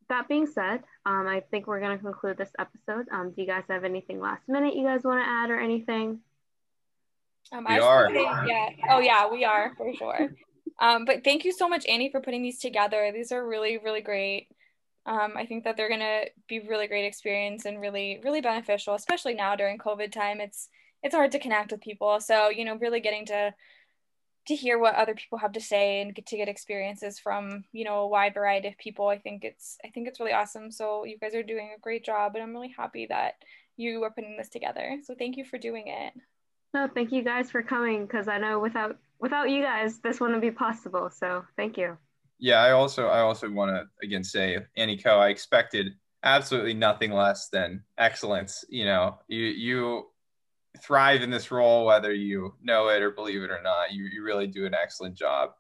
that 0.09 0.27
being 0.27 0.47
said 0.47 0.81
um, 1.05 1.27
i 1.27 1.41
think 1.51 1.67
we're 1.67 1.79
going 1.79 1.95
to 1.95 2.03
conclude 2.03 2.37
this 2.37 2.51
episode 2.57 3.05
um, 3.11 3.31
do 3.31 3.41
you 3.41 3.47
guys 3.47 3.63
have 3.69 3.83
anything 3.83 4.19
last 4.19 4.47
minute 4.49 4.75
you 4.75 4.83
guys 4.83 5.03
want 5.03 5.23
to 5.23 5.29
add 5.29 5.49
or 5.49 5.59
anything 5.59 6.19
um, 7.51 7.65
we 7.67 7.79
are. 7.79 8.11
yeah. 8.13 8.69
Oh 8.91 8.99
yeah, 8.99 9.29
we 9.29 9.43
are 9.45 9.73
for 9.77 9.93
sure. 9.93 10.29
Um, 10.81 11.03
but 11.03 11.25
thank 11.25 11.43
you 11.43 11.51
so 11.51 11.67
much, 11.67 11.85
Anni, 11.87 12.09
for 12.09 12.21
putting 12.21 12.41
these 12.41 12.57
together. 12.57 13.11
These 13.13 13.33
are 13.33 13.45
really, 13.45 13.77
really 13.79 13.99
great 13.99 14.47
um, 15.05 15.33
I 15.35 15.45
think 15.45 15.63
that 15.63 15.77
they're 15.77 15.87
going 15.87 15.99
to 16.01 16.25
be 16.47 16.59
really 16.59 16.87
great 16.87 17.05
experience 17.05 17.65
and 17.65 17.79
really, 17.79 18.19
really 18.23 18.41
beneficial, 18.41 18.95
especially 18.95 19.33
now 19.33 19.55
during 19.55 19.77
COVID 19.77 20.11
time. 20.11 20.41
It's 20.41 20.69
it's 21.01 21.15
hard 21.15 21.31
to 21.31 21.39
connect 21.39 21.71
with 21.71 21.81
people, 21.81 22.19
so 22.19 22.49
you 22.49 22.65
know, 22.65 22.75
really 22.75 22.99
getting 22.99 23.25
to 23.27 23.53
to 24.47 24.55
hear 24.55 24.79
what 24.79 24.95
other 24.95 25.13
people 25.13 25.37
have 25.37 25.51
to 25.53 25.61
say 25.61 26.01
and 26.01 26.15
get 26.15 26.25
to 26.25 26.37
get 26.37 26.49
experiences 26.49 27.19
from 27.19 27.63
you 27.71 27.85
know 27.85 28.01
a 28.01 28.07
wide 28.07 28.33
variety 28.33 28.67
of 28.67 28.77
people. 28.77 29.07
I 29.07 29.17
think 29.17 29.43
it's 29.43 29.77
I 29.83 29.89
think 29.89 30.07
it's 30.07 30.19
really 30.19 30.33
awesome. 30.33 30.71
So 30.71 31.05
you 31.05 31.17
guys 31.17 31.35
are 31.35 31.43
doing 31.43 31.71
a 31.75 31.79
great 31.79 32.05
job, 32.05 32.35
and 32.35 32.43
I'm 32.43 32.53
really 32.53 32.73
happy 32.75 33.05
that 33.07 33.35
you 33.77 34.03
are 34.03 34.11
putting 34.11 34.35
this 34.37 34.49
together. 34.49 34.99
So 35.03 35.15
thank 35.15 35.37
you 35.37 35.45
for 35.45 35.57
doing 35.57 35.85
it. 35.87 36.13
No, 36.73 36.87
thank 36.93 37.11
you 37.11 37.23
guys 37.23 37.49
for 37.49 37.63
coming 37.63 38.05
because 38.05 38.27
I 38.27 38.37
know 38.37 38.59
without 38.59 38.97
without 39.19 39.49
you 39.49 39.61
guys 39.61 39.99
this 39.99 40.19
wouldn't 40.19 40.41
be 40.41 40.51
possible. 40.51 41.09
So 41.09 41.45
thank 41.55 41.77
you 41.77 41.97
yeah, 42.39 42.61
I 42.61 42.71
also 42.71 43.07
I 43.07 43.19
also 43.19 43.49
want 43.49 43.71
to 43.71 44.05
again 44.05 44.23
say 44.23 44.57
Anni 44.77 44.97
Ko. 44.97 45.19
I 45.19 45.29
expected 45.29 45.93
absolutely 46.23 46.73
nothing 46.73 47.11
less 47.11 47.49
than 47.49 47.83
excellence. 47.97 48.63
You 48.69 48.85
know, 48.85 49.19
you 49.27 49.43
you 49.43 50.05
thrive 50.81 51.21
in 51.21 51.29
this 51.29 51.51
role 51.51 51.85
whether 51.85 52.13
you 52.13 52.53
know 52.61 52.89
it 52.89 53.01
or 53.01 53.11
believe 53.11 53.43
it 53.43 53.51
or 53.51 53.61
not. 53.61 53.91
You 53.91 54.05
you 54.05 54.23
really 54.23 54.47
do 54.47 54.65
an 54.65 54.73
excellent 54.73 55.15
job. 55.15 55.51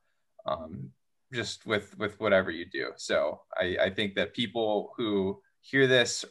Um, 0.45 0.91
just 1.33 1.65
with 1.65 1.97
with 1.97 2.19
whatever 2.19 2.49
you 2.49 2.65
do. 2.65 2.91
So 2.95 3.41
I 3.57 3.77
I 3.81 3.89
think 3.89 4.15
that 4.15 4.33
people 4.33 4.93
who 4.97 5.41
hear 5.61 5.85
this 5.87 6.25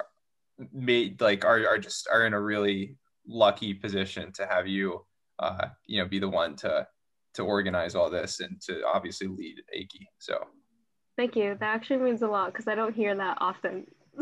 made 0.73 1.21
like 1.21 1.45
are 1.45 1.67
are 1.69 1.79
just 1.79 2.09
are 2.13 2.27
in 2.27 2.35
a 2.35 2.41
really 2.41 2.97
lucky 3.27 3.75
position 3.75 4.33
to 4.33 4.47
have 4.47 4.67
you 4.67 5.05
uh 5.39 5.67
you 5.87 6.01
know 6.01 6.09
be 6.09 6.19
the 6.19 6.29
one 6.29 6.57
to 6.57 6.87
to 7.39 7.45
organize 7.45 7.95
all 7.95 8.11
this 8.11 8.41
and 8.41 8.61
to 8.61 8.83
obviously 8.85 9.29
lead 9.29 9.63
AIChE. 9.73 10.07
So 10.19 10.39
thank 11.17 11.37
you. 11.37 11.57
That 11.61 11.73
actually 11.75 11.99
means 11.99 12.23
a 12.23 12.27
lot 12.27 12.53
because 12.53 12.67
I 12.67 12.75
don't 12.75 12.95
hear 12.95 13.15
that 13.15 13.39
often. 13.41 13.87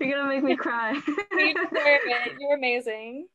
You're 0.00 0.10
gonna 0.10 0.26
make 0.26 0.42
me 0.42 0.56
cry. 0.66 0.92
you 0.94 1.54
deserve 1.54 1.70
it. 2.06 2.32
You're 2.40 2.56
amazing. 2.56 3.26